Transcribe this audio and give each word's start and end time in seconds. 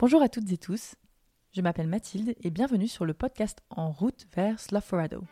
Bonjour 0.00 0.22
à 0.22 0.30
toutes 0.30 0.50
et 0.50 0.56
tous, 0.56 0.94
je 1.52 1.60
m'appelle 1.60 1.86
Mathilde 1.86 2.34
et 2.42 2.48
bienvenue 2.48 2.88
sur 2.88 3.04
le 3.04 3.12
podcast 3.12 3.58
En 3.68 3.90
route 3.90 4.26
vers 4.34 4.58
Slough-Forado. 4.58 5.24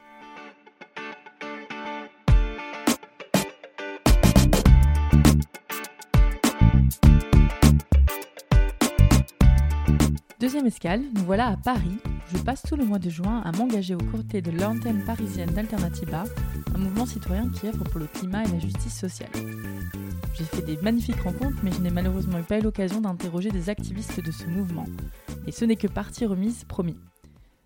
Deuxième 10.38 10.66
escale, 10.66 11.00
nous 11.14 11.24
voilà 11.24 11.46
à 11.46 11.56
Paris. 11.56 11.96
Je 12.30 12.36
passe 12.42 12.62
tout 12.62 12.76
le 12.76 12.84
mois 12.84 12.98
de 12.98 13.08
juin 13.08 13.40
à 13.40 13.52
m'engager 13.52 13.94
aux 13.94 14.10
côtés 14.12 14.42
de 14.42 14.50
l'antenne 14.50 15.02
parisienne 15.04 15.50
d'Alternativa, 15.50 16.24
un 16.74 16.78
mouvement 16.78 17.06
citoyen 17.06 17.48
qui 17.48 17.66
œuvre 17.66 17.84
pour 17.84 17.98
le 17.98 18.06
climat 18.06 18.44
et 18.44 18.48
la 18.48 18.58
justice 18.58 18.98
sociale. 18.98 19.30
J'ai 20.34 20.44
fait 20.44 20.60
des 20.60 20.76
magnifiques 20.76 21.20
rencontres, 21.20 21.56
mais 21.62 21.72
je 21.72 21.80
n'ai 21.80 21.90
malheureusement 21.90 22.42
pas 22.42 22.58
eu 22.58 22.62
l'occasion 22.62 23.00
d'interroger 23.00 23.50
des 23.50 23.70
activistes 23.70 24.20
de 24.20 24.30
ce 24.30 24.44
mouvement. 24.44 24.84
Et 25.46 25.52
ce 25.52 25.64
n'est 25.64 25.76
que 25.76 25.86
partie 25.86 26.26
remise, 26.26 26.64
promis. 26.64 26.98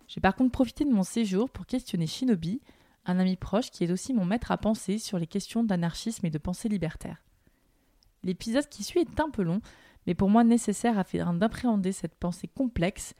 J'ai 0.07 0.21
par 0.21 0.33
contre 0.33 0.51
profité 0.51 0.85
de 0.85 0.93
mon 0.93 1.03
séjour 1.03 1.49
pour 1.49 1.65
questionner 1.65 2.07
Shinobi, 2.07 2.61
un 3.05 3.19
ami 3.19 3.35
proche 3.35 3.69
qui 3.69 3.83
est 3.83 3.91
aussi 3.91 4.13
mon 4.13 4.23
maître 4.23 4.51
à 4.51 4.57
penser 4.57 4.97
sur 4.97 5.19
les 5.19 5.27
questions 5.27 5.65
d'anarchisme 5.65 6.25
et 6.25 6.31
de 6.31 6.37
pensée 6.37 6.69
libertaire. 6.69 7.21
L'épisode 8.23 8.69
qui 8.69 8.85
suit 8.85 9.01
est 9.01 9.19
un 9.19 9.29
peu 9.29 9.43
long, 9.43 9.59
mais 10.07 10.15
pour 10.15 10.29
moi 10.29 10.45
nécessaire 10.45 10.97
afin 10.97 11.33
d'appréhender 11.33 11.91
cette 11.91 12.15
pensée 12.15 12.47
complexe, 12.47 13.13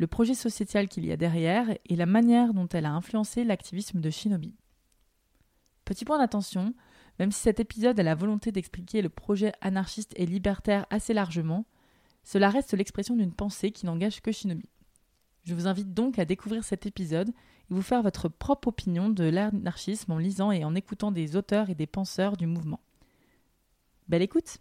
le 0.00 0.06
projet 0.06 0.32
sociétal 0.32 0.88
qu'il 0.88 1.04
y 1.04 1.12
a 1.12 1.18
derrière 1.18 1.76
et 1.84 1.94
la 1.94 2.06
manière 2.06 2.54
dont 2.54 2.66
elle 2.68 2.86
a 2.86 2.92
influencé 2.92 3.44
l'activisme 3.44 4.00
de 4.00 4.08
Shinobi. 4.08 4.54
Petit 5.84 6.06
point 6.06 6.16
d'attention, 6.16 6.72
même 7.18 7.30
si 7.30 7.40
cet 7.40 7.60
épisode 7.60 8.00
a 8.00 8.02
la 8.02 8.14
volonté 8.14 8.50
d'expliquer 8.50 9.02
le 9.02 9.10
projet 9.10 9.52
anarchiste 9.60 10.14
et 10.16 10.24
libertaire 10.24 10.86
assez 10.88 11.12
largement, 11.12 11.66
cela 12.24 12.48
reste 12.48 12.72
l'expression 12.72 13.14
d'une 13.14 13.34
pensée 13.34 13.72
qui 13.72 13.84
n'engage 13.84 14.22
que 14.22 14.32
Shinobi. 14.32 14.70
Je 15.44 15.54
vous 15.54 15.66
invite 15.66 15.92
donc 15.92 16.18
à 16.18 16.24
découvrir 16.24 16.64
cet 16.64 16.86
épisode 16.86 17.28
et 17.28 17.74
vous 17.74 17.82
faire 17.82 18.02
votre 18.02 18.30
propre 18.30 18.68
opinion 18.68 19.10
de 19.10 19.24
l'anarchisme 19.24 20.12
en 20.12 20.18
lisant 20.18 20.50
et 20.50 20.64
en 20.64 20.74
écoutant 20.74 21.12
des 21.12 21.36
auteurs 21.36 21.68
et 21.68 21.74
des 21.74 21.86
penseurs 21.86 22.38
du 22.38 22.46
mouvement. 22.46 22.80
Belle 24.08 24.22
écoute 24.22 24.60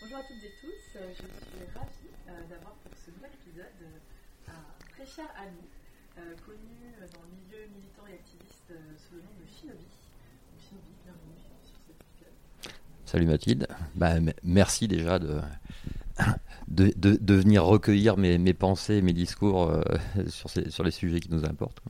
Bonjour 0.00 0.18
à 0.18 0.22
toutes 0.22 0.44
et 0.44 0.54
tous, 0.60 0.94
je 0.94 1.14
suis 1.14 1.66
ravie 1.74 2.00
euh, 2.28 2.48
d'avoir 2.48 2.74
pour 2.74 2.92
ce 2.96 3.10
nouvel 3.10 3.30
épisode 3.34 3.66
euh, 3.82 4.52
un 4.52 4.89
très 5.00 5.22
cher 5.22 5.30
ami, 5.38 5.64
euh, 6.18 6.34
connu 6.44 6.92
dans 7.14 7.22
le 7.22 7.32
milieu 7.32 7.66
militant 7.72 8.06
et 8.06 8.14
activiste 8.14 8.72
sous 8.98 9.14
le 9.14 9.22
nom 9.22 9.32
de 9.40 9.46
Shinobi. 9.48 9.86
Shinobi, 10.58 10.92
bienvenue 11.04 11.40
sur 11.40 11.56
cet 11.64 11.96
épisode. 11.96 12.76
Salut 13.06 13.24
Mathilde, 13.24 13.66
bah, 13.94 14.16
merci 14.42 14.88
déjà 14.88 15.18
de, 15.18 15.40
de, 16.68 16.92
de, 16.96 17.16
de, 17.16 17.34
venir 17.34 17.64
recueillir 17.64 18.18
mes, 18.18 18.36
mes 18.36 18.52
pensées, 18.52 19.00
mes 19.00 19.14
discours 19.14 19.70
euh, 19.70 19.82
sur, 20.28 20.50
ces, 20.50 20.68
sur, 20.70 20.84
les 20.84 20.90
sujets 20.90 21.20
qui 21.20 21.30
nous 21.30 21.46
importent. 21.46 21.80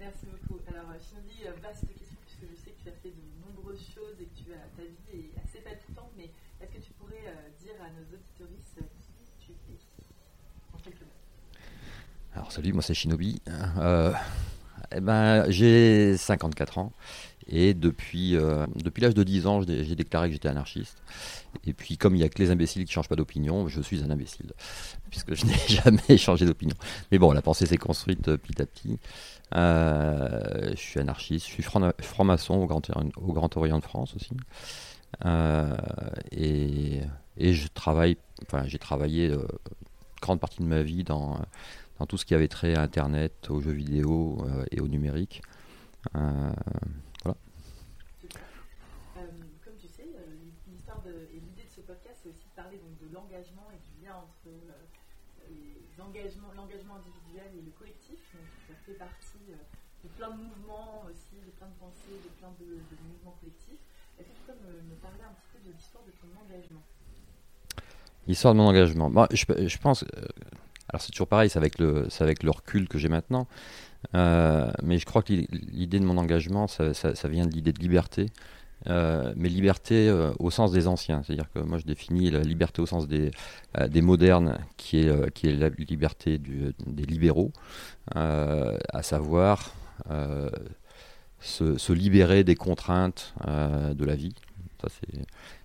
Merci 0.00 0.26
beaucoup. 0.26 0.60
Alors, 0.66 0.90
Shinobi, 0.98 1.46
vaste 1.62 1.86
question, 1.86 2.16
puisque 2.26 2.50
je 2.50 2.56
sais 2.56 2.70
que 2.72 2.82
tu 2.82 2.88
as 2.88 2.98
fait 3.02 3.14
de 3.14 3.46
nombreuses 3.46 3.86
choses 3.94 4.18
et 4.20 4.24
que 4.24 4.34
tu 4.34 4.52
as, 4.52 4.66
ta 4.74 4.82
vie 4.82 5.30
est 5.30 5.38
assez 5.46 5.62
palpitante, 5.62 6.10
mais 6.16 6.30
est-ce 6.60 6.72
que 6.74 6.82
tu 6.82 6.90
pourrais 6.98 7.22
euh, 7.28 7.62
dire 7.62 7.78
à 7.78 7.86
nos 7.94 8.02
auditoristes 8.02 8.82
qui 9.38 9.46
tu 9.46 9.52
es 9.52 9.78
en 10.74 10.78
quelques 10.78 11.02
mots 11.02 11.18
Alors, 12.48 12.54
salut, 12.54 12.72
moi 12.72 12.80
c'est 12.80 12.94
Shinobi. 12.94 13.42
Euh, 13.76 14.10
eh 14.96 15.00
ben, 15.00 15.50
j'ai 15.50 16.16
54 16.16 16.78
ans. 16.78 16.92
Et 17.46 17.74
depuis, 17.74 18.36
euh, 18.36 18.66
depuis 18.74 19.02
l'âge 19.02 19.12
de 19.12 19.22
10 19.22 19.46
ans, 19.46 19.60
j'ai 19.60 19.94
déclaré 19.94 20.28
que 20.28 20.32
j'étais 20.32 20.48
anarchiste. 20.48 21.02
Et 21.66 21.74
puis, 21.74 21.98
comme 21.98 22.14
il 22.14 22.20
n'y 22.20 22.24
a 22.24 22.30
que 22.30 22.38
les 22.38 22.50
imbéciles 22.50 22.86
qui 22.86 22.90
ne 22.90 22.94
changent 22.94 23.08
pas 23.10 23.16
d'opinion, 23.16 23.68
je 23.68 23.82
suis 23.82 24.02
un 24.02 24.08
imbécile, 24.10 24.54
puisque 25.10 25.34
je 25.34 25.44
n'ai 25.44 25.58
jamais 25.68 26.16
changé 26.16 26.46
d'opinion. 26.46 26.74
Mais 27.12 27.18
bon, 27.18 27.32
la 27.32 27.42
pensée 27.42 27.66
s'est 27.66 27.76
construite 27.76 28.34
petit 28.36 28.62
à 28.62 28.64
petit. 28.64 28.98
Euh, 29.54 30.70
je 30.70 30.80
suis 30.80 31.00
anarchiste, 31.00 31.48
je 31.48 31.52
suis 31.52 31.62
franc-maçon 31.62 32.54
au, 32.54 32.66
Grand, 32.66 32.80
au 33.18 33.32
Grand 33.34 33.54
Orient 33.58 33.78
de 33.78 33.84
France 33.84 34.14
aussi. 34.16 34.32
Euh, 35.26 35.76
et, 36.32 37.02
et, 37.36 37.52
je 37.52 37.68
travaille, 37.68 38.16
enfin, 38.46 38.64
j'ai 38.66 38.78
travaillé 38.78 39.28
euh, 39.28 39.46
grande 40.20 40.40
partie 40.40 40.62
de 40.62 40.66
ma 40.66 40.82
vie 40.82 41.04
dans, 41.04 41.38
dans 41.98 42.06
tout 42.06 42.16
ce 42.16 42.24
qui 42.24 42.34
avait 42.34 42.48
trait 42.48 42.74
à 42.74 42.82
Internet, 42.82 43.50
aux 43.50 43.60
jeux 43.60 43.72
vidéo 43.72 44.38
euh, 44.46 44.64
et 44.70 44.80
au 44.80 44.88
numérique. 44.88 45.42
voilà. 46.12 46.54
comme 49.64 49.76
tu 49.78 49.88
sais, 49.88 50.06
l'histoire 50.66 51.02
et 51.06 51.40
l'idée 51.40 51.64
de 51.64 51.70
ce 51.74 51.80
podcast, 51.80 52.20
c'est 52.22 52.28
aussi 52.28 52.44
de 52.44 52.54
parler 52.56 52.78
donc, 52.78 52.98
de 53.08 53.14
l'engagement 53.14 53.68
et 53.72 53.78
du 53.78 54.04
lien 54.04 54.14
entre 54.14 54.48
l'engagement 56.56 56.96
individuel 56.96 57.50
et 57.58 57.62
le 57.62 57.72
collectif. 57.78 58.18
Donc, 58.34 58.46
ça 58.68 58.74
fait 58.86 58.98
partie 58.98 59.44
de 60.04 60.08
plein 60.16 60.30
de 60.30 60.42
mouvements 60.42 61.04
aussi, 61.10 61.36
de 61.44 61.50
plein 61.58 61.68
de 61.68 61.78
pensées, 61.80 62.18
de 62.22 62.30
plein 62.38 62.52
de, 62.60 62.66
de 62.66 62.96
mouvements 63.02 63.36
collectifs. 63.40 63.82
Est-ce 64.18 64.28
que 64.28 64.34
tu 64.34 64.42
peux 64.46 64.58
me, 64.66 64.72
me, 64.90 64.94
parler 64.96 65.22
un 65.22 65.34
petit 65.34 65.48
peu 65.52 65.58
de 65.68 65.74
l'histoire 65.74 66.04
de 66.04 66.12
ton 66.18 66.28
engagement? 66.42 66.82
L'histoire 68.26 68.54
de 68.54 68.58
mon 68.58 68.66
engagement. 68.66 69.10
Bon, 69.10 69.26
je, 69.30 69.44
je 69.46 69.78
pense. 69.78 70.04
Alors 70.90 71.02
c'est 71.02 71.12
toujours 71.12 71.28
pareil, 71.28 71.50
c'est 71.50 71.58
avec 71.58 71.78
le, 71.78 72.08
avec 72.20 72.42
le 72.42 72.50
recul 72.50 72.88
que 72.88 72.98
j'ai 72.98 73.08
maintenant. 73.08 73.46
Euh, 74.14 74.70
mais 74.82 74.98
je 74.98 75.04
crois 75.04 75.22
que 75.22 75.32
l'idée 75.32 75.98
de 75.98 76.04
mon 76.04 76.18
engagement, 76.18 76.66
ça, 76.66 76.94
ça, 76.94 77.28
vient 77.28 77.46
de 77.46 77.52
l'idée 77.52 77.72
de 77.72 77.80
liberté. 77.80 78.26
Euh, 78.88 79.32
mais 79.36 79.48
liberté 79.48 80.08
euh, 80.08 80.30
au 80.38 80.50
sens 80.52 80.70
des 80.70 80.86
anciens, 80.86 81.24
c'est-à-dire 81.24 81.50
que 81.52 81.58
moi 81.58 81.78
je 81.78 81.84
définis 81.84 82.30
la 82.30 82.40
liberté 82.40 82.80
au 82.80 82.86
sens 82.86 83.08
des, 83.08 83.32
des 83.88 84.02
modernes, 84.02 84.58
qui 84.76 84.98
est, 84.98 85.30
qui 85.32 85.48
est 85.48 85.56
la 85.56 85.68
liberté 85.68 86.38
des 86.38 87.04
libéraux, 87.04 87.52
à 88.14 89.02
savoir 89.02 89.74
se, 91.40 91.76
se, 91.76 91.92
libérer 91.92 92.44
des 92.44 92.54
contraintes 92.54 93.34
de 93.44 94.04
la 94.04 94.14
vie. 94.14 94.34
Ça, 94.80 94.88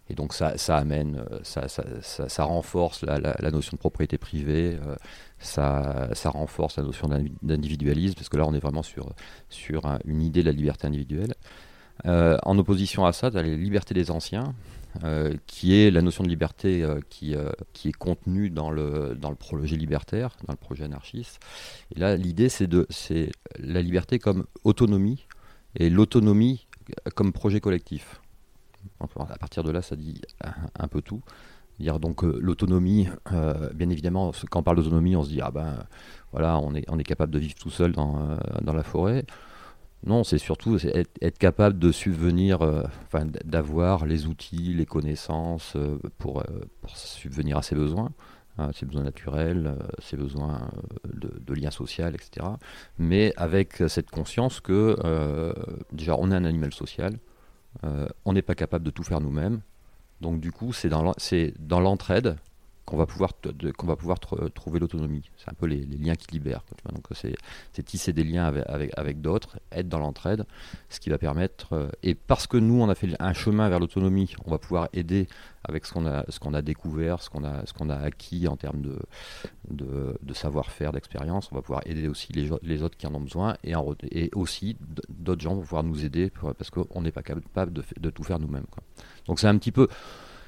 et 0.09 0.15
donc 0.15 0.33
ça, 0.33 0.55
amène, 0.69 1.23
ça, 1.43 1.67
ça, 1.69 2.43
renforce 2.43 3.03
la, 3.03 3.51
notion 3.51 3.75
de 3.75 3.79
propriété 3.79 4.17
privée, 4.17 4.77
euh, 4.85 4.95
ça, 5.39 6.09
renforce 6.25 6.77
la 6.77 6.83
notion 6.83 7.09
d'individualisme, 7.41 8.15
parce 8.15 8.29
que 8.29 8.37
là 8.37 8.45
on 8.45 8.53
est 8.53 8.59
vraiment 8.59 8.83
sur, 8.83 9.13
sur 9.49 9.85
un, 9.85 9.99
une 10.05 10.21
idée 10.21 10.41
de 10.41 10.47
la 10.47 10.51
liberté 10.51 10.87
individuelle. 10.87 11.33
Euh, 12.05 12.37
en 12.43 12.57
opposition 12.57 13.05
à 13.05 13.13
ça, 13.13 13.31
tu 13.31 13.37
as 13.37 13.43
la 13.43 13.55
liberté 13.55 13.93
des 13.93 14.11
anciens, 14.11 14.53
euh, 15.03 15.35
qui 15.47 15.75
est 15.75 15.89
la 15.89 16.01
notion 16.01 16.23
de 16.23 16.29
liberté 16.29 16.83
euh, 16.83 16.99
qui, 17.09 17.35
qui 17.73 17.89
est 17.89 17.93
contenue 17.93 18.49
dans 18.49 18.71
le, 18.71 19.15
dans 19.15 19.29
le 19.29 19.35
projet 19.35 19.75
libertaire, 19.75 20.35
dans 20.45 20.53
le 20.53 20.57
projet 20.57 20.83
anarchiste. 20.83 21.39
Et 21.95 21.99
là, 21.99 22.15
l'idée, 22.15 22.49
c'est 22.49 22.67
la 23.59 23.81
liberté 23.81 24.19
comme 24.19 24.45
autonomie, 24.63 25.25
et 25.75 25.89
l'autonomie 25.89 26.67
comme 27.15 27.31
projet 27.31 27.59
collectif. 27.59 28.21
À 28.99 29.37
partir 29.37 29.63
de 29.63 29.71
là, 29.71 29.81
ça 29.81 29.95
dit 29.95 30.21
un, 30.79 30.87
peu 30.87 31.01
tout. 31.01 31.21
Donc 31.79 32.23
euh, 32.23 32.37
l'autonomie, 32.39 33.07
euh, 33.31 33.69
bien 33.73 33.89
évidemment, 33.89 34.31
quand 34.49 34.59
on 34.59 34.63
parle 34.63 34.77
d'autonomie, 34.77 35.15
on 35.15 35.23
se 35.23 35.29
dit 35.29 35.41
ah 35.41 35.51
ben 35.51 35.85
voilà, 36.31 36.57
on 36.57 36.73
est, 36.73 37.03
capable 37.03 37.31
de 37.31 37.39
vivre 37.39 37.55
tout 37.55 37.69
seul 37.69 37.91
dans, 37.91 38.29
euh, 38.31 38.73
la 38.73 38.83
forêt. 38.83 39.25
Non, 40.05 40.23
c'est 40.23 40.37
surtout 40.37 40.77
être, 40.83 41.37
capable 41.37 41.79
de 41.79 41.91
subvenir, 41.91 42.61
enfin 42.61 43.25
d'avoir 43.45 44.05
les 44.05 44.25
outils, 44.25 44.73
les 44.73 44.85
connaissances 44.85 45.77
pour, 46.17 46.43
subvenir 46.93 47.57
à 47.57 47.61
ses 47.61 47.75
besoins, 47.75 48.11
hein, 48.57 48.71
ses 48.73 48.85
besoins 48.85 49.03
naturels, 49.03 49.77
ses 49.99 50.17
besoins 50.17 50.69
de, 51.05 51.31
de 51.39 51.53
lien 51.53 51.71
social, 51.71 52.15
etc. 52.15 52.47
Mais 52.97 53.33
avec 53.37 53.81
cette 53.87 54.11
conscience 54.11 54.59
que 54.59 54.97
déjà 55.93 56.17
on 56.17 56.31
est 56.31 56.35
un 56.35 56.43
animal 56.43 56.73
social, 56.73 57.17
on 57.81 58.33
n'est 58.33 58.41
pas 58.41 58.55
capable 58.55 58.85
de 58.85 58.91
tout 58.91 59.03
faire 59.03 59.19
nous-mêmes. 59.21 59.61
Donc 60.21 60.39
du 60.39 60.51
coup, 60.51 60.73
c'est 60.73 60.89
dans 60.89 61.79
l'entraide 61.79 62.37
qu'on 62.85 62.97
va 62.97 63.05
pouvoir, 63.05 63.31
qu'on 63.77 63.87
va 63.87 63.95
pouvoir 63.95 64.19
trouver 64.19 64.79
l'autonomie. 64.79 65.29
C'est 65.37 65.49
un 65.49 65.53
peu 65.53 65.67
les, 65.67 65.85
liens 65.85 66.15
qui 66.15 66.31
libèrent. 66.31 66.63
Donc 66.93 67.07
c'est 67.13 67.83
tisser 67.83 68.13
des 68.13 68.23
liens 68.23 68.45
avec, 68.45 68.91
avec, 68.97 69.21
d'autres, 69.21 69.57
être 69.71 69.87
dans 69.87 69.99
l'entraide, 69.99 70.45
ce 70.89 70.99
qui 70.99 71.09
va 71.09 71.17
permettre... 71.17 71.73
Euh, 71.73 71.89
et 72.01 72.15
parce 72.15 72.47
que 72.47 72.57
nous, 72.57 72.81
on 72.81 72.89
a 72.89 72.95
fait 72.95 73.09
un 73.19 73.33
chemin 73.33 73.69
vers 73.69 73.79
l'autonomie, 73.79 74.35
on 74.45 74.51
va 74.51 74.57
pouvoir 74.57 74.89
aider 74.93 75.27
avec 75.63 75.85
ce 75.85 75.93
qu'on 75.93 76.05
a, 76.05 76.25
ce 76.27 76.39
a 76.53 76.61
découvert, 76.61 77.21
ce 77.21 77.29
qu'on 77.29 77.43
a, 77.45 77.65
ce 77.65 77.89
a 77.89 77.95
acquis 77.99 78.47
en 78.47 78.57
termes 78.57 78.81
de, 78.81 78.99
de, 79.69 80.33
savoir-faire, 80.33 80.91
d'expérience. 80.91 81.49
On 81.51 81.55
va 81.55 81.61
pouvoir 81.61 81.81
aider 81.85 82.07
aussi 82.07 82.33
les, 82.33 82.49
les, 82.61 82.83
autres 82.83 82.97
qui 82.97 83.07
en 83.07 83.15
ont 83.15 83.21
besoin 83.21 83.55
et 83.63 84.29
aussi 84.35 84.75
d'autres 85.09 85.41
gens 85.41 85.55
vont 85.55 85.61
pouvoir 85.61 85.83
nous 85.83 86.03
aider 86.03 86.29
pour, 86.29 86.53
parce 86.53 86.69
qu'on 86.69 87.01
n'est 87.01 87.11
pas 87.11 87.23
capable 87.23 87.71
de, 87.71 87.83
de, 87.97 88.09
tout 88.09 88.23
faire 88.23 88.39
nous-mêmes. 88.39 88.65
Donc 89.27 89.39
c'est 89.39 89.47
un 89.47 89.57
petit 89.57 89.71
peu 89.71 89.87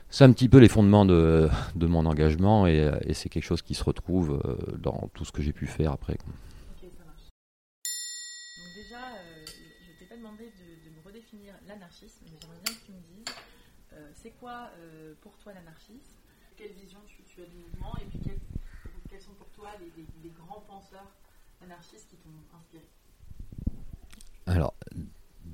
c'est 0.10 0.24
un 0.24 0.32
petit 0.32 0.50
peu 0.50 0.58
les 0.58 0.70
fondements 0.70 1.06
de, 1.06 1.50
de 1.76 1.88
mon 1.88 2.06
engagement 2.06 2.68
et, 2.68 2.92
et 3.02 3.14
c'est 3.14 3.30
quelque 3.30 3.44
chose 3.44 3.62
qui 3.62 3.74
se 3.74 3.84
retrouve 3.84 4.42
euh, 4.46 4.78
dans 4.78 5.10
tout 5.14 5.26
ce 5.26 5.32
que 5.32 5.42
j'ai 5.42 5.54
pu 5.54 5.68
faire 5.68 5.92
après. 5.92 6.14
Ok, 6.14 6.90
ça 6.98 7.06
marche. 7.06 7.30
Donc 8.58 8.74
déjà, 8.76 9.00
euh, 9.00 9.46
je 9.82 9.92
ne 9.92 9.98
t'ai 9.98 10.06
pas 10.06 10.18
demandé 10.18 10.46
de, 10.46 10.90
de 10.90 10.96
me 10.96 11.02
redéfinir 11.06 11.54
l'anarchisme, 11.68 12.26
mais 12.26 12.38
j'aimerais 12.40 12.60
bien 12.64 12.74
que 12.74 12.86
tu 12.86 12.92
me 12.92 13.02
dises, 13.02 13.36
euh, 13.94 14.12
c'est 14.14 14.32
quoi 14.40 14.70
euh, 14.80 15.14
pour 15.22 15.38
toi 15.38 15.54
l'anarchisme? 15.54 16.14
Quelle 16.58 16.72
vision 16.72 17.00
tu, 17.08 17.22
tu, 17.24 17.42
as 17.42 17.46
du 17.46 17.58
mouvement 17.58 17.96
Et 18.02 18.06
puis 18.06 18.20
quel, 18.24 18.38
les, 20.24 20.30
grands 20.30 20.62
penseurs 20.62 21.12
anarchistes 21.62 22.08
qui 22.10 22.18
t'ont 22.18 22.58
inspiré? 22.58 22.84
Alors, 24.46 24.74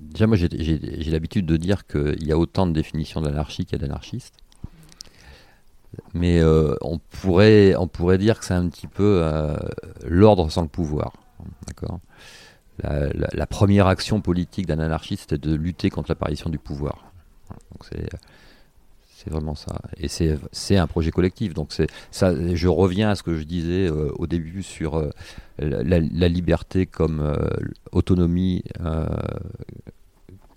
déjà, 0.01 0.27
moi, 0.27 0.37
j'ai 0.37 1.11
l'habitude 1.11 1.45
de 1.45 1.57
dire 1.57 1.85
qu'il 1.87 2.25
y 2.25 2.31
a 2.31 2.37
autant 2.37 2.67
de 2.67 2.73
définitions 2.73 3.21
d'anarchie 3.21 3.65
qu'il 3.65 3.79
y 3.79 3.83
a 3.83 3.87
d'anarchistes. 3.87 4.35
Mais 6.13 6.39
euh, 6.39 6.75
on, 6.81 6.99
pourrait, 6.99 7.75
on 7.75 7.87
pourrait 7.87 8.17
dire 8.17 8.39
que 8.39 8.45
c'est 8.45 8.53
un 8.53 8.67
petit 8.69 8.87
peu 8.87 9.21
euh, 9.23 9.55
l'ordre 10.05 10.49
sans 10.49 10.61
le 10.61 10.67
pouvoir. 10.67 11.13
D'accord? 11.67 11.99
La, 12.83 13.45
première 13.45 13.85
action 13.85 14.21
politique 14.21 14.65
d'un 14.65 14.79
anarchiste, 14.79 15.29
c'était 15.29 15.37
de 15.37 15.53
lutter 15.53 15.91
contre 15.91 16.09
l'apparition 16.09 16.49
du 16.49 16.57
pouvoir. 16.57 17.11
C'est 19.13 19.29
vraiment 19.29 19.53
ça. 19.53 19.79
Et 19.97 20.07
c'est 20.07 20.77
un 20.77 20.87
projet 20.87 21.11
collectif. 21.11 21.53
Donc 21.53 21.73
ça, 22.09 22.55
je 22.55 22.67
reviens 22.67 23.11
à 23.11 23.15
ce 23.15 23.21
que 23.21 23.35
je 23.35 23.43
disais 23.43 23.87
euh, 23.87 24.09
au 24.15 24.25
début 24.25 24.63
sur 24.63 25.11
la, 25.59 26.27
liberté 26.27 26.87
comme 26.87 27.37
autonomie, 27.91 28.63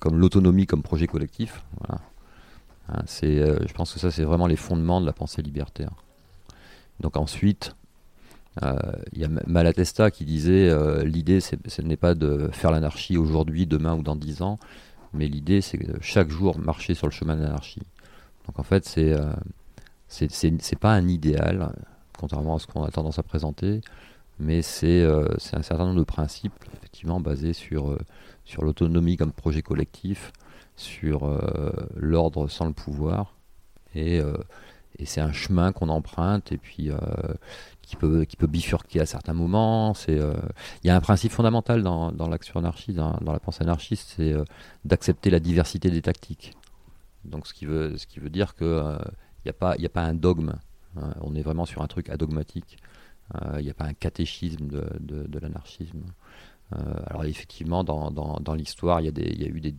comme 0.05 0.19
l'autonomie 0.19 0.67
comme 0.67 0.83
projet 0.83 1.09
collectif. 1.09 1.65
Hein, 1.89 1.99
c'est, 3.07 3.39
je 3.67 3.73
pense 3.73 3.93
que 3.93 3.99
ça, 3.99 4.11
c'est 4.11 4.25
vraiment 4.25 4.47
les 4.47 4.57
fondements 4.57 5.01
de 5.01 5.07
la 5.07 5.15
pensée 5.15 5.41
libertaire. 5.41 5.91
Donc 7.01 7.17
ensuite, 7.17 7.75
il 8.61 9.19
y 9.19 9.25
a 9.25 9.29
Malatesta 9.47 10.11
qui 10.11 10.27
disait 10.27 10.71
l'idée, 11.03 11.41
ce 11.41 11.83
n'est 11.83 11.97
pas 11.97 12.15
de 12.15 12.51
faire 12.53 12.71
l'anarchie 12.71 13.17
aujourd'hui, 13.17 13.67
demain 13.67 13.95
ou 13.95 14.03
dans 14.03 14.17
dix 14.17 14.43
ans, 14.43 14.59
mais 15.15 15.29
l'idée, 15.29 15.63
c'est 15.63 15.81
chaque 16.03 16.29
jour 16.29 16.59
marcher 16.59 16.93
sur 16.93 17.07
le 17.07 17.13
chemin 17.13 17.37
de 17.37 17.43
l'anarchie. 17.43 17.83
Donc 18.47 18.59
en 18.59 18.63
fait, 18.63 18.85
c'est 18.85 19.13
euh, 19.13 19.33
c'est 20.09 20.79
pas 20.79 20.93
un 20.93 21.09
idéal, 21.09 21.73
contrairement 22.19 22.57
à 22.57 22.59
ce 22.59 22.67
qu'on 22.67 22.85
a 22.85 22.91
tendance 22.91 23.19
à 23.19 23.23
présenter, 23.23 23.81
mais 24.39 24.63
c'est 24.63 25.03
euh, 25.03 25.29
un 25.53 25.63
certain 25.63 25.87
nombre 25.87 25.99
de 25.99 26.05
principes, 26.05 26.53
effectivement, 26.77 27.21
basés 27.21 27.53
sur, 27.53 27.91
euh, 27.91 27.99
sur 28.45 28.63
l'autonomie 28.63 29.17
comme 29.17 29.33
projet 29.33 29.63
collectif, 29.63 30.33
sur 30.77 31.25
euh, 31.25 31.71
l'ordre 31.97 32.49
sans 32.49 32.67
le 32.67 32.73
pouvoir, 32.73 33.35
et, 33.95 34.21
et 34.99 35.07
c'est 35.07 35.21
un 35.21 35.33
chemin 35.33 35.71
qu'on 35.71 35.89
emprunte, 35.89 36.51
et 36.51 36.59
puis 36.59 36.91
qui 37.81 37.95
peut, 37.95 38.25
qui 38.25 38.37
peut 38.37 38.49
bifurquer 38.49 38.99
à 38.99 39.07
certains 39.07 39.35
moments. 39.35 39.93
Il 40.09 40.17
y 40.83 40.91
a 40.91 40.97
un 40.97 41.01
principe 41.01 41.31
fondamental 41.31 41.85
dans, 41.85 42.11
dans 42.11 42.29
l'action 42.29 42.59
anarchiste, 42.59 42.97
dans, 42.97 43.17
la 43.25 43.39
pensée 43.39 43.63
anarchiste, 43.63 44.15
c'est 44.17 44.35
d'accepter 44.85 45.31
la 45.31 45.39
diversité 45.39 45.91
des 45.91 46.03
tactiques. 46.03 46.57
Donc 47.25 47.47
ce 47.47 47.55
qui 47.55 47.67
veut, 47.67 47.97
ce 47.97 48.07
qui 48.07 48.21
veut 48.21 48.31
dire 48.31 48.55
qu'il 48.55 48.67
n'y 48.67 48.73
euh, 48.73 48.99
a, 49.49 49.53
pas, 49.53 49.73
a 49.73 49.89
pas 49.89 50.03
un 50.03 50.15
dogme. 50.15 50.55
Hein. 50.97 51.15
on 51.21 51.35
est 51.35 51.43
vraiment 51.43 51.65
sur 51.65 51.83
un 51.83 51.87
truc 51.87 52.11
adogmatique. 52.11 52.79
Il 53.35 53.41
euh, 53.47 53.63
n'y 53.63 53.71
a 53.71 53.75
pas 53.75 53.87
un 53.87 53.95
catéchisme 53.95 54.69
de, 54.69 54.87
de, 55.01 55.39
l'anarchisme. 55.39 56.03
Euh, 56.73 56.77
alors 57.07 57.25
effectivement, 57.25 57.85
dans, 57.85 58.11
dans, 58.11 58.39
dans 58.41 58.55
l'histoire, 58.55 59.01
il 59.01 59.07
y, 59.07 59.45
a 59.45 59.49
eu 59.49 59.61
des, 59.61 59.75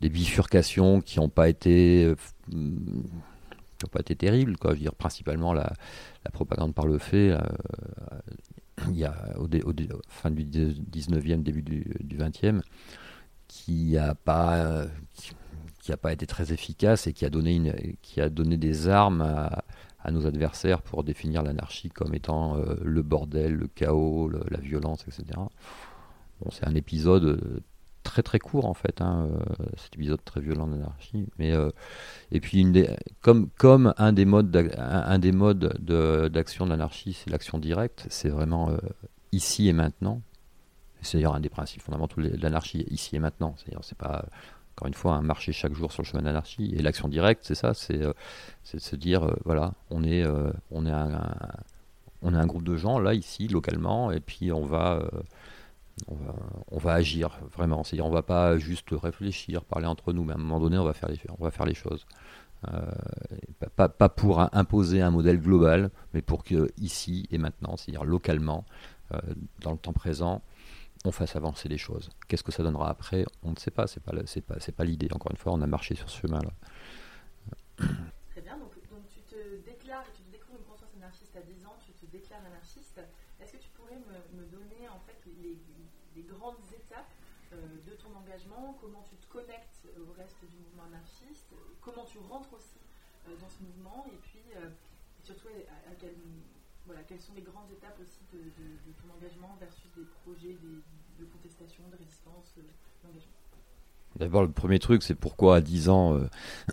des, 0.00 0.08
bifurcations 0.08 1.00
qui 1.00 1.18
n'ont 1.18 1.28
pas 1.28 1.48
été 1.48 2.12
qui 2.50 3.86
pas 3.90 4.00
été 4.00 4.16
terribles. 4.16 4.56
Quoi. 4.56 4.74
Principalement 4.98 5.52
la, 5.52 5.72
la 6.24 6.30
propagande 6.30 6.74
par 6.74 6.86
le 6.86 6.98
fait. 6.98 7.32
il 8.88 8.96
y 8.96 9.04
a 9.04 9.14
au, 9.38 9.44
au, 9.46 9.72
fin 10.08 10.30
du 10.30 10.44
19e, 10.44 11.42
début 11.42 11.62
du, 11.62 11.94
du 12.00 12.18
20e, 12.18 12.60
qui 13.46 13.96
a 13.96 14.14
pas, 14.14 14.86
qui 15.80 15.90
n'a 15.90 15.96
pas 15.96 16.12
été 16.12 16.26
très 16.26 16.52
efficace 16.52 17.06
et 17.06 17.12
qui 17.12 17.24
a 17.24 17.30
donné, 17.30 17.54
une, 17.54 17.74
qui 18.02 18.20
a 18.20 18.28
donné 18.28 18.56
des 18.56 18.88
armes 18.88 19.22
à, 19.22 19.64
nos 20.10 20.26
adversaires 20.26 20.82
pour 20.82 21.04
définir 21.04 21.42
l'anarchie 21.42 21.90
comme 21.90 22.14
étant 22.14 22.56
euh, 22.56 22.76
le 22.82 23.02
bordel, 23.02 23.54
le 23.54 23.66
chaos, 23.66 24.28
la 24.28 24.58
violence, 24.58 25.04
etc. 25.06 25.24
Bon, 26.40 26.50
c'est 26.50 26.66
un 26.66 26.74
épisode 26.74 27.24
euh, 27.24 27.60
très 28.04 28.22
très 28.22 28.38
court 28.38 28.66
en 28.66 28.74
fait, 28.74 29.00
hein, 29.00 29.28
euh, 29.30 29.66
cet 29.76 29.96
épisode 29.96 30.24
très 30.24 30.40
violent 30.40 30.66
d'anarchie. 30.66 31.26
Mais 31.38 31.52
et 32.30 32.40
puis 32.40 32.64
comme 33.20 33.50
comme 33.58 33.92
un 33.98 34.12
des 34.12 34.24
modes 34.24 34.72
un, 34.76 35.18
des 35.18 35.32
modes 35.32 35.76
d'action 36.30 36.64
de, 36.64 36.70
l'anarchie, 36.70 37.12
c'est 37.12 37.30
l'action 37.30 37.58
directe. 37.58 38.06
C'est 38.08 38.30
vraiment 38.30 38.70
ici 39.32 39.68
et 39.68 39.72
maintenant. 39.72 40.22
C'est 41.00 41.18
d'ailleurs 41.18 41.34
un 41.34 41.40
des 41.40 41.48
principes 41.48 41.82
fondamentaux 41.82 42.20
de 42.20 42.42
l'anarchie, 42.42 42.84
ici 42.90 43.14
et 43.14 43.20
maintenant. 43.20 43.54
C'est-à-dire 43.56 43.80
c'est 43.82 43.98
pas 43.98 44.26
encore 44.78 44.86
une 44.86 44.94
fois, 44.94 45.14
un 45.14 45.22
marcher 45.22 45.50
chaque 45.50 45.74
jour 45.74 45.90
sur 45.90 46.02
le 46.02 46.06
chemin 46.06 46.22
d'anarchie. 46.22 46.72
Et 46.76 46.82
l'action 46.82 47.08
directe, 47.08 47.42
c'est 47.44 47.56
ça, 47.56 47.74
c'est 47.74 48.00
euh, 48.00 48.12
se 48.62 48.94
dire, 48.94 49.24
euh, 49.24 49.34
voilà, 49.44 49.72
on 49.90 50.04
est, 50.04 50.24
euh, 50.24 50.52
on, 50.70 50.86
est 50.86 50.92
un, 50.92 51.20
on 52.22 52.32
est 52.32 52.36
un 52.36 52.46
groupe 52.46 52.62
de 52.62 52.76
gens, 52.76 53.00
là, 53.00 53.12
ici, 53.12 53.48
localement, 53.48 54.12
et 54.12 54.20
puis 54.20 54.52
on 54.52 54.64
va, 54.64 55.02
on 56.06 56.14
va, 56.14 56.34
on 56.70 56.78
va 56.78 56.92
agir, 56.92 57.40
vraiment. 57.56 57.82
C'est-à-dire, 57.82 58.06
on 58.06 58.12
va 58.12 58.22
pas 58.22 58.56
juste 58.58 58.90
réfléchir, 58.92 59.64
parler 59.64 59.86
entre 59.86 60.12
nous, 60.12 60.22
mais 60.22 60.34
à 60.34 60.36
un 60.36 60.38
moment 60.38 60.60
donné, 60.60 60.78
on 60.78 60.84
va 60.84 60.92
faire 60.92 61.08
les, 61.08 61.18
on 61.40 61.42
va 61.42 61.50
faire 61.50 61.66
les 61.66 61.74
choses. 61.74 62.06
Pas, 63.74 63.88
pas, 63.88 64.08
pour 64.08 64.40
imposer 64.54 65.02
un 65.02 65.10
modèle 65.10 65.40
global, 65.40 65.90
mais 66.14 66.22
pour 66.22 66.44
que 66.44 66.68
ici 66.78 67.26
et 67.32 67.38
maintenant, 67.38 67.76
c'est-à-dire 67.76 68.04
localement, 68.04 68.64
dans 69.60 69.72
le 69.72 69.78
temps 69.78 69.92
présent, 69.92 70.42
fasse 71.12 71.36
avancer 71.36 71.68
les 71.68 71.78
choses. 71.78 72.10
Qu'est-ce 72.26 72.42
que 72.42 72.52
ça 72.52 72.62
donnera 72.62 72.90
après 72.90 73.24
On 73.42 73.50
ne 73.50 73.56
sait 73.56 73.70
pas, 73.70 73.86
c'est 73.86 74.02
pas, 74.02 74.12
pas, 74.12 74.72
pas 74.76 74.84
l'idée. 74.84 75.08
Encore 75.12 75.30
une 75.30 75.36
fois, 75.36 75.52
on 75.52 75.60
a 75.62 75.66
marché 75.66 75.94
sur 75.94 76.08
ce 76.08 76.20
chemin-là. 76.20 76.50
Très 78.30 78.40
bien, 78.40 78.58
donc, 78.58 78.72
tu 79.08 79.20
te 79.22 79.64
déclares, 79.64 80.04
tu 80.14 80.22
découvres 80.30 80.58
une 80.58 80.64
conscience 80.64 80.90
anarchiste 80.96 81.36
à 81.36 81.40
10 81.40 81.66
ans, 81.66 81.76
tu 81.84 81.92
te 81.92 82.06
déclares 82.10 82.44
anarchiste. 82.46 83.00
Est-ce 83.40 83.52
que 83.52 83.58
tu 83.58 83.70
pourrais 83.70 83.98
me, 84.34 84.44
donner 84.46 84.88
en 84.88 85.00
fait 85.06 85.18
les, 85.42 85.58
grandes 86.22 86.58
étapes 86.74 87.14
euh, 87.52 87.56
de 87.86 87.94
ton 87.94 88.10
engagement, 88.18 88.76
comment 88.80 89.04
tu 89.08 89.16
te 89.16 89.26
connectes 89.30 89.86
au 89.96 90.12
reste 90.18 90.40
du 90.42 90.58
mouvement 90.58 90.84
anarchiste, 90.90 91.46
comment 91.80 92.04
tu 92.04 92.18
rentres 92.18 92.52
aussi 92.52 92.82
euh, 93.28 93.36
dans 93.40 93.48
ce 93.48 93.62
mouvement, 93.62 94.04
et 94.12 94.18
puis 94.26 94.42
euh, 94.56 94.68
surtout 95.22 95.48
voilà, 96.86 97.02
quelles 97.04 97.20
sont 97.20 97.34
les 97.34 97.42
grandes 97.42 97.70
étapes 97.70 97.98
aussi 98.00 98.24
de, 98.32 98.40
ton 98.98 99.14
engagement 99.14 99.56
versus 99.60 99.87
projets 100.24 100.56
de 101.18 101.24
contestation, 101.24 101.82
de 101.90 101.96
résistance, 101.96 102.54
euh, 102.58 102.62
D'abord, 104.16 104.42
le 104.42 104.50
premier 104.50 104.78
truc, 104.78 105.02
c'est 105.02 105.14
pourquoi 105.14 105.56
à 105.56 105.60
10 105.60 105.88
ans, 105.88 106.14
euh, 106.14 106.26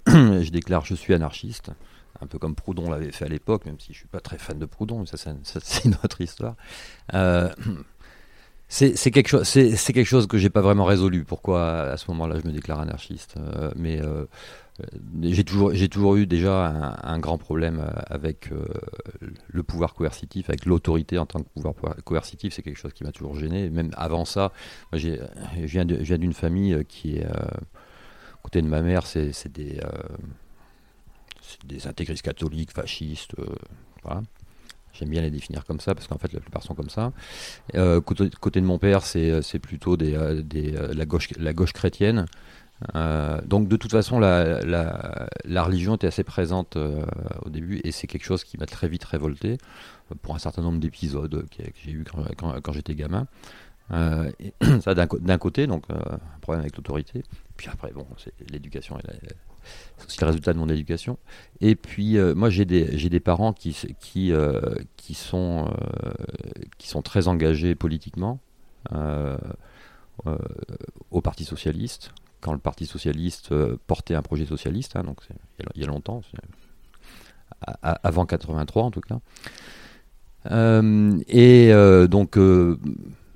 je 0.44 0.50
déclare 0.50 0.86
je 0.86 0.95
suis 0.95 1.13
anarchiste. 1.13 1.72
Un 2.22 2.27
peu 2.27 2.39
comme 2.39 2.56
Proudhon 2.56 2.89
l'avait 2.89 3.12
fait 3.12 3.25
à 3.25 3.27
l'époque, 3.27 3.66
même 3.66 3.80
si 3.80 3.88
je 3.88 3.92
ne 3.92 3.98
suis 3.98 4.07
pas 4.07 4.22
très 4.22 4.38
fan 4.38 4.57
de 4.57 4.66
Proudhon, 4.66 5.01
mais 5.01 5.06
ça, 5.06 5.18
c'est 5.44 5.86
une 5.86 5.95
autre 6.04 6.22
histoire. 6.22 6.55
Euh, 7.13 7.50
c'est 8.67 9.12
quelque, 9.12 9.27
chose, 9.27 9.48
quelque 9.51 10.05
chose 10.05 10.25
que 10.25 10.38
j'ai 10.38 10.50
pas 10.50 10.62
vraiment 10.62 10.86
résolu. 10.86 11.24
Pourquoi 11.24 11.82
à 11.82 11.98
ce 11.98 12.10
moment-là 12.12 12.39
je 12.39 12.48
me 12.48 12.53
déclare 12.53 12.79
anarchiste 12.79 13.36
Mais 13.75 14.01
j'ai 15.22 15.44
toujours, 15.46 15.74
j'ai 15.74 15.88
toujours 15.88 16.17
eu 16.17 16.25
déjà 16.25 16.67
un, 17.01 17.20
grand 17.20 17.38
problème 17.38 17.79
euh, 17.79 18.01
avec 18.08 18.51
euh, 18.51 18.65
le 19.48 19.63
pouvoir 19.63 19.94
coercitif, 19.94 20.50
avec 20.50 20.65
l'autorité 20.65 21.17
en 21.17 21.25
tant 21.25 21.39
que 21.39 21.48
pouvoir 21.48 21.74
coercitif. 22.03 22.53
C'est 22.53 22.62
quelque 22.62 22.79
chose 22.79 22.94
qui 22.94 23.03
m'a 23.03 23.12
toujours 23.12 23.39
gêné. 23.39 23.70
Même 23.70 23.91
avant 23.96 24.25
ça, 24.25 24.51
je 24.91 25.17
viens 25.55 25.86
d'une 25.86 26.34
famille 26.34 26.84
qui 26.89 27.17
est, 27.17 27.27
côté 28.44 28.62
de 28.62 28.67
ma 28.67 28.82
mère, 28.82 29.08
c'est 29.08 29.48
des, 29.48 29.79
des 31.65 31.88
intégristes 31.88 32.24
catholiques, 32.24 32.72
fascistes. 32.72 33.36
J'aime 34.94 35.10
bien 35.10 35.22
les 35.22 35.32
définir 35.32 35.65
comme 35.65 35.79
ça 35.79 35.94
parce 35.96 36.08
qu'en 36.08 36.17
fait 36.17 36.32
la 36.34 36.39
plupart 36.39 36.63
sont 36.63 36.75
comme 36.75 36.89
ça. 36.89 37.13
côté, 37.74 38.62
de 38.62 38.65
mon 38.65 38.77
père, 38.77 39.05
c'est 39.05 39.60
plutôt 39.60 39.96
la 39.96 41.05
gauche 41.05 41.74
chrétienne. 41.74 42.25
Euh, 42.94 43.42
donc 43.46 43.68
de 43.68 43.75
toute 43.77 43.92
façon, 43.92 44.20
la, 44.20 45.63
religion 45.63 45.96
était 45.96 46.08
assez 46.08 46.24
présente 46.24 46.77
euh, 46.77 47.04
au 47.44 47.50
début 47.50 47.82
et 47.84 47.92
c'est 47.92 48.08
quelque 48.08 48.25
chose 48.25 48.44
qui 48.44 48.58
m'a 48.58 48.65
très 48.65 48.88
vite 48.88 49.04
révolté 49.04 49.58
euh, 50.12 50.15
pour 50.22 50.36
un 50.36 50.39
certain 50.39 50.62
nombre 50.62 50.80
d'épisodes 50.80 51.48
que, 51.50 51.63
j'ai 51.84 51.92
eu 51.92 52.06
quand, 52.38 52.74
j'étais 52.74 52.96
gamin. 52.96 53.27
ça 54.82 54.96
d'un, 54.96 55.38
côté, 55.38 55.68
donc 55.68 55.84
un 55.89 56.20
problème 56.42 56.62
avec 56.62 56.75
l'autorité. 56.75 57.24
Puis 57.56 57.70
après, 57.72 57.92
bon, 57.92 58.08
c'est 58.18 58.34
l'éducation, 58.51 58.98
c'est 59.98 60.08
aussi 60.08 60.20
le 60.22 60.25
résultat 60.27 60.54
de 60.54 60.58
mon 60.58 60.70
éducation. 60.70 61.20
Et 61.62 61.75
puis 61.75 62.18
moi, 62.36 62.50
j'ai 62.50 62.65
des, 62.65 63.20
parents 63.20 63.54
qui 63.54 63.74
sont 65.13 65.72
très 67.04 67.27
engagés 67.27 67.75
politiquement. 67.75 68.39
au 71.12 71.22
Parti 71.22 71.46
socialiste, 71.46 72.12
quand 72.42 72.54
le 72.54 72.60
Parti 72.60 72.86
socialiste 72.86 73.51
euh, 73.51 73.77
portait 73.88 74.15
un 74.15 74.22
projet 74.22 74.46
socialiste, 74.46 74.96
hein, 74.96 75.04
donc 75.04 75.22
il 75.60 75.82
y, 75.82 75.84
a 75.84 75.88
longtemps, 75.88 76.22
avant 77.82 78.25
83 78.25 78.84
en 78.84 78.92
tout 78.92 79.01
cas. 79.01 79.20
Euh, 80.51 81.18
et 81.27 81.74
euh, 81.74 82.08
donc 82.08 82.38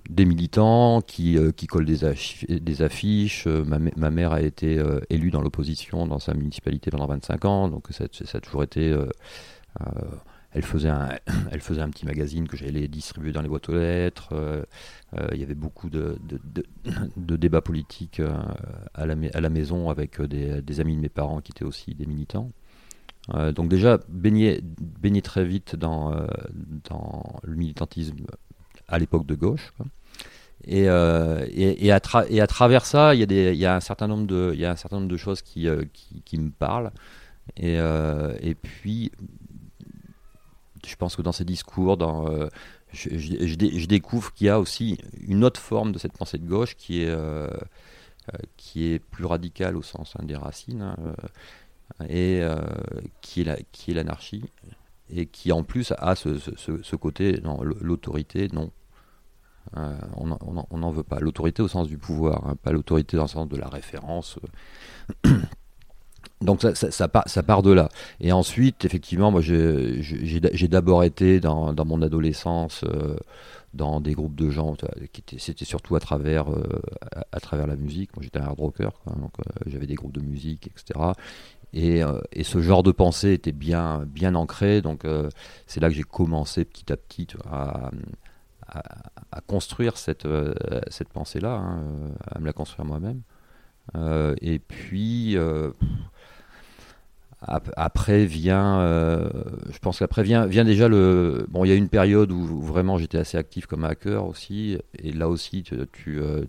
des 0.10 0.26
militants 0.26 1.02
qui, 1.02 1.38
qui 1.56 1.68
collent 1.68 1.86
des, 1.86 2.82
affiches. 2.84 3.48
Ma, 3.48 4.10
mère 4.10 4.32
a 4.32 4.42
été 4.42 4.84
élue 5.10 5.32
dans 5.32 5.42
l'opposition 5.42 6.06
dans 6.08 6.20
sa 6.20 6.34
municipalité 6.34 6.92
pendant 6.92 7.08
25 7.08 7.46
ans, 7.46 7.68
donc 7.68 7.88
ça 7.92 8.06
a 8.06 8.40
toujours 8.40 8.64
été 8.64 8.96
elle 10.52 10.64
faisait 10.64 10.90
un, 10.90 11.10
elle 11.52 11.62
faisait 11.62 11.82
un 11.82 11.90
petit 11.90 12.06
magazine 12.06 12.48
que 12.48 12.58
j'allais 12.58 12.88
distribuer 12.88 13.32
dans 13.32 13.42
les 13.42 13.50
boîtes 13.50 13.70
aux 13.70 13.76
lettres. 13.76 14.34
il 15.32 15.40
y 15.40 15.44
avait 15.44 15.56
beaucoup 15.56 15.90
de, 15.90 16.18
de, 17.18 17.36
débats 17.38 17.62
politiques 17.62 18.22
à, 18.94 19.06
la, 19.06 19.16
à 19.34 19.42
la 19.42 19.50
maison 19.50 19.90
avec 19.90 20.22
des, 20.22 20.80
amis 20.80 20.96
de 20.96 21.02
mes 21.02 21.10
parents 21.10 21.42
qui 21.42 21.52
étaient 21.52 21.66
aussi 21.66 21.96
des 21.96 22.06
militants. 22.06 22.52
donc 23.56 23.70
déjà, 23.70 24.00
baigné, 24.10 24.62
très 25.24 25.46
vite 25.46 25.76
dans, 25.76 26.12
dans 26.90 27.40
le 27.44 27.56
militantisme 27.56 28.18
à 28.88 29.00
l'époque 29.00 29.26
de 29.26 29.36
gauche. 29.36 29.74
Et, 30.66 30.84
et, 30.84 31.86
et, 31.86 31.92
à 31.92 32.02
et, 32.30 32.42
à 32.42 32.48
travers 32.48 32.86
ça, 32.86 33.16
il 33.16 33.20
y, 33.20 33.24
a 33.24 33.54
y, 33.54 33.66
a 33.66 33.76
un 33.76 33.80
certain 33.80 34.08
nombre 34.08 34.28
de, 34.28 34.54
y 34.56 34.66
a 34.66 34.72
un 34.72 34.76
certain 34.76 34.98
nombre 34.98 35.10
de 35.10 35.18
choses 35.18 35.42
qui, 35.42 35.68
qui, 35.94 36.22
qui 36.24 36.38
me 36.38 36.50
parlent. 36.50 36.92
Et, 37.58 37.78
et 38.42 38.56
puis, 38.56 39.12
je 40.86 40.96
pense 40.96 41.16
que 41.16 41.22
dans 41.22 41.32
ces 41.32 41.46
discours, 41.46 41.98
euh, 42.02 42.50
je, 42.92 43.86
découvre 43.86 44.34
qu'il 44.34 44.48
y 44.48 44.50
a 44.50 44.60
aussi 44.60 44.98
une 45.20 45.44
autre 45.44 45.60
forme 45.60 45.92
de 45.92 46.00
cette 46.00 46.14
pensée 46.14 46.38
de 46.38 46.48
gauche 46.48 46.76
qui 46.76 47.04
est, 47.04 47.10
euh, 47.10 47.48
euh, 48.34 48.38
qui 48.58 48.92
est 48.92 49.00
plus 49.00 49.26
radicale 49.26 49.76
au 49.76 49.82
sens 49.82 50.14
hein, 50.18 50.26
des 50.26 50.36
racines 50.36 50.82
hein, 50.82 50.96
et 52.08 52.42
qui 53.22 53.42
est 53.42 53.94
l'anarchie 53.94 54.44
et 55.10 55.26
qui 55.26 55.52
en 55.52 55.64
plus 55.64 55.92
a 55.98 56.16
ce, 56.16 56.38
ce, 56.38 56.96
côté, 56.96 57.42
l'autorité, 57.82 58.48
non. 58.54 58.72
on 59.76 60.78
n'en 60.78 60.92
veut 60.92 61.04
pas. 61.04 61.20
L'autorité 61.20 61.64
au 61.64 61.68
sens 61.68 61.88
du 61.88 61.98
pouvoir, 61.98 62.46
hein, 62.48 62.56
pas 62.56 62.72
l'autorité 62.72 63.18
dans 63.18 63.24
le 63.24 63.30
sens 63.30 63.48
de 63.48 63.58
la 63.58 63.68
référence. 63.70 64.38
Donc 66.42 66.62
ça, 66.62 66.74
ça, 66.74 67.08
part, 67.10 67.24
ça, 67.28 67.44
part, 67.44 67.62
de 67.64 67.72
là. 67.72 67.90
Et 68.22 68.32
ensuite, 68.32 68.86
effectivement, 68.86 69.30
moi 69.32 69.42
j'ai 69.42 70.68
d'abord 70.70 71.04
été 71.04 71.40
dans, 71.40 71.74
dans, 71.74 71.86
mon 71.86 72.02
adolescence 72.02 72.84
euh, 72.86 73.18
dans 73.74 74.00
des 74.00 74.14
groupes 74.14 74.36
de 74.36 74.50
gens, 74.50 74.76
c'était 75.38 75.66
surtout 75.66 75.96
à 75.96 76.00
travers, 76.00 76.52
euh, 76.52 76.82
à, 77.32 77.40
travers 77.42 77.68
la 77.68 77.76
musique. 77.76 78.16
Moi 78.16 78.24
j'étais 78.24 78.40
un 78.40 78.46
hard 78.46 78.60
rocker, 78.60 78.90
donc 79.20 79.34
euh, 79.40 79.52
j'avais 79.68 79.86
des 79.86 79.96
groupes 79.96 80.14
de 80.14 80.22
musique, 80.22 80.68
etc. 80.68 81.12
Et, 81.74 82.02
et, 82.32 82.44
ce 82.44 82.62
genre 82.62 82.82
de 82.82 82.92
pensée 82.92 83.34
était 83.34 83.52
bien, 83.52 84.04
bien 84.08 84.34
ancré. 84.34 84.82
Donc 84.82 85.06
c'est 85.68 85.80
là 85.80 85.90
que 85.90 85.94
j'ai 85.94 86.04
commencé 86.04 86.66
petit 86.66 86.92
à 86.92 86.98
petit 86.98 87.28
à, 87.46 87.92
à, 88.68 88.84
à, 89.32 89.42
construire 89.42 89.98
cette, 89.98 90.28
cette 90.90 91.10
pensée-là, 91.10 91.58
hein, 91.58 91.84
à 92.32 92.40
me 92.40 92.46
la 92.46 92.54
construire 92.54 92.86
moi-même. 92.86 93.22
Et 93.96 94.60
puis 94.60 95.38
après 97.42 98.26
vient, 98.26 98.82
euh, 98.82 99.30
je 99.72 99.80
pense 99.80 100.00
qu'après 100.00 100.24
vient, 100.24 100.46
vient 100.46 100.66
déjà 100.66 100.90
le. 100.90 101.46
Bon, 101.50 101.64
il 101.64 101.70
y 101.70 101.72
a 101.72 101.76
une 101.76 101.88
période 101.88 102.32
où, 102.32 102.62
vraiment 102.62 102.98
j'étais 102.98 103.18
assez 103.18 103.38
actif 103.38 103.66
comme 103.66 103.86
hacker 103.86 104.26
aussi, 104.26 104.78
et 104.98 105.14
là 105.14 105.30
aussi 105.30 105.64
tu, 105.64 106.20
euh, 106.20 106.46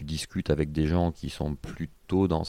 discutes 0.00 0.48
avec 0.48 0.72
des 0.72 0.86
gens 0.86 1.12
qui 1.12 1.28
sont 1.28 1.54
plutôt 1.54 2.28
dans. 2.28 2.44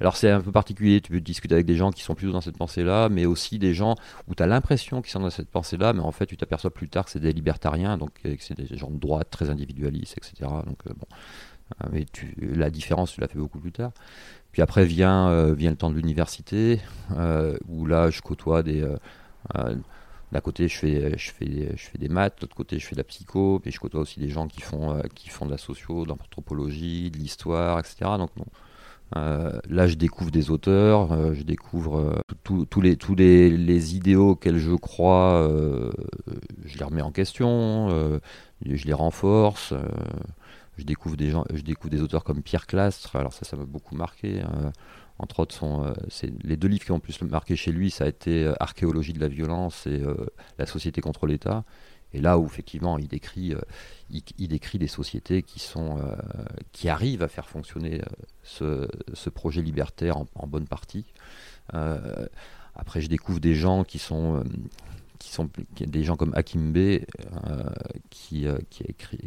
Alors 0.00 0.16
c'est 0.16 0.30
un 0.30 0.40
peu 0.40 0.50
particulier, 0.50 1.00
tu 1.00 1.12
peux 1.12 1.20
discuter 1.20 1.54
avec 1.54 1.66
des 1.66 1.76
gens 1.76 1.92
qui 1.92 2.02
sont 2.02 2.16
plutôt 2.16 2.32
dans 2.32 2.40
cette 2.40 2.58
pensée-là, 2.58 3.08
mais 3.08 3.24
aussi 3.24 3.60
des 3.60 3.72
gens 3.72 3.94
où 4.26 4.34
tu 4.34 4.42
as 4.42 4.48
l'impression 4.48 5.00
qu'ils 5.00 5.12
sont 5.12 5.20
dans 5.20 5.30
cette 5.30 5.50
pensée-là, 5.50 5.92
mais 5.92 6.00
en 6.00 6.12
fait 6.12 6.26
tu 6.26 6.36
t'aperçois 6.36 6.72
plus 6.72 6.88
tard 6.88 7.04
que 7.04 7.12
c'est 7.12 7.20
des 7.20 7.32
libertariens, 7.32 7.98
donc 7.98 8.10
que 8.22 8.36
c'est 8.40 8.60
des 8.60 8.76
gens 8.76 8.90
de 8.90 8.98
droite 8.98 9.28
très 9.30 9.48
individualistes, 9.48 10.18
etc. 10.18 10.50
Donc 10.66 10.78
euh, 10.88 10.92
bon. 10.98 11.06
Mais 11.92 12.06
la 12.38 12.70
différence, 12.70 13.12
tu 13.12 13.20
l'as 13.20 13.28
fait 13.28 13.38
beaucoup 13.38 13.58
plus 13.58 13.72
tard. 13.72 13.92
Puis 14.52 14.62
après 14.62 14.84
vient, 14.84 15.28
euh, 15.28 15.54
vient 15.54 15.70
le 15.70 15.76
temps 15.76 15.90
de 15.90 15.96
l'université, 15.96 16.80
euh, 17.16 17.56
où 17.68 17.86
là 17.86 18.10
je 18.10 18.20
côtoie 18.20 18.62
des... 18.62 18.82
Euh, 18.82 19.74
d'un 20.32 20.40
côté 20.40 20.68
je 20.68 20.78
fais, 20.78 21.18
je, 21.18 21.30
fais, 21.32 21.72
je 21.76 21.82
fais 21.88 21.98
des 21.98 22.08
maths, 22.08 22.36
de 22.36 22.42
l'autre 22.42 22.54
côté 22.54 22.78
je 22.78 22.86
fais 22.86 22.94
de 22.94 23.00
la 23.00 23.04
psycho, 23.04 23.58
puis 23.60 23.72
je 23.72 23.80
côtoie 23.80 24.00
aussi 24.00 24.20
des 24.20 24.28
gens 24.28 24.46
qui 24.46 24.60
font, 24.60 25.02
qui 25.14 25.28
font 25.28 25.44
de 25.44 25.50
la 25.50 25.58
socio, 25.58 26.04
de 26.04 26.08
l'anthropologie, 26.08 27.10
de 27.10 27.18
l'histoire, 27.18 27.80
etc. 27.80 28.12
Donc 28.16 28.30
là, 29.12 29.88
je 29.88 29.96
découvre 29.96 30.30
des 30.30 30.50
auteurs, 30.50 31.34
je 31.34 31.42
découvre 31.42 32.22
tous 32.44 32.80
les, 32.80 32.96
tous 32.96 33.16
les, 33.16 33.50
les, 33.50 33.96
idéaux 33.96 34.30
auxquels 34.30 34.58
je 34.58 34.70
crois, 34.76 35.50
je 36.64 36.78
les 36.78 36.84
remets 36.84 37.02
en 37.02 37.10
question, 37.10 37.88
je 38.64 38.86
les 38.86 38.92
renforce 38.92 39.74
je 40.80 40.86
découvre 40.86 41.16
des 41.16 41.30
gens, 41.30 41.44
je 41.52 41.62
découvre 41.62 41.90
des 41.90 42.00
auteurs 42.00 42.24
comme 42.24 42.42
Pierre 42.42 42.66
Clastre. 42.66 43.14
Alors 43.16 43.32
ça, 43.32 43.44
ça 43.44 43.56
m'a 43.56 43.66
beaucoup 43.66 43.94
marqué. 43.94 44.40
Hein. 44.40 44.72
entre 45.18 45.40
autres, 45.40 45.62
euh, 45.64 45.94
les 46.42 46.56
deux 46.56 46.68
livres 46.68 46.84
qui 46.84 46.92
ont 46.92 46.96
le 46.96 47.00
plus 47.00 47.20
marqué 47.22 47.54
chez 47.54 47.70
lui, 47.70 47.90
ça 47.90 48.04
a 48.04 48.08
été 48.08 48.44
euh, 48.44 48.54
Archéologie 48.58 49.12
de 49.12 49.20
la 49.20 49.28
violence 49.28 49.86
et 49.86 50.00
euh, 50.00 50.14
La 50.58 50.66
société 50.66 51.00
contre 51.00 51.26
l'État. 51.26 51.64
Et 52.12 52.20
là 52.20 52.38
où 52.38 52.46
effectivement 52.46 52.98
il 52.98 53.06
décrit, 53.06 53.54
il, 54.10 54.48
décrit 54.48 54.78
des 54.78 54.88
sociétés 54.88 55.44
qui 55.44 55.60
sont, 55.60 56.00
qui 56.72 56.88
arrivent 56.88 57.22
à 57.22 57.28
faire 57.28 57.48
fonctionner 57.48 58.02
ce, 58.42 58.88
projet 59.32 59.62
libertaire 59.62 60.16
en 60.16 60.46
bonne 60.48 60.66
partie. 60.66 61.06
après, 62.74 63.00
je 63.00 63.06
découvre 63.06 63.38
des 63.38 63.54
gens 63.54 63.84
qui 63.84 64.00
sont 64.00 64.42
qui 65.20 65.30
sont 65.30 65.48
des 65.76 66.02
gens 66.02 66.16
comme 66.16 66.32
Hakim 66.34 66.72
B, 66.72 66.76
euh, 66.78 67.00
qui, 68.08 68.48
euh, 68.48 68.58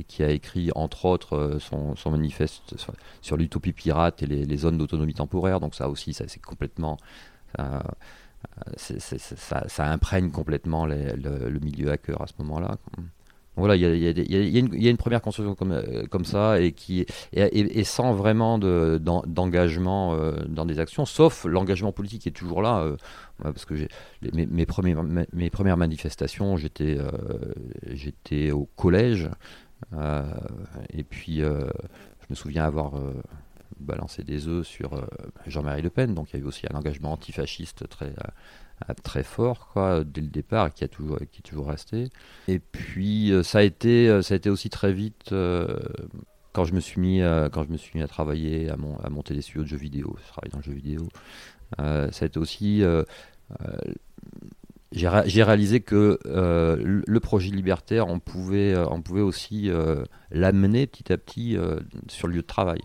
qui, 0.08 0.24
a 0.24 0.32
écrit, 0.32 0.72
entre 0.74 1.06
autres 1.06 1.38
euh, 1.38 1.60
son, 1.60 1.96
son, 1.96 2.10
manifeste 2.10 2.76
sur, 3.22 3.38
l'utopie 3.38 3.74
pirate 3.74 4.24
et 4.24 4.26
les, 4.26 4.58
zones 4.58 4.80
d'autonomie 4.80 5.14
temporaire. 5.14 5.60
Donc 5.60 5.76
ça 5.76 5.88
aussi, 5.88 6.14
ça 6.14 6.26
c'est 6.28 6.42
complètement, 6.42 6.98
ça, 8.76 9.86
imprègne 9.86 10.32
complètement 10.32 10.88
le, 10.88 11.60
milieu 11.62 11.92
hacker 11.92 12.22
à 12.22 12.28
ce 12.28 12.34
moment-là. 12.40 12.78
Voilà, 13.56 13.76
il 13.76 13.84
y 13.84 14.88
a, 14.88 14.90
une 14.90 14.98
première 14.98 15.22
construction 15.22 15.54
comme, 15.54 15.74
euh, 15.74 16.24
ça 16.24 16.60
et, 16.60 16.72
qui, 16.72 17.06
sans 17.84 18.14
vraiment 18.14 18.58
d'engagement 18.58 20.16
euh, 20.16 20.32
dans 20.48 20.66
des 20.66 20.80
actions, 20.80 21.06
sauf 21.06 21.46
l'engagement 21.46 21.92
politique 21.92 22.24
qui 22.24 22.30
est 22.30 22.34
toujours 22.34 22.64
là. 22.64 22.80
Euh, 22.80 22.98
parce 23.44 23.66
que 23.66 23.76
mes, 24.34 24.48
mes, 24.48 24.66
premières, 24.66 25.04
mes, 25.04 25.50
premières 25.52 25.78
manifestations, 25.78 26.58
j'étais 26.58 26.98
j'étais 27.92 28.52
au 28.52 28.66
collège. 28.76 29.30
et 30.92 31.04
puis, 31.04 31.40
je 31.40 32.28
me 32.30 32.36
souviens 32.36 32.64
avoir 32.64 32.94
balancé 33.80 34.24
des 34.24 34.48
œufs 34.48 34.66
sur 34.66 35.06
Jean-Marie 35.46 35.82
Le 35.82 35.90
Pen. 35.90 36.14
Donc, 36.14 36.32
il 36.32 36.40
y 36.40 36.42
a 36.42 36.44
eu 36.44 36.48
aussi 36.48 36.66
un 36.72 36.76
engagement 36.76 37.12
antifasciste 37.12 37.88
très 37.90 38.14
très 39.04 39.24
fort 39.24 39.70
quoi 39.70 40.04
dès 40.04 40.22
le 40.22 40.28
départ 40.28 40.74
qui 40.74 40.84
a 40.84 40.88
toujours 40.88 41.20
qui 41.32 41.40
est 41.40 41.44
toujours 41.44 41.68
resté. 41.68 42.10
Et 42.48 42.60
puis 42.60 43.32
euh, 43.32 43.44
ça 43.44 43.60
a 43.60 43.62
été 43.62 44.10
euh, 44.10 44.22
ça 44.22 44.34
a 44.34 44.38
été 44.38 44.50
aussi 44.50 44.70
très 44.70 44.94
vite 44.94 45.32
euh, 45.32 45.80
quand 46.52 46.66
je 46.66 46.74
me 46.74 46.80
suis 46.80 47.02
mis 47.02 47.22
à, 47.22 47.50
quand 47.52 47.64
je 47.64 47.70
me 47.70 47.78
suis 47.78 47.98
mis 47.98 48.04
à 48.04 48.08
travailler 48.08 48.70
à, 48.70 48.78
mon, 48.78 48.98
à 49.00 49.10
monter 49.10 49.34
des 49.34 49.42
studios 49.42 49.64
de 49.64 49.68
jeux 49.68 49.78
vidéo 49.78 50.16
je 50.24 50.28
travaille 50.28 50.52
dans 50.52 50.60
le 50.60 50.64
jeu 50.64 50.74
vidéo 50.74 51.08
ça 51.78 52.10
a 52.22 52.26
été 52.26 52.38
aussi 52.38 52.84
j'ai 54.92 55.44
réalisé 55.44 55.80
que 55.80 56.20
le 56.26 57.20
projet 57.20 57.50
libertaire 57.50 58.08
on 58.08 58.20
pouvait 58.20 58.78
on 58.78 59.02
pouvait 59.02 59.22
aussi 59.22 59.72
l'amener 60.30 60.86
petit 60.86 61.12
à 61.12 61.18
petit 61.18 61.58
sur 62.08 62.28
le 62.28 62.36
lieu 62.36 62.42
de 62.44 62.48
travail 62.48 62.82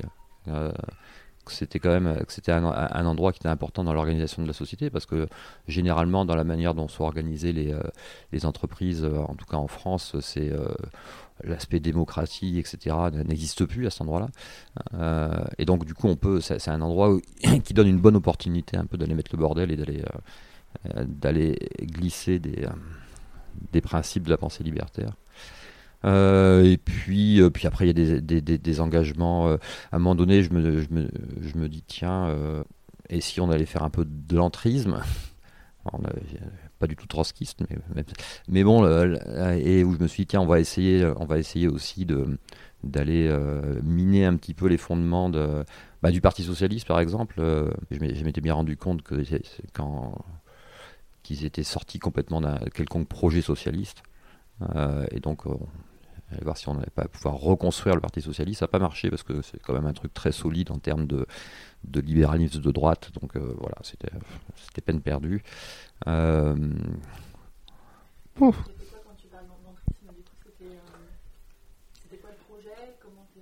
c'était 1.53 1.79
quand 1.79 1.91
même 1.91 2.23
c'était 2.29 2.53
un, 2.53 3.07
endroit 3.07 3.33
qui 3.33 3.39
était 3.39 3.49
important 3.49 3.85
dans 3.85 3.93
l'organisation 3.93 4.43
de 4.43 4.47
la 4.47 4.53
société 4.53 4.91
parce 4.91 5.07
que 5.07 5.27
généralement 5.67 6.25
dans 6.25 6.37
la 6.37 6.45
manière 6.45 6.75
dont 6.75 6.89
sont 6.89 7.05
organisées 7.05 7.53
les, 7.53 7.73
euh, 7.73 7.81
les 8.33 8.47
entreprises, 8.47 9.05
euh, 9.05 9.19
en 9.19 9.35
tout 9.35 9.47
cas 9.47 9.57
en 9.57 9.69
France, 9.69 10.17
c'est 10.21 10.51
euh, 10.51 10.69
l'aspect 11.45 11.81
démocratie, 11.81 12.59
etc. 12.59 12.97
n'existe 13.27 13.65
plus 13.65 13.87
à 13.87 13.91
cet 13.91 14.03
endroit-là. 14.03 14.29
et 15.59 15.65
donc 15.65 15.85
du 15.85 15.95
coup 15.95 16.09
on 16.09 16.17
peut, 16.17 16.41
c'est 16.41 16.69
un 16.69 16.81
endroit 16.81 17.17
qui 17.65 17.75
donne 17.75 17.89
une 17.89 18.01
bonne 18.01 18.17
opportunité 18.17 18.77
un 18.77 18.87
peu 18.87 18.97
d'aller 18.97 19.15
mettre 19.15 19.31
le 19.33 19.39
bordel 19.39 19.71
et 19.71 19.77
d'aller 19.77 20.03
d'aller 21.07 21.71
glisser 21.81 22.39
des, 22.39 22.67
des 23.73 23.81
principes 23.81 24.25
de 24.25 24.31
la 24.31 24.37
pensée 24.37 24.63
libertaire. 24.65 25.13
Euh, 26.05 26.65
et 26.65 26.77
puis, 26.77 27.41
euh, 27.41 27.51
puis 27.51 27.67
après, 27.67 27.87
il 27.89 27.89
y 27.89 27.91
a 27.91 28.21
des, 28.21 28.41
des, 28.41 28.81
engagements. 28.81 29.49
Euh, 29.49 29.57
à 29.93 29.97
un 29.97 29.99
moment 29.99 30.15
donné, 30.15 30.43
je 30.43 30.53
me, 30.53 30.81
je 30.81 30.89
me, 30.91 31.09
je 31.41 31.59
me 31.59 31.69
dis, 31.69 31.83
tiens, 31.87 32.35
et 33.09 33.21
si 33.21 33.41
on 33.41 33.51
allait 33.51 33.67
faire 33.67 33.83
un 33.83 33.91
peu 33.91 34.05
de 34.05 34.37
l'entrisme 34.37 35.01
pas 36.79 36.87
du 36.87 36.95
tout 36.95 37.07
trotskiste, 37.07 37.61
mais, 37.69 38.05
mais, 38.49 38.63
bon, 38.63 38.85
et 39.57 39.83
où 39.85 39.95
je 39.95 39.99
me 40.03 40.07
suis 40.07 40.23
dit, 40.25 40.27
tiens, 40.29 40.43
on 40.43 40.47
va 40.47 40.61
essayer, 40.61 41.05
on 41.17 41.25
va 41.25 41.39
essayer 41.39 41.69
aussi 41.69 42.05
de 42.05 42.39
d'aller 42.85 43.29
miner 43.83 44.27
un 44.27 44.37
petit 44.37 44.55
peu 44.55 44.69
les 44.69 44.77
fondements 44.77 45.31
de, 45.31 45.65
bah, 46.03 46.13
du 46.13 46.21
Parti 46.21 46.45
Socialiste, 46.45 46.87
par 46.87 47.01
exemple. 47.01 47.43
je 47.91 48.25
m'étais 48.25 48.41
bien 48.41 48.55
rendu 48.55 48.77
compte 48.77 49.03
que 49.03 49.17
quand 49.73 50.25
qu'ils 51.25 51.45
étaient 51.45 51.65
sortis 51.65 51.99
complètement 51.99 52.41
d'un 52.41 52.59
quelconque 52.73 53.09
projet 53.09 53.43
socialiste. 53.43 54.03
et 55.11 55.21
donc, 55.21 55.47
voir 56.43 56.57
si 56.57 56.69
on 56.69 56.75
n'allait 56.75 56.91
pas 56.95 57.09
pouvoir 57.09 57.35
reconstruire 57.37 57.95
le 57.95 58.01
Parti 58.01 58.21
Socialiste. 58.21 58.61
Ça 58.61 58.65
n'a 58.65 58.69
pas 58.71 58.79
marché 58.79 59.11
parce 59.11 59.23
que 59.23 59.43
c'est 59.43 59.61
quand 59.63 59.73
même 59.73 59.87
un 59.87 59.93
truc 59.93 60.13
très 60.15 60.33
solide 60.33 60.71
en 60.71 60.79
termes 60.79 61.07
de, 61.07 61.27
libéralisme 61.95 62.61
de 62.61 62.71
droite. 62.71 63.11
Donc 63.21 63.37
euh, 63.37 63.55
voilà, 63.59 63.77
c'était 63.83 64.11
peine 64.83 65.01
perdue. 65.01 65.43
Euh. 66.07 66.55
C'était 72.03 72.19
quoi 72.19 72.31
le 72.31 72.37
projet 72.47 72.95
Comment 73.03 73.27
t'es, 73.35 73.41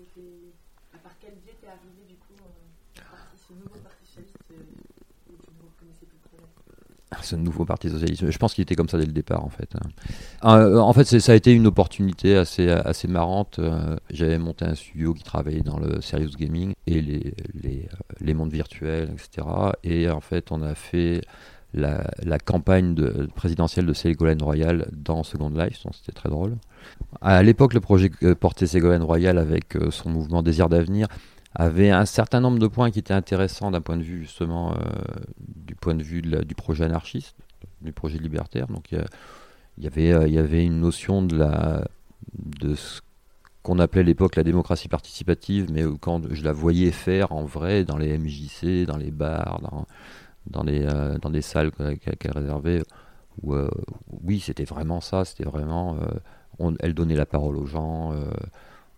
à 0.94 0.98
par 0.98 1.12
quel 1.20 1.34
biais 1.34 1.54
t'es 1.60 1.66
arrivé 1.66 2.04
du 2.08 2.14
coup 2.16 2.40
euh, 2.40 3.00
parti, 3.10 3.36
ce 3.36 3.52
nouveau 3.52 3.78
parti 3.84 4.06
socialiste 4.06 4.38
euh, 4.52 4.56
où 5.28 5.36
tu 5.36 5.50
ne 5.50 5.62
reconnaissais 5.68 6.06
plus 6.06 6.16
le 6.16 6.24
projet 6.24 6.48
ce 7.22 7.36
nouveau 7.36 7.64
parti 7.64 7.88
socialiste. 7.88 8.30
Je 8.30 8.38
pense 8.38 8.54
qu'il 8.54 8.62
était 8.62 8.74
comme 8.74 8.88
ça 8.88 8.98
dès 8.98 9.06
le 9.06 9.12
départ, 9.12 9.44
en 9.44 9.48
fait. 9.48 9.68
Euh, 10.44 10.78
en 10.78 10.92
fait, 10.92 11.04
ça 11.04 11.32
a 11.32 11.34
été 11.34 11.52
une 11.52 11.66
opportunité 11.66 12.36
assez, 12.36 12.68
assez 12.68 13.08
marrante. 13.08 13.58
Euh, 13.58 13.96
j'avais 14.10 14.38
monté 14.38 14.64
un 14.64 14.74
studio 14.74 15.14
qui 15.14 15.22
travaillait 15.22 15.62
dans 15.62 15.78
le 15.78 16.00
serious 16.00 16.30
gaming 16.36 16.74
et 16.86 17.00
les, 17.00 17.34
les, 17.54 17.88
les 18.20 18.34
mondes 18.34 18.52
virtuels, 18.52 19.10
etc. 19.12 19.46
Et 19.84 20.10
en 20.10 20.20
fait, 20.20 20.50
on 20.50 20.62
a 20.62 20.74
fait 20.74 21.22
la, 21.76 22.38
campagne 22.38 22.94
de, 22.94 23.28
présidentielle 23.34 23.86
de 23.86 23.92
Ségolène 23.92 24.42
Royal 24.42 24.88
dans 24.92 25.22
Second 25.22 25.50
Life, 25.50 25.84
c'était 25.92 26.12
très 26.12 26.28
drôle. 26.28 26.56
À 27.20 27.42
l'époque, 27.42 27.74
le 27.74 27.80
projet 27.80 28.10
portait 28.38 28.66
Ségolène 28.66 29.02
Royal 29.02 29.38
avec 29.38 29.76
euh, 29.76 29.90
son 29.90 30.10
mouvement 30.10 30.42
Désir 30.42 30.68
d'avenir 30.68 31.08
avait 31.58 31.90
un 31.90 32.04
certain 32.04 32.40
nombre 32.40 32.58
de 32.58 32.66
points 32.66 32.90
qui 32.90 32.98
étaient 32.98 33.14
intéressants 33.14 33.70
d'un 33.70 33.80
point 33.80 33.96
de 33.96 34.02
vue 34.02 34.22
justement 34.22 34.74
euh, 34.74 34.76
du 35.38 35.74
point 35.74 35.94
de 35.94 36.02
vue 36.02 36.20
du 36.20 36.54
projet 36.54 36.84
anarchiste, 36.84 37.36
du 37.80 37.92
projet 37.92 38.18
libertaire. 38.18 38.66
Donc 38.66 38.92
il 38.92 39.84
y, 39.84 39.86
avait, 39.86 40.12
euh, 40.12 40.28
y 40.28 40.38
avait 40.38 40.64
une 40.64 40.80
notion 40.80 41.22
de, 41.22 41.36
la, 41.36 41.86
de 42.34 42.74
ce 42.74 43.00
qu'on 43.62 43.78
appelait 43.78 44.02
à 44.02 44.04
l'époque 44.04 44.36
la 44.36 44.44
démocratie 44.44 44.88
participative, 44.88 45.72
mais 45.72 45.82
quand 45.98 46.22
je 46.30 46.44
la 46.44 46.52
voyais 46.52 46.90
faire 46.90 47.32
en 47.32 47.44
vrai 47.44 47.84
dans 47.84 47.96
les 47.96 48.18
MJC, 48.18 48.84
dans 48.86 48.98
les 48.98 49.10
bars, 49.10 49.60
dans, 49.62 49.86
dans, 50.46 50.62
les, 50.62 50.82
euh, 50.84 51.18
dans 51.18 51.30
des 51.30 51.42
salles 51.42 51.70
qu'elle 51.72 52.32
réservait, 52.32 52.82
où, 53.42 53.54
oui, 54.24 54.40
c'était 54.40 54.64
vraiment 54.64 55.00
ça, 55.00 55.24
c'était 55.24 55.44
vraiment... 55.44 55.98
elle 56.80 56.94
donnait 56.94 57.16
la 57.16 57.26
parole 57.26 57.58
aux 57.58 57.66
gens 57.66 58.14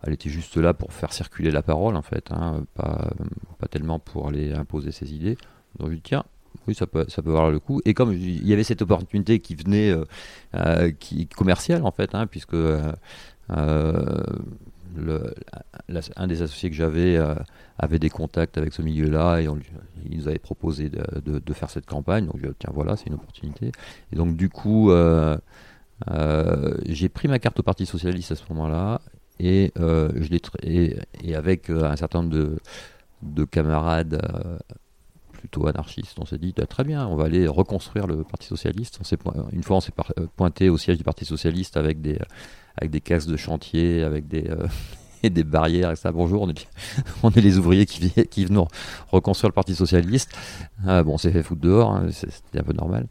elle 0.03 0.13
était 0.13 0.29
juste 0.29 0.57
là 0.57 0.73
pour 0.73 0.93
faire 0.93 1.13
circuler 1.13 1.51
la 1.51 1.61
parole 1.61 1.95
en 1.95 2.01
fait, 2.01 2.31
hein, 2.31 2.65
pas, 2.73 3.09
pas 3.57 3.67
tellement 3.67 3.99
pour 3.99 4.27
aller 4.27 4.53
imposer 4.53 4.91
ses 4.91 5.13
idées. 5.13 5.37
Donc 5.77 5.89
je 5.89 5.95
dis 5.95 6.01
tiens, 6.01 6.23
oui 6.67 6.75
ça 6.75 6.87
peut, 6.87 7.05
ça 7.09 7.21
peut 7.21 7.31
avoir 7.31 7.51
le 7.51 7.59
coup. 7.59 7.81
Et 7.85 7.93
comme 7.93 8.13
il 8.13 8.47
y 8.47 8.53
avait 8.53 8.63
cette 8.63 8.81
opportunité 8.81 9.39
qui 9.39 9.55
venait 9.55 9.91
euh, 9.91 10.05
euh, 10.55 10.91
qui 10.91 11.27
commerciale 11.27 11.83
en 11.85 11.91
fait, 11.91 12.15
hein, 12.15 12.27
puisque 12.27 12.53
euh, 12.53 12.93
le, 14.95 15.33
un 16.15 16.27
des 16.27 16.41
associés 16.41 16.69
que 16.69 16.75
j'avais 16.75 17.19
avait 17.77 17.99
des 17.99 18.09
contacts 18.09 18.57
avec 18.57 18.73
ce 18.73 18.81
milieu-là 18.81 19.39
et 19.41 19.47
on, 19.47 19.59
il 20.09 20.17
nous 20.17 20.27
avait 20.27 20.39
proposé 20.39 20.89
de, 20.89 21.03
de, 21.21 21.39
de, 21.39 21.53
faire 21.53 21.69
cette 21.69 21.85
campagne. 21.85 22.25
Donc 22.25 22.37
je 22.41 22.47
dis 22.47 22.53
tiens 22.57 22.71
voilà 22.73 22.95
c'est 22.95 23.07
une 23.07 23.15
opportunité. 23.15 23.71
Et 24.11 24.15
donc 24.15 24.35
du 24.37 24.49
coup 24.49 24.91
j'ai 26.85 27.09
pris 27.09 27.27
ma 27.27 27.39
carte 27.39 27.59
au 27.59 27.63
Parti 27.63 27.85
socialiste 27.85 28.31
à 28.31 28.35
ce 28.35 28.43
moment-là 28.49 29.01
et, 29.39 29.71
euh, 29.79 30.09
je 30.15 30.35
et, 30.63 31.35
avec 31.35 31.69
euh, 31.69 31.89
un 31.89 31.95
certain 31.95 32.21
nombre 32.21 32.35
de, 32.35 32.57
de 33.21 33.45
camarades 33.45 34.21
euh, 34.21 34.57
plutôt 35.31 35.67
anarchistes, 35.67 36.17
on 36.19 36.25
s'est 36.25 36.37
dit 36.37 36.53
bah, 36.55 36.65
très 36.65 36.83
bien, 36.83 37.07
on 37.07 37.15
va 37.15 37.25
aller 37.25 37.47
reconstruire 37.47 38.07
le 38.07 38.23
Parti 38.23 38.47
socialiste. 38.47 38.99
On 39.01 39.51
une 39.51 39.63
fois, 39.63 39.77
on 39.77 39.81
s'est 39.81 39.93
pointé 40.35 40.69
au 40.69 40.77
siège 40.77 40.97
du 40.97 41.03
Parti 41.03 41.25
socialiste 41.25 41.77
avec 41.77 42.01
des 42.01 42.19
avec 42.75 42.91
des 42.91 42.99
de 42.99 43.37
chantier, 43.37 44.03
avec 44.03 44.27
des 44.27 44.51
et 45.23 45.29
des 45.29 45.43
barrières 45.43 45.91
et 45.91 45.95
ça. 45.95 46.11
Bonjour, 46.11 46.41
on 47.23 47.29
est, 47.31 47.41
les 47.41 47.57
ouvriers 47.57 47.85
qui, 47.85 48.11
qui 48.25 48.45
venaient 48.45 48.65
reconstruire 49.09 49.49
le 49.49 49.53
Parti 49.53 49.75
socialiste. 49.75 50.31
bon, 50.83 51.13
on 51.13 51.17
s'est 51.17 51.31
fait 51.31 51.43
foutre 51.43 51.61
dehors, 51.61 51.95
hein, 51.95 52.07
c'était 52.11 52.59
un 52.59 52.63
peu 52.63 52.73
normal. 52.73 53.07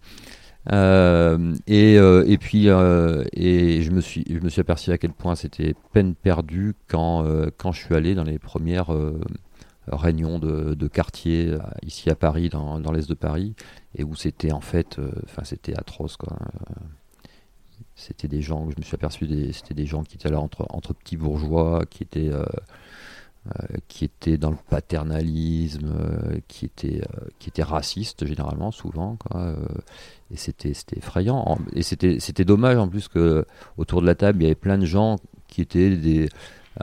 Euh, 0.71 1.55
et, 1.67 1.97
euh, 1.97 2.25
et 2.27 2.37
puis 2.37 2.69
euh, 2.69 3.25
et 3.33 3.81
je 3.81 3.91
me 3.91 4.03
suis 4.03 4.25
je 4.29 4.39
me 4.39 4.51
suis 4.51 4.61
aperçu 4.61 4.91
à 4.93 4.99
quel 4.99 5.13
point 5.13 5.35
c'était 5.35 5.75
peine 5.93 6.15
perdue 6.15 6.75
quand 6.89 7.25
quand 7.57 7.73
je 7.73 7.81
suis 7.85 7.95
allé 7.95 8.15
dans 8.15 8.25
les 8.25 8.39
premières 8.39 8.91
réunions 9.87 10.39
de, 10.39 10.75
de, 10.75 10.89
quartier 10.89 11.57
ici 11.83 12.11
à 12.11 12.15
Paris 12.15 12.51
dans, 12.51 12.81
dans 12.81 12.93
l'est 12.93 13.09
de 13.09 13.15
Paris 13.15 13.55
et 13.95 14.05
où 14.05 14.15
c'était 14.15 14.53
en 14.53 14.61
fait 14.61 14.99
enfin 15.25 15.45
c'était 15.45 15.79
atroce 15.79 16.17
quoi. 16.17 16.37
C'était 17.95 18.29
des 18.29 18.43
gens 18.43 18.69
je 18.71 18.77
me 18.79 18.83
suis 18.83 18.95
aperçu 18.95 19.27
c'était 19.53 19.75
des 19.75 19.87
gens 19.87 20.03
qui 20.03 20.17
étaient 20.17 20.31
là 20.31 20.41
entre 20.41 20.67
entre 20.71 20.93
petits 20.93 21.17
bourgeois 21.17 21.85
qui 21.89 22.03
étaient 22.03 22.31
qui 23.89 24.05
étaient 24.05 24.37
dans 24.37 24.51
le 24.51 24.59
paternalisme, 24.69 25.95
qui 26.49 26.67
étaient 26.67 27.03
qui 27.39 27.49
étaient 27.49 27.63
racistes 27.63 28.27
généralement 28.27 28.71
souvent 28.71 29.17
et 30.31 30.37
c'était 30.37 30.73
effrayant. 30.97 31.59
Et 31.75 31.83
c'était 31.83 32.45
dommage 32.45 32.77
en 32.77 32.89
plus 32.89 33.09
que 33.09 33.47
autour 33.77 34.01
de 34.01 34.07
la 34.07 34.15
table, 34.15 34.41
il 34.41 34.43
y 34.45 34.47
avait 34.47 34.55
plein 34.55 34.79
de 34.79 34.87
gens 34.87 35.17
qui 35.49 35.63
étaient 35.63 35.97
des, 35.97 36.29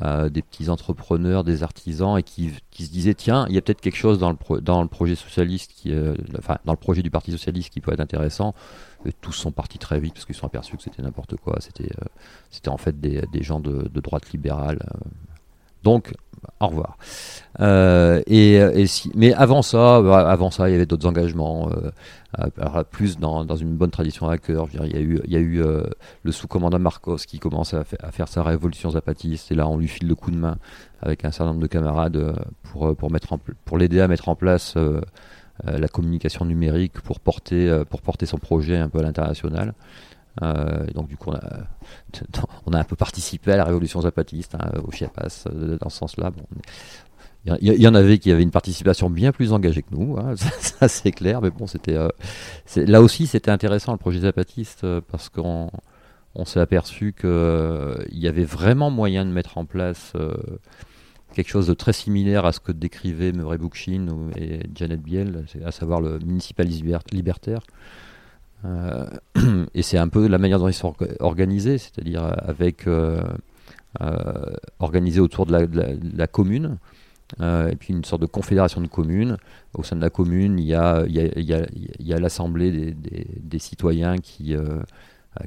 euh, 0.01 0.29
des 0.29 0.41
petits 0.41 0.69
entrepreneurs, 0.69 1.43
des 1.43 1.61
artisans, 1.61 2.17
et 2.17 2.23
qui, 2.23 2.51
qui 2.71 2.85
se 2.85 2.91
disaient 2.91 3.13
tiens, 3.13 3.45
il 3.49 3.55
y 3.55 3.57
a 3.57 3.61
peut-être 3.61 3.81
quelque 3.81 3.97
chose 3.97 4.17
dans 4.17 4.31
le, 4.31 4.61
dans 4.61 4.81
le 4.81 4.87
projet 4.87 5.15
socialiste, 5.15 5.71
qui, 5.73 5.93
euh, 5.93 6.15
enfin 6.37 6.57
dans 6.65 6.73
le 6.73 6.77
projet 6.77 7.03
du 7.03 7.11
Parti 7.11 7.31
socialiste 7.31 7.71
qui 7.71 7.81
peut 7.81 7.93
être 7.93 7.99
intéressant. 7.99 8.53
Tous 9.21 9.33
sont 9.33 9.51
partis 9.51 9.77
très 9.77 9.99
vite 9.99 10.15
parce 10.15 10.25
qu'ils 10.25 10.33
sont 10.33 10.47
aperçus 10.47 10.77
que 10.77 10.81
c'était 10.81 11.03
n'importe 11.03 11.35
quoi. 11.35 11.57
C'était 11.59 11.91
euh, 12.01 12.05
c'était 12.49 12.69
en 12.69 12.77
fait 12.77 12.99
des, 12.99 13.21
des 13.31 13.43
gens 13.43 13.59
de, 13.59 13.87
de 13.87 14.01
droite 14.01 14.31
libérale. 14.31 14.79
Donc 15.83 16.15
au 16.59 16.67
revoir. 16.67 16.97
Euh, 17.61 18.21
et, 18.27 18.87
si, 18.87 19.11
mais 19.15 19.33
avant 19.33 19.61
ça, 19.61 20.01
bah, 20.01 20.29
avant 20.29 20.51
ça, 20.51 20.69
il 20.69 20.73
y 20.73 20.75
avait 20.75 20.85
d'autres 20.85 21.07
engagements, 21.07 21.69
euh, 21.71 22.83
plus 22.83 23.17
dans, 23.17 23.45
dans, 23.45 23.55
une 23.55 23.75
bonne 23.75 23.91
tradition 23.91 24.27
hacker. 24.27 24.67
il 24.83 24.91
y 24.91 24.97
a 24.97 24.99
eu, 24.99 25.21
il 25.25 25.31
y 25.31 25.35
a 25.37 25.39
eu 25.39 25.61
euh, 25.61 25.83
le 26.23 26.31
sous-commandant 26.31 26.79
Marcos 26.79 27.17
qui 27.17 27.39
commence 27.39 27.73
à, 27.73 27.83
faire 27.83 28.27
sa 28.27 28.43
révolution 28.43 28.91
zapatiste, 28.91 29.51
et 29.51 29.55
là 29.55 29.67
on 29.67 29.77
lui 29.77 29.87
file 29.87 30.07
le 30.07 30.15
coup 30.15 30.31
de 30.31 30.37
main 30.37 30.57
avec 31.01 31.23
un 31.23 31.31
certain 31.31 31.51
nombre 31.51 31.61
de 31.61 31.67
camarades 31.67 32.35
pour, 32.63 32.95
pour, 32.95 33.09
pour 33.63 33.77
l'aider 33.77 34.01
à 34.01 34.07
mettre 34.07 34.27
en 34.27 34.35
place 34.35 34.75
la 35.63 35.87
communication 35.87 36.45
numérique 36.45 36.99
pour 37.01 37.19
porter, 37.19 37.83
pour 37.89 38.01
porter 38.01 38.25
son 38.25 38.37
projet 38.37 38.77
un 38.77 38.89
peu 38.89 38.99
à 38.99 39.03
l'international. 39.03 39.73
Euh, 40.41 40.85
donc 40.93 41.07
du 41.07 41.17
coup, 41.17 41.31
on 42.65 42.73
a, 42.73 42.79
un 42.79 42.83
peu 42.83 42.95
participé 42.95 43.51
à 43.51 43.57
la 43.57 43.63
révolution 43.63 44.01
zapatiste 44.01 44.55
hein, 44.55 44.71
au 44.83 44.91
Chiapas 44.91 45.45
euh, 45.47 45.77
dans 45.79 45.89
ce 45.89 45.97
sens-là. 45.97 46.31
Bon, 46.31 46.43
il 47.61 47.81
y, 47.81 47.87
en 47.87 47.93
avait 47.93 48.17
qui 48.17 48.31
avaient 48.31 48.41
une 48.41 48.51
participation 48.51 49.07
bien 49.07 49.31
plus 49.31 49.53
engagée 49.53 49.83
que 49.83 49.93
nous, 49.93 50.17
hein, 50.17 50.33
ça, 50.59 50.87
c'est 50.87 51.11
clair. 51.11 51.41
Mais 51.41 51.51
bon, 51.51 51.67
c'était 51.67 51.95
euh, 51.95 52.09
là 52.75 53.01
aussi 53.01 53.27
c'était 53.27 53.51
intéressant 53.51 53.91
le 53.91 53.99
projet 53.99 54.21
zapatiste 54.21 54.85
parce 55.11 55.29
qu'on 55.29 55.69
on 56.33 56.45
s'est 56.45 56.59
aperçu 56.59 57.13
qu'il 57.13 57.29
euh, 57.29 58.03
y 58.11 58.27
avait 58.27 58.43
vraiment 58.43 58.89
moyen 58.89 59.25
de 59.25 59.31
mettre 59.31 59.57
en 59.59 59.65
place 59.65 60.13
quelque 61.35 61.49
chose 61.49 61.67
de 61.67 61.73
très 61.73 61.93
similaire 61.93 62.45
à 62.45 62.51
ce 62.51 62.59
que 62.59 62.71
décrivaient 62.71 63.31
Murray 63.31 63.57
Bookchin 63.57 64.07
et 64.37 64.61
Janet 64.73 65.01
Biel, 65.01 65.45
à 65.63 65.71
savoir 65.71 66.01
le 66.01 66.17
municipalisme 66.19 66.97
libertaire. 67.11 67.61
Euh, 68.65 69.05
et 69.73 69.81
c'est 69.81 69.97
un 69.97 70.07
peu 70.07 70.27
la 70.27 70.37
manière 70.37 70.59
dont 70.59 70.67
ils 70.67 70.73
sont 70.73 70.93
organisés, 71.19 71.77
c'est-à-dire 71.77 72.23
avec 72.37 72.87
euh, 72.87 73.21
euh, 74.01 74.53
organisés 74.79 75.19
autour 75.19 75.45
de 75.45 75.69
la, 76.15 76.27
commune. 76.27 76.77
et 77.39 77.75
puis 77.77 77.93
une 77.93 78.03
sorte 78.03 78.21
de 78.21 78.27
confédération 78.27 78.81
de 78.81 78.87
communes. 78.87 79.37
Au 79.73 79.83
sein 79.83 79.95
de 79.95 80.01
la 80.01 80.09
commune, 80.09 80.59
il 80.59 80.65
y 80.65 80.73
a, 80.73 82.19
l'assemblée 82.19 82.93
des, 82.93 83.59
citoyens 83.59 84.17
qui, 84.17 84.55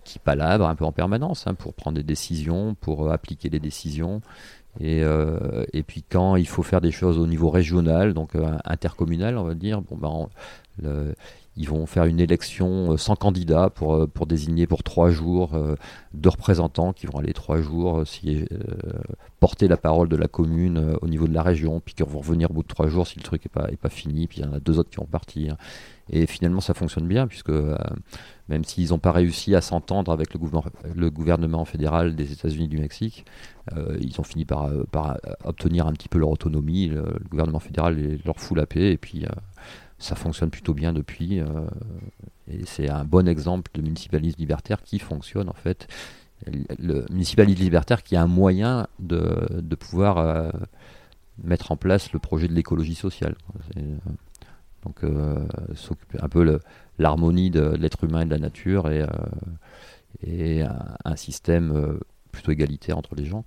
qui 0.04 0.18
palabrent 0.18 0.68
un 0.68 0.74
peu 0.74 0.84
en 0.84 0.92
permanence 0.92 1.46
hein, 1.46 1.54
pour 1.54 1.74
prendre 1.74 1.96
des 1.96 2.04
décisions, 2.04 2.74
pour 2.74 3.10
appliquer 3.10 3.48
des 3.50 3.60
décisions. 3.60 4.20
Et, 4.80 5.02
puis 5.86 6.04
quand 6.08 6.36
il 6.36 6.46
faut 6.46 6.62
faire 6.62 6.80
des 6.80 6.92
choses 6.92 7.18
au 7.18 7.26
niveau 7.26 7.50
régional, 7.50 8.14
donc 8.14 8.32
intercommunal, 8.64 9.36
on 9.38 9.44
va 9.44 9.54
dire, 9.54 9.82
bon 9.82 10.28
ben, 10.82 11.14
ils 11.58 11.68
vont 11.68 11.86
faire 11.86 12.04
une 12.04 12.20
élection 12.20 12.92
euh, 12.92 12.96
sans 12.96 13.16
candidat 13.16 13.68
pour, 13.68 13.94
euh, 13.94 14.06
pour 14.06 14.26
désigner 14.26 14.66
pour 14.66 14.82
trois 14.84 15.10
jours 15.10 15.54
euh, 15.54 15.74
deux 16.14 16.30
représentants 16.30 16.92
qui 16.92 17.06
vont 17.06 17.18
aller 17.18 17.32
trois 17.32 17.60
jours 17.60 18.06
si, 18.06 18.44
porter 19.40 19.68
la 19.68 19.76
parole 19.76 20.08
de 20.08 20.16
la 20.16 20.28
commune 20.28 20.96
au 21.02 21.08
niveau 21.08 21.26
de 21.28 21.34
la 21.34 21.42
région, 21.42 21.80
puis 21.80 21.94
qui 21.94 22.02
vont 22.02 22.20
revenir 22.20 22.50
au 22.50 22.54
bout 22.54 22.62
de 22.62 22.68
trois 22.68 22.88
jours 22.88 23.06
si 23.06 23.18
le 23.18 23.24
truc 23.24 23.44
n'est 23.44 23.62
pas, 23.62 23.70
est 23.70 23.76
pas 23.76 23.88
fini, 23.88 24.26
puis 24.26 24.38
il 24.38 24.44
y 24.44 24.48
en 24.48 24.52
a 24.52 24.60
deux 24.60 24.78
autres 24.78 24.90
qui 24.90 24.96
vont 24.96 25.06
partir. 25.06 25.56
Et 26.10 26.26
finalement, 26.26 26.60
ça 26.60 26.72
fonctionne 26.72 27.06
bien, 27.06 27.26
puisque 27.26 27.52
même 28.48 28.64
s'ils 28.64 28.90
n'ont 28.90 28.98
pas 28.98 29.12
réussi 29.12 29.54
à 29.54 29.60
s'entendre 29.60 30.10
avec 30.10 30.32
le, 30.32 30.40
gouvernement, 30.40 30.72
le 30.94 31.10
gouvernement 31.10 31.64
fédéral 31.64 32.16
des 32.16 32.32
États-Unis 32.32 32.68
du 32.68 32.78
Mexique, 32.78 33.26
ils 34.00 34.18
ont 34.18 34.24
fini 34.24 34.44
par, 34.44 34.70
par, 34.90 35.18
obtenir 35.44 35.86
un 35.86 35.92
petit 35.92 36.08
peu 36.08 36.18
leur 36.18 36.30
autonomie. 36.30 36.88
Le, 36.88 37.04
gouvernement 37.30 37.60
fédéral 37.60 38.18
leur 38.24 38.40
fout 38.40 38.56
la 38.56 38.66
paix, 38.66 38.92
et 38.92 38.96
puis 38.96 39.26
ça 39.98 40.14
fonctionne 40.14 40.50
plutôt 40.50 40.74
bien 40.74 40.92
depuis. 40.92 41.40
Euh, 41.40 41.46
et 42.48 42.64
c'est 42.64 42.88
un 42.88 43.04
bon 43.04 43.28
exemple 43.28 43.70
de 43.74 43.82
municipalisme 43.82 44.38
libertaire 44.38 44.82
qui 44.82 44.98
fonctionne 44.98 45.48
en 45.48 45.54
fait. 45.54 45.88
Le 46.46 47.04
municipalisme 47.10 47.62
libertaire 47.62 48.02
qui 48.04 48.14
a 48.14 48.22
un 48.22 48.28
moyen 48.28 48.86
de, 49.00 49.48
de 49.60 49.74
pouvoir 49.74 50.18
euh, 50.18 50.50
mettre 51.42 51.72
en 51.72 51.76
place 51.76 52.12
le 52.12 52.20
projet 52.20 52.46
de 52.46 52.54
l'écologie 52.54 52.94
sociale. 52.94 53.34
Euh, 53.76 53.96
donc 54.84 55.00
s'occuper 55.74 56.18
un 56.22 56.28
peu 56.28 56.60
l'harmonie 56.98 57.50
de, 57.50 57.74
l'être 57.74 58.04
humain 58.04 58.20
et 58.20 58.24
de 58.24 58.30
la 58.30 58.38
nature 58.38 58.88
et, 58.88 59.04
et 60.22 60.62
un, 60.62 61.16
système 61.16 61.98
plutôt 62.30 62.52
égalitaire 62.52 62.96
entre 62.96 63.16
les 63.16 63.26
gens. 63.26 63.44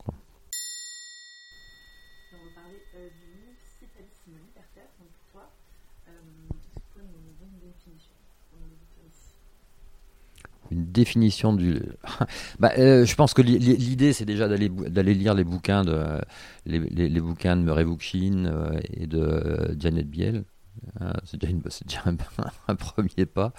Une 10.72 10.86
définition 10.92 11.54
du. 11.54 11.82
bah, 12.60 12.72
euh, 12.78 13.06
je 13.06 13.16
pense 13.16 13.34
que 13.34 13.42
l'idée, 13.42 14.14
c'est 14.14 14.26
déjà 14.26 14.48
d'aller 14.48 15.14
lire 15.14 15.34
les 15.34 15.44
bouquins 15.44 15.84
de 15.84 16.22
les, 16.66 17.20
bouquins 17.20 17.58
de 17.58 17.62
Murray 17.62 17.84
Bookchin 17.86 18.46
euh, 18.46 18.80
et 18.94 19.08
de 19.08 19.76
Janet 19.78 20.10
Biel. 20.10 20.44
Euh, 21.02 21.12
c'est 21.26 21.40
déjà, 21.40 21.54
déjà 21.86 22.02
un, 22.68 22.76
premier 22.76 23.26
pas 23.26 23.52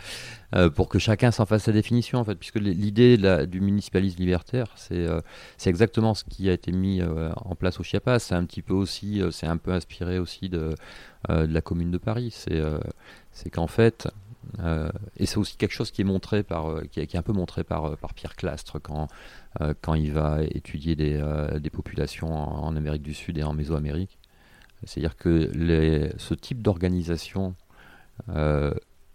pour 0.74 0.88
que 0.88 0.98
chacun 0.98 1.30
s'en 1.30 1.44
fasse 1.44 1.64
sa 1.64 1.72
définition 1.72 2.18
en 2.18 2.24
fait, 2.24 2.36
puisque 2.36 2.58
l'idée 2.58 3.18
du 3.46 3.60
municipalisme 3.60 4.18
libertaire, 4.18 4.72
c'est 4.76 5.06
exactement 5.66 6.14
ce 6.14 6.24
qui 6.24 6.48
a 6.48 6.52
été 6.52 6.72
mis 6.72 7.02
en 7.02 7.54
place 7.54 7.78
au 7.80 7.82
Chiapas. 7.82 8.20
C'est 8.20 8.34
un 8.34 8.44
petit 8.44 8.62
peu 8.62 8.74
aussi, 8.74 9.22
c'est 9.30 9.46
un 9.46 9.58
peu 9.58 9.72
inspiré 9.72 10.18
aussi 10.18 10.48
de, 10.48 10.74
de 11.28 11.52
la 11.52 11.60
Commune 11.60 11.90
de 11.90 11.98
Paris. 11.98 12.30
C'est 12.34 12.60
c'est 13.32 13.50
qu'en 13.50 13.66
fait, 13.66 14.08
et 15.16 15.26
c'est 15.26 15.38
aussi 15.38 15.56
quelque 15.56 15.72
chose 15.72 15.90
qui 15.90 16.02
est 16.02 16.04
montré 16.04 16.42
par, 16.42 16.70
euh, 16.70 16.82
qui 16.90 17.00
est, 17.00 17.14
un 17.14 17.22
peu 17.22 17.32
montré 17.32 17.64
par, 17.64 17.86
euh, 17.86 17.96
Pierre 18.14 18.36
Clastre 18.36 18.80
quand, 18.80 19.08
quand 19.80 19.94
il 19.94 20.12
va 20.12 20.42
étudier 20.42 20.96
des, 20.96 21.22
des 21.60 21.70
populations 21.70 22.32
en, 22.32 22.74
Amérique 22.76 23.02
du 23.02 23.14
Sud 23.14 23.38
et 23.38 23.42
en 23.42 23.52
Mésoamérique. 23.52 24.18
C'est-à-dire 24.84 25.16
que 25.16 25.50
ce 26.16 26.34
type 26.34 26.62
d'organisation 26.62 27.54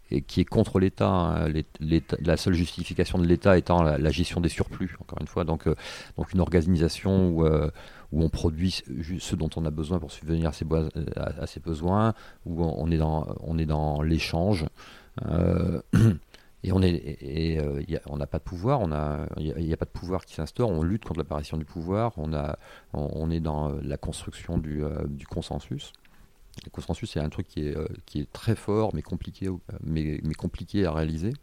et 0.10 0.22
qui 0.22 0.40
est 0.40 0.46
contre 0.46 0.80
l'État, 0.80 1.10
hein, 1.10 1.52
la 1.80 2.38
seule 2.38 2.54
justification 2.54 3.18
de 3.18 3.26
l'État 3.26 3.58
étant 3.58 3.84
la, 3.84 4.10
gestion 4.10 4.40
des 4.42 4.50
surplus, 4.50 4.96
encore 5.02 5.20
une 5.20 5.28
fois, 5.28 5.44
donc, 5.44 5.68
donc 6.18 6.34
une 6.34 6.40
organisation 6.40 7.30
où, 7.30 7.46
où 7.46 8.24
on 8.24 8.30
produit 8.30 8.84
ce 9.20 9.36
dont 9.36 9.50
on 9.56 9.66
a 9.66 9.72
besoin 9.72 10.00
pour 10.00 10.12
subvenir 10.12 10.50
à 10.50 11.48
ses, 11.48 11.60
besoins, 11.60 12.14
où 12.46 12.64
on 12.64 12.90
est 12.92 12.98
dans, 12.98 13.28
on 13.42 13.58
est 13.58 13.66
dans 13.66 14.02
l'échange, 14.02 14.64
euh, 14.64 14.68
et 16.64 16.72
on 16.72 16.82
est 16.82 17.18
et, 17.22 17.60
euh, 17.60 17.82
on 18.08 18.18
n'a 18.18 18.28
pas 18.28 18.40
de 18.40 18.44
pouvoir, 18.44 18.82
il 19.38 19.54
n'y 19.56 19.74
a, 19.74 19.78
pas 19.78 19.86
de 19.86 19.92
pouvoir 19.92 20.26
qui 20.26 20.34
s'instaure, 20.34 20.70
on 20.70 20.84
lutte 20.84 21.06
contre 21.06 21.20
l'apparition 21.20 21.58
du 21.58 21.66
pouvoir, 21.66 22.14
on 22.18 23.32
est 23.32 23.40
dans 23.40 23.72
la 23.82 23.98
construction 23.98 24.58
du, 24.58 24.84
euh, 24.84 25.06
consensus. 25.30 25.94
Le 26.66 26.72
consensus 26.72 27.12
c'est 27.12 27.20
un 27.20 27.30
truc 27.30 27.48
qui 27.48 27.68
est 28.20 28.34
très 28.34 28.56
fort 28.56 28.92
mais 28.94 29.02
compliqué 29.02 29.50
à 30.86 30.92
réaliser. 30.92 31.34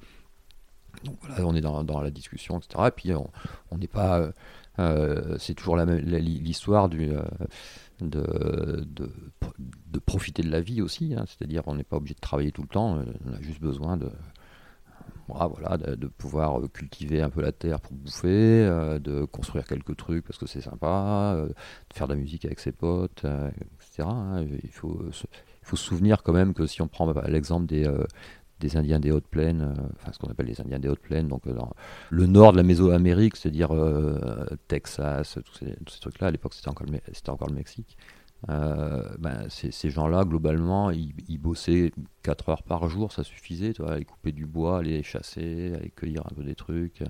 Donc 1.04 1.16
voilà, 1.22 1.46
on 1.46 1.54
est 1.54 1.60
dans, 1.60 1.82
dans 1.82 2.00
la 2.00 2.10
discussion, 2.10 2.58
etc. 2.58 2.84
Et 2.87 2.90
puis 2.90 3.12
on 3.14 3.78
n'est 3.78 3.88
pas 3.88 4.30
c'est 5.38 5.54
toujours 5.54 5.76
l'histoire 5.76 6.88
du 6.88 7.12
de, 8.00 8.85
de, 8.87 9.98
profiter 9.98 10.42
de 10.42 10.50
la 10.50 10.61
vie 10.61 10.83
aussi, 10.83 11.14
hein. 11.14 11.24
c'est-à-dire 11.26 11.62
on 11.66 11.74
n'est 11.74 11.85
pas 11.85 11.96
obligé 11.96 12.14
de 12.14 12.20
travailler 12.20 12.52
tout 12.52 12.62
le 12.62 12.68
temps, 12.68 12.98
euh, 12.98 13.04
on 13.26 13.33
a 13.33 13.40
juste 13.40 13.61
besoin 13.61 13.96
de, 13.96 14.11
voilà, 15.28 15.76
de, 15.76 16.07
pouvoir 16.07 16.61
cultiver 16.72 17.22
un 17.22 17.30
peu 17.30 17.40
la 17.40 17.52
terre 17.52 17.80
pour 17.80 17.92
bouffer, 17.92 18.28
euh, 18.28 18.98
de 18.98 19.24
construire 19.24 19.64
quelques 19.64 19.96
trucs 19.96 20.24
parce 20.26 20.38
que 20.38 20.46
c'est 20.46 20.61
sympa, 20.61 21.35
euh, 21.37 21.48
de 21.48 21.94
faire 21.94 22.07
de 22.07 22.14
la 22.14 22.18
musique 22.18 22.44
avec 22.44 22.61
ses 22.61 22.72
potes, 22.72 23.24
etc. 23.24 24.09
Hein. 24.09 24.44
Il, 24.62 24.70
faut, 24.70 25.00
il 25.09 25.66
faut 25.66 25.76
se 25.76 25.85
souvenir 25.85 26.22
quand 26.22 26.33
même 26.33 26.54
que 26.54 26.66
si 26.66 26.83
on 26.83 26.88
prend 26.88 27.11
bah, 27.12 27.24
l'exemple 27.28 27.66
des, 27.66 27.88
des 28.64 28.79
Indiens 28.79 28.98
des 28.98 29.11
Hautes 29.11 29.27
Plaines, 29.27 29.61
euh, 29.61 29.83
enfin 29.96 30.12
ce 30.12 30.18
qu'on 30.18 30.31
appelle 30.31 30.46
les 30.46 30.61
Indiens 30.61 30.79
des 30.79 30.88
Hautes 30.88 31.00
Plaines, 31.00 31.29
donc 31.29 31.46
euh, 31.46 31.53
dans 31.53 31.72
le 32.11 32.27
nord 32.27 32.53
de 32.53 32.57
la 32.57 32.62
Mésoamérique, 32.62 33.37
c'est-à-dire 33.37 33.74
euh, 33.74 34.46
Texas, 34.68 35.38
tous 35.44 35.59
ces, 35.59 36.00
trucs-là. 36.00 36.29
À 36.29 36.31
l'époque, 36.31 36.55
c'était 36.55 36.70
encore, 36.70 36.87
le, 36.87 37.55
Mexique. 37.55 37.96
Ben, 38.48 39.46
ces, 39.48 39.90
gens-là, 39.90 40.24
globalement, 40.24 40.90
ils, 40.90 41.38
bossaient 41.38 41.92
4 42.22 42.48
heures 42.48 42.62
par 42.62 42.88
jour, 42.88 43.12
ça 43.12 43.22
suffisait. 43.22 43.74
Tu 43.74 43.83
vois, 43.83 43.92
aller 43.92 44.05
couper 44.05 44.33
du 44.33 44.46
bois, 44.46 44.79
aller 44.79 45.03
chasser, 45.03 45.74
aller 45.74 45.90
cueillir 45.90 46.22
un 46.27 46.35
peu 46.35 46.42
des 46.42 46.55
trucs. 46.55 47.03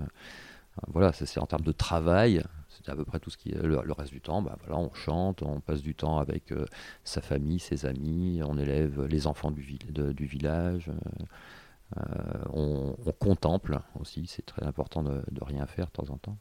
voilà, 0.89 1.13
c'est 1.13 1.39
en 1.39 1.47
termes 1.47 1.65
de 1.65 1.73
travail, 1.73 2.43
c'était 2.77 2.91
à 2.91 2.97
peu 2.97 3.05
près 3.05 3.21
tout 3.21 3.31
ce 3.31 3.37
qui 3.37 3.51
est 3.51 3.63
le, 3.63 3.81
reste 3.93 4.13
du 4.13 4.21
temps. 4.21 4.43
Bah, 4.43 4.57
voilà, 4.65 4.79
on 4.79 4.93
chante, 4.95 5.43
on 5.43 5.61
passe 5.61 5.83
du 5.83 5.95
temps 5.95 6.19
avec 6.19 6.53
euh, 6.53 6.67
sa 7.05 7.21
famille, 7.21 7.59
ses 7.59 7.87
amis, 7.87 8.41
on 8.45 8.59
élève 8.59 9.05
les 9.05 9.27
enfants 9.27 9.51
du, 9.51 9.63
village. 9.63 10.89
Euh, 10.89 11.25
euh, 11.99 12.45
on, 12.53 12.97
contemple 13.19 13.81
aussi, 14.01 14.27
c'est 14.27 14.45
très 14.45 14.65
important 14.65 15.03
de, 15.03 15.23
rien 15.43 15.67
faire 15.67 15.87
de 15.87 15.93
temps 15.93 16.11
en 16.11 16.19
temps. 16.19 16.37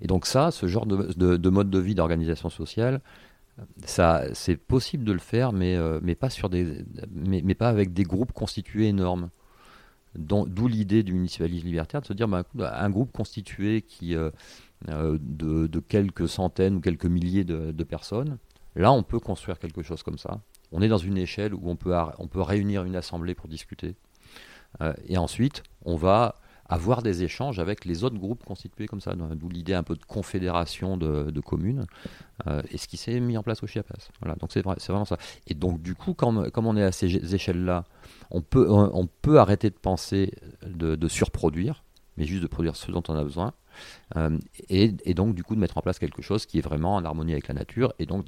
Et 0.00 0.06
donc 0.06 0.26
ça, 0.26 0.50
ce 0.50 0.66
genre 0.66 0.86
de, 0.86 1.48
mode 1.48 1.70
de 1.70 1.78
vie 1.78 1.94
d'organisation 1.94 2.50
sociale, 2.50 3.00
c'est 3.84 4.56
possible 4.56 5.04
de 5.04 5.12
le 5.12 5.18
faire, 5.18 5.52
mais, 5.52 5.76
mais, 6.02 6.14
pas 6.14 6.30
sur 6.30 6.50
des, 6.50 6.84
mais, 7.10 7.54
pas 7.54 7.68
avec 7.68 7.94
des 7.94 8.04
groupes 8.04 8.32
constitués 8.32 8.88
énormes. 8.88 9.30
D'où 10.18 10.68
l'idée 10.68 11.02
du 11.02 11.12
municipalisme 11.12 11.66
libertaire 11.66 12.00
de 12.00 12.06
se 12.06 12.12
dire, 12.12 12.28
bah, 12.28 12.44
un 12.58 12.90
groupe 12.90 13.12
constitué 13.12 13.82
qui, 13.82 14.14
euh, 14.88 15.18
de, 15.20 15.80
quelques 15.80 16.28
centaines 16.28 16.76
ou 16.76 16.80
quelques 16.80 17.06
milliers 17.06 17.44
de, 17.44 17.84
personnes. 17.84 18.38
Là, 18.74 18.92
on 18.92 19.02
peut 19.02 19.18
construire 19.18 19.58
quelque 19.58 19.82
chose 19.82 20.02
comme 20.02 20.18
ça. 20.18 20.40
On 20.70 20.82
est 20.82 20.88
dans 20.88 20.98
une 20.98 21.16
échelle 21.16 21.54
où 21.54 21.62
on 21.64 21.76
peut, 21.76 21.94
on 22.18 22.28
peut 22.28 22.42
réunir 22.42 22.84
une 22.84 22.94
assemblée 22.94 23.34
pour 23.34 23.48
discuter. 23.48 23.96
Euh, 24.82 24.92
et 25.06 25.16
ensuite, 25.16 25.62
on 25.84 25.96
va 25.96 26.36
avoir 26.68 27.02
des 27.02 27.22
échanges 27.22 27.58
avec 27.58 27.84
les 27.84 28.04
autres 28.04 28.18
groupes 28.18 28.44
constitués 28.44 28.86
comme 28.86 29.00
ça, 29.00 29.14
d'où 29.14 29.48
l'idée 29.48 29.74
un 29.74 29.82
peu 29.82 29.94
de 29.94 30.04
confédération 30.04 30.96
de, 30.96 31.40
communes, 31.40 31.86
euh, 32.46 32.62
et 32.70 32.78
ce 32.78 32.88
qui 32.88 32.96
s'est 32.96 33.20
mis 33.20 33.36
en 33.36 33.42
place 33.42 33.62
au 33.62 33.66
Chiapas. 33.66 34.08
Voilà, 34.20 34.36
donc 34.36 34.50
c'est 34.52 34.62
vraiment 34.62 35.04
ça. 35.04 35.18
Et 35.46 35.54
donc 35.54 35.80
du 35.82 35.94
coup, 35.94 36.14
comme, 36.14 36.50
on 36.56 36.76
est 36.76 36.82
à 36.82 36.92
ces 36.92 37.34
échelles-là, 37.34 37.84
on 38.30 38.40
peut, 38.40 38.66
arrêter 39.38 39.70
de 39.70 39.76
penser 39.76 40.32
de, 40.66 41.08
surproduire, 41.08 41.84
mais 42.16 42.24
juste 42.24 42.42
de 42.42 42.48
produire 42.48 42.76
ce 42.76 42.90
dont 42.90 43.02
on 43.08 43.14
a 43.14 43.22
besoin, 43.22 43.52
euh, 44.16 44.38
et, 44.70 44.88
donc 45.14 45.34
du 45.34 45.44
coup 45.44 45.54
de 45.54 45.60
mettre 45.60 45.76
en 45.76 45.82
place 45.82 45.98
quelque 45.98 46.22
chose 46.22 46.46
qui 46.46 46.58
est 46.58 46.62
vraiment 46.62 46.94
en 46.94 47.04
harmonie 47.04 47.32
avec 47.32 47.48
la 47.48 47.54
nature 47.54 47.92
et 47.98 48.06
donc 48.06 48.24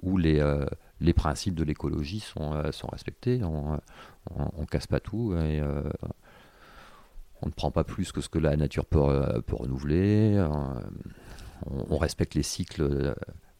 où 0.00 0.16
les, 0.16 0.38
euh, 0.38 0.64
les 1.00 1.12
principes 1.12 1.56
de 1.56 1.64
l'écologie 1.64 2.20
sont, 2.20 2.50
respectés, 2.90 3.42
on, 3.42 3.80
on, 4.30 4.64
casse 4.64 4.86
pas 4.86 5.00
tout 5.00 5.34
on 7.42 7.46
ne 7.46 7.52
prend 7.52 7.70
pas 7.70 7.84
plus 7.84 8.12
que 8.12 8.20
ce 8.20 8.28
que 8.28 8.38
la 8.38 8.56
nature 8.56 8.84
peut, 8.84 9.42
peut 9.46 9.56
renouveler, 9.56 10.44
on, 11.66 11.96
respecte 11.96 12.34
les 12.34 12.42
cycles 12.42 13.14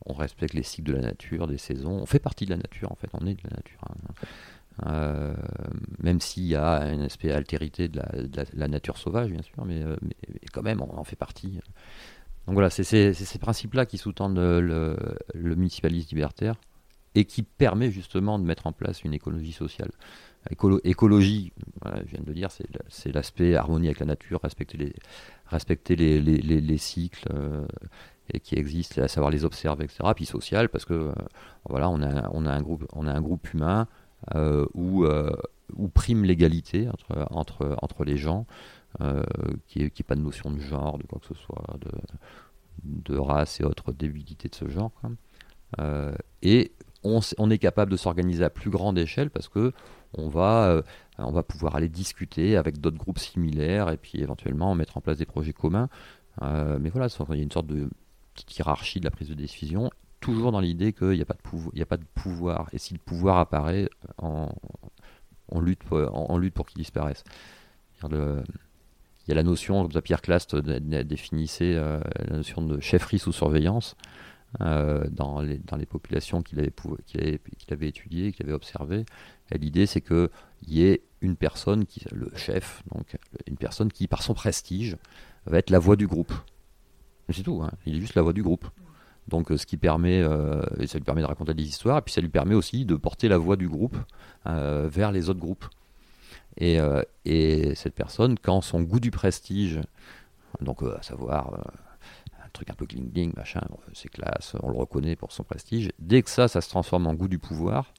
on 0.07 0.15
respecte 0.15 0.55
les 0.55 0.63
cycles 0.63 0.91
de 0.91 0.97
la 0.97 1.03
nature, 1.03 1.47
des 1.47 1.59
saisons. 1.59 1.93
On 1.93 2.07
fait 2.07 2.19
partie 2.19 2.47
de 2.47 2.51
la 2.51 2.57
nature, 2.57 2.91
en 2.91 2.97
fait, 2.97 3.09
on 3.13 3.27
est 3.27 3.35
de 3.35 3.43
la 3.45 3.57
nature. 3.57 3.81
Hein. 3.89 4.15
Euh, 4.87 5.35
même 5.99 6.21
s'il 6.21 6.45
y 6.45 6.55
a 6.55 6.81
un 6.81 7.01
aspect 7.01 7.33
altérité 7.33 7.89
de 7.89 8.01
la, 8.55 8.69
nature 8.69 8.97
sauvage, 8.97 9.31
bien 9.31 9.43
sûr, 9.43 9.65
mais, 9.65 9.83
euh, 9.83 9.97
mais, 10.03 10.15
quand 10.53 10.63
même, 10.63 10.81
on 10.81 10.97
en 10.97 11.05
fait 11.05 11.17
partie. 11.17 11.61
Donc 12.47 12.55
voilà, 12.55 12.71
c'est 12.71 12.85
ces 12.85 13.39
principes-là 13.39 13.87
qui 13.87 13.99
sous-tendent 13.99 14.39
le, 14.39 14.97
municipalisme 15.35 16.09
libertaire 16.11 16.55
et 17.15 17.25
qui 17.25 17.43
permet 17.43 17.91
justement 17.91 18.39
de 18.39 18.45
mettre 18.45 18.67
en 18.67 18.73
place 18.73 19.03
une 19.03 19.15
écologie 19.15 19.53
sociale. 19.53 19.91
Écologie, 20.51 21.53
je 21.85 22.11
viens 22.11 22.21
de 22.21 22.27
le 22.27 22.35
dire, 22.35 22.49
c'est 22.89 23.13
l'aspect 23.13 23.55
harmonie 23.55 23.87
avec 23.87 24.01
la 24.01 24.07
nature, 24.07 24.41
respecter 24.43 25.97
les, 25.97 26.79
cycles 26.79 27.29
euh, 27.33 27.67
qui 28.43 28.57
existent, 28.57 29.03
à 29.03 29.09
savoir 29.09 29.31
les 29.31 29.45
observer, 29.45 29.85
etc. 29.85 30.01
Puis 30.15 30.27
social, 30.27 30.69
parce 30.69 30.85
que 30.85 31.13
voilà, 31.69 31.89
on 31.91 32.03
a, 32.03 32.53
un 32.53 32.63
groupe, 33.21 33.49
humain 33.53 33.87
euh, 34.35 34.67
où, 34.75 35.05
euh, 35.05 35.31
où, 35.77 35.89
prime 35.89 36.25
l'égalité 36.25 36.89
entre, 37.31 38.05
les 38.05 38.17
gens, 38.17 38.47
euh, 39.01 39.23
qui 39.67 39.81
n'y 39.81 39.91
pas 39.91 40.17
de 40.17 40.21
notion 40.21 40.51
de 40.51 40.59
genre, 40.59 40.99
de 40.99 41.05
quoi 41.05 41.21
que 41.21 41.27
ce 41.27 41.35
soit, 41.35 41.77
de, 42.83 43.17
race 43.17 43.61
et 43.61 43.65
autres 43.65 43.93
débilités 43.93 44.49
de 44.49 44.55
ce 44.55 44.69
genre. 44.69 44.93
et 46.43 46.73
on, 47.05 47.51
est 47.51 47.59
capable 47.59 47.93
de 47.93 47.97
s'organiser 47.97 48.45
à 48.45 48.51
plus 48.51 48.71
grande 48.71 48.99
échelle 48.99 49.31
parce 49.31 49.49
que 49.49 49.73
on 50.15 50.29
va, 50.29 50.83
on 51.19 51.33
va 51.33 51.43
pouvoir 51.43 51.77
aller 51.77 51.89
discuter 51.89 52.57
avec 52.57 52.81
d'autres 52.81 52.99
groupes 52.99 53.19
similaires 53.19 53.91
et 53.91 53.97
puis 53.97 54.21
éventuellement 54.21 54.75
mettre 54.75 54.97
en 54.97 55.01
place 55.01 55.19
des 55.19 55.27
projets 55.27 55.53
communs. 55.53 55.89
mais 56.41 56.91
voilà, 56.91 57.09
il 57.31 57.37
y 57.37 57.41
a 57.41 57.43
une 57.43 57.53
sorte 57.53 57.67
de 57.67 57.89
petite 58.35 58.57
hiérarchie 58.57 59.01
de 59.01 59.05
la 59.05 59.11
prise 59.11 59.29
de 59.29 59.35
décision 59.35 59.91
toujours 60.21 60.53
dans 60.53 60.61
l'idée 60.61 60.93
qu'il 60.93 61.11
n'y 61.11 61.23
a, 61.23 61.25
pas 61.25 61.35
de 61.35 61.43
pouvoir, 61.43 61.73
a 61.81 61.87
pas 61.87 61.97
de 61.97 62.05
pouvoir. 62.15 62.69
Et 62.73 62.79
si 62.79 62.95
le 62.95 63.01
pouvoir 63.01 63.39
apparaît, 63.39 63.89
on, 64.19 64.51
lutte, 65.61 65.83
pour, 65.85 66.67
qu'il 66.67 66.79
disparaisse. 66.79 67.25
il 68.03 68.09
y 69.29 69.33
a 69.33 69.35
la 69.35 69.43
notion, 69.43 69.83
comme 69.83 69.93
ça 69.93 70.03
Pierre 70.03 70.23
Clast 70.23 70.57
définissait 70.57 71.75
euh, 71.75 72.01
la 72.29 72.37
notion 72.37 72.63
de 72.63 72.81
chefferie 72.81 73.19
sous 73.19 73.33
surveillance 73.33 73.97
euh, 73.97 74.38
dans, 74.59 75.41
les, 75.41 75.59
dans 75.59 75.77
les 75.77 75.87
populations 75.87 76.43
qu'il 76.43 76.59
avait, 76.59 76.73
qu'il 77.07 77.21
avait, 77.21 77.41
qu'il 77.59 77.73
avait 77.73 77.89
étudiées, 77.89 78.33
qu'il 78.33 78.47
avait 78.47 78.55
observées. 78.55 79.05
l'idée, 79.53 79.87
c'est 79.87 80.01
qu'il 80.01 80.29
y 80.67 80.83
ait 80.83 81.03
une 81.21 81.37
personne, 81.37 81.85
qui, 81.85 82.05
le 82.13 82.31
chef, 82.35 82.83
donc 82.95 83.17
une 83.47 83.57
personne 83.57 83.93
qui, 83.93 84.07
par 84.07 84.23
son 84.23 84.35
prestige, 84.35 84.97
va 85.47 85.59
être 85.59 85.71
la 85.71 85.79
voix 85.79 85.97
du 85.97 86.07
groupe. 86.07 86.33
C'est 87.31 87.43
tout, 87.43 87.61
hein. 87.63 87.71
il 87.85 87.97
est 87.97 88.01
juste 88.01 88.15
la 88.15 88.23
voix 88.23 88.33
du 88.33 88.43
groupe. 88.43 88.67
Donc 89.29 89.49
ce 89.55 89.67
qui 89.67 89.77
permet, 89.77 90.21
et 90.81 90.87
ça 90.87 90.97
lui 90.97 91.05
permet 91.05 91.21
de 91.21 91.27
raconter 91.27 91.53
des 91.53 91.65
histoires, 91.65 91.99
et 91.99 92.03
puis 92.03 92.15
ça 92.15 92.23
lui 92.23 92.31
permet 92.31 92.55
aussi 92.55 92.87
de 92.87 92.95
porter 92.97 93.29
la 93.29 93.37
voix 93.37 93.57
du 93.57 93.69
groupe 93.69 93.97
vers 94.47 95.13
les 95.13 95.29
autres 95.29 95.41
groupes. 95.41 95.67
Et, 96.57 96.79
et, 97.27 97.75
cette 97.75 97.95
personne, 97.95 98.39
quand 98.39 98.63
son 98.63 98.81
goût 98.81 99.01
du 99.01 99.11
prestige, 99.11 99.81
donc 100.63 100.83
à 100.83 101.03
savoir 101.03 101.61
un 102.49 102.53
truc 102.53 102.71
un 102.71 102.75
peu 102.75 102.87
cling 102.87 103.11
ding 103.13 103.33
machin, 103.37 103.61
c'est 103.93 104.09
classe, 104.09 104.57
on 104.63 104.71
le 104.71 104.79
reconnaît 104.79 105.17
pour 105.17 105.33
son 105.33 105.45
prestige, 105.45 105.91
dès 105.99 106.23
que 106.23 106.31
ça, 106.31 106.49
ça 106.49 106.61
se 106.61 106.69
transforme 106.69 107.07
en 107.07 107.15
goût 107.15 107.29
du 107.29 107.39
pouvoir, 107.39 107.93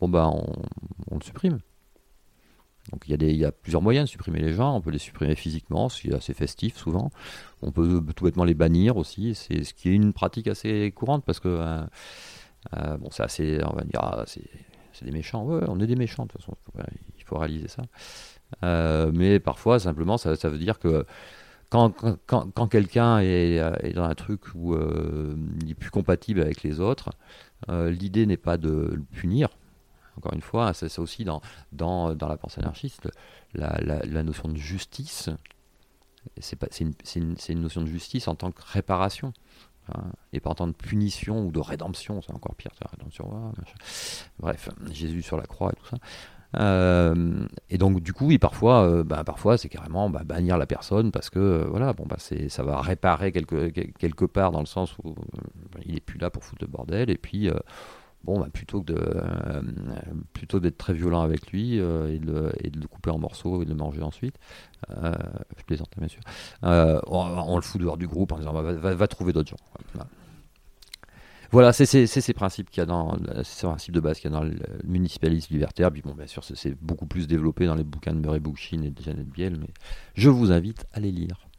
bon 0.00 0.08
bah 0.08 0.30
on, 0.32 1.14
le 1.14 1.22
supprime. 1.22 1.58
Donc 2.92 3.04
il 3.06 3.22
y, 3.22 3.24
a 3.24 3.30
y 3.30 3.44
a 3.44 3.52
plusieurs 3.52 3.82
moyens 3.82 4.06
de 4.06 4.10
supprimer 4.10 4.40
les 4.40 4.54
gens. 4.54 4.74
On 4.74 4.80
peut 4.80 4.90
les 4.90 4.98
supprimer 4.98 5.36
physiquement, 5.36 5.90
ce 5.90 6.00
qui 6.00 6.08
est 6.08 6.14
assez 6.14 6.32
festif 6.32 6.76
souvent. 6.76 7.10
On 7.62 7.70
peut 7.72 8.02
tout 8.16 8.24
bêtement 8.24 8.44
les 8.44 8.54
bannir 8.54 8.96
aussi. 8.96 9.34
C'est 9.34 9.62
ce 9.64 9.74
qui 9.74 9.90
est 9.90 9.92
une 9.92 10.12
pratique 10.12 10.48
assez 10.48 10.90
courante 10.90 11.24
parce 11.24 11.40
que 11.40 11.48
euh, 11.48 11.82
euh, 12.76 12.96
bon, 12.96 13.10
c'est 13.10 13.22
assez, 13.22 13.60
on 13.64 13.76
va 13.76 13.84
dire, 13.84 14.00
ah, 14.02 14.24
c'est, 14.26 14.42
des 15.02 15.12
méchants. 15.12 15.44
Ouais, 15.44 15.62
on 15.68 15.78
est 15.78 15.86
des 15.86 15.94
méchants 15.94 16.24
de 16.24 16.32
toute 16.32 16.40
façon. 16.40 16.56
Il 17.18 17.24
faut 17.24 17.38
réaliser 17.38 17.68
ça. 17.68 17.82
Euh, 18.64 19.10
mais 19.14 19.40
parfois, 19.40 19.78
simplement, 19.78 20.16
ça, 20.16 20.34
ça, 20.36 20.48
veut 20.48 20.58
dire 20.58 20.78
que 20.78 21.06
quand, 21.70 22.68
quelqu'un 22.68 23.20
est, 23.20 23.54
est, 23.82 23.92
dans 23.94 24.04
un 24.04 24.14
truc 24.14 24.40
où 24.54 24.76
il 24.76 25.70
est 25.70 25.74
plus 25.74 25.90
compatible 25.90 26.40
avec 26.40 26.62
les 26.62 26.80
autres, 26.80 27.10
l'idée 27.68 28.26
n'est 28.26 28.36
pas 28.36 28.56
de 28.56 28.90
le 28.92 29.02
punir 29.12 29.48
encore 30.20 30.34
une 30.34 30.42
fois, 30.42 30.74
c'est 30.74 30.98
aussi 30.98 31.24
dans, 31.24 31.40
la 31.72 32.36
pensée 32.36 32.60
anarchiste, 32.60 33.08
la, 33.54 34.22
notion 34.22 34.48
de 34.48 34.56
justice, 34.56 35.30
c'est 36.38 36.80
une, 36.80 37.62
notion 37.62 37.80
de 37.80 37.86
justice 37.86 38.28
en 38.28 38.34
tant 38.34 38.52
que 38.52 38.60
réparation. 38.62 39.32
Hein, 39.88 40.12
et 40.32 40.40
pas 40.40 40.50
en 40.50 40.54
tant 40.54 40.70
que 40.70 40.76
punition 40.76 41.46
ou 41.46 41.50
de 41.50 41.58
rédemption, 41.58 42.20
c'est 42.20 42.32
encore 42.34 42.54
pire, 42.54 42.70
rédemption, 42.92 43.52
bref, 44.38 44.68
Jésus 44.92 45.22
sur 45.22 45.36
la 45.38 45.44
croix 45.44 45.72
et 45.72 45.76
tout 45.76 45.86
ça. 45.86 45.96
Euh, 46.56 47.46
et 47.68 47.78
donc 47.78 48.00
du 48.00 48.12
coup, 48.12 48.30
parfois, 48.40 48.84
euh, 48.84 49.04
bah, 49.04 49.22
parfois 49.24 49.56
c'est 49.56 49.68
carrément 49.68 50.10
bah, 50.10 50.22
bannir 50.24 50.58
la 50.58 50.66
personne 50.66 51.12
parce 51.12 51.30
que 51.30 51.38
euh, 51.38 51.64
voilà, 51.68 51.92
bon 51.92 52.06
bah 52.06 52.16
ça 52.18 52.62
va 52.62 52.80
réparer 52.80 53.32
quelque, 53.32 53.68
quelque 53.68 54.24
part 54.24 54.50
dans 54.50 54.60
le 54.60 54.66
sens 54.66 54.96
où 55.04 55.14
il 55.84 55.96
est 55.96 56.00
plus 56.00 56.18
là 56.18 56.30
pour 56.30 56.44
foutre 56.44 56.64
le 56.64 56.68
bordel 56.68 57.10
et 57.10 57.18
puis 57.18 57.48
bon, 58.24 58.40
bah, 58.40 58.48
plutôt 58.52 58.82
que 58.82 58.92
de, 58.92 59.22
plutôt 60.32 60.60
d'être 60.60 60.78
très 60.78 60.92
violent 60.92 61.22
avec 61.22 61.50
lui 61.52 61.76
et, 61.76 62.18
de, 62.18 62.52
le 62.62 62.86
couper 62.88 63.10
en 63.10 63.18
morceaux 63.18 63.62
et 63.62 63.64
de 63.64 63.70
le 63.70 63.76
manger 63.76 64.02
ensuite, 64.02 64.36
je 64.88 65.64
plaisante 65.66 65.90
bien 65.98 66.08
sûr, 66.08 66.22
on, 66.62 67.56
le 67.56 67.62
fout 67.62 67.80
dehors 67.80 67.96
du 67.96 68.08
groupe 68.08 68.32
en 68.32 68.38
disant 68.38 68.52
bah, 68.52 68.72
va, 68.72 69.08
trouver 69.08 69.32
d'autres 69.32 69.50
gens. 69.50 70.04
C'est 71.72 72.06
ces 72.06 72.32
principes 72.32 72.70
qu'il 72.70 72.82
a 72.82 72.86
dans 72.86 73.16
ces 73.42 73.66
principes 73.66 73.94
de 73.94 74.00
base 74.00 74.20
qu'il 74.20 74.30
y 74.30 74.34
a 74.34 74.38
dans 74.38 74.44
le 74.44 74.56
municipalisme 74.84 75.52
libertaire. 75.52 75.90
Puis 75.90 76.02
bon, 76.02 76.14
bien 76.14 76.26
sûr, 76.26 76.44
c'est 76.44 76.74
beaucoup 76.80 77.06
plus 77.06 77.26
développé 77.26 77.66
dans 77.66 77.74
les 77.74 77.84
bouquins 77.84 78.14
de 78.14 78.20
Murray 78.20 78.40
Bookchin 78.40 78.82
et 78.82 78.90
de 78.90 79.02
Janet 79.02 79.28
Biel, 79.28 79.58
mais 79.58 79.70
je 80.14 80.30
vous 80.30 80.52
invite 80.52 80.86
à 80.92 81.00
les 81.00 81.10
lire. 81.10 81.49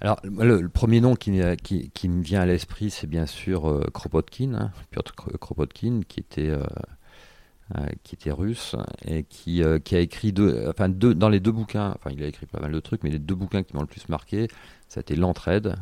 Alors, 0.00 0.20
le, 0.22 0.68
premier 0.68 1.00
nom 1.00 1.16
qui, 1.16 1.32
me 1.32 2.22
vient 2.22 2.40
à 2.40 2.46
l'esprit, 2.46 2.90
c'est 2.90 3.08
bien 3.08 3.26
sûr 3.26 3.68
euh, 3.68 3.82
Kropotkin, 3.92 4.54
hein, 4.54 4.70
Piotr 4.90 5.14
Kropotkin, 5.14 6.02
qui 6.06 6.20
était, 6.20 6.50
euh, 6.50 6.62
euh, 7.76 7.86
qui 8.04 8.14
était 8.14 8.30
russe 8.30 8.76
et 9.04 9.24
qui, 9.24 9.62
qui 9.84 9.96
a 9.96 10.00
écrit 10.00 10.32
deux, 10.32 10.66
enfin 10.68 10.88
deux, 10.88 11.14
dans 11.14 11.28
les 11.28 11.40
deux 11.40 11.50
bouquins, 11.50 11.94
enfin 11.96 12.10
il 12.12 12.22
a 12.22 12.28
écrit 12.28 12.46
pas 12.46 12.60
mal 12.60 12.70
de 12.70 12.80
trucs, 12.80 13.02
mais 13.02 13.10
les 13.10 13.18
deux 13.18 13.34
bouquins 13.34 13.64
qui 13.64 13.74
m'ont 13.74 13.82
le 13.82 13.88
plus 13.88 14.08
marqué, 14.08 14.46
ça 14.88 15.00
a 15.00 15.02
été 15.02 15.16
L'entraide 15.16 15.74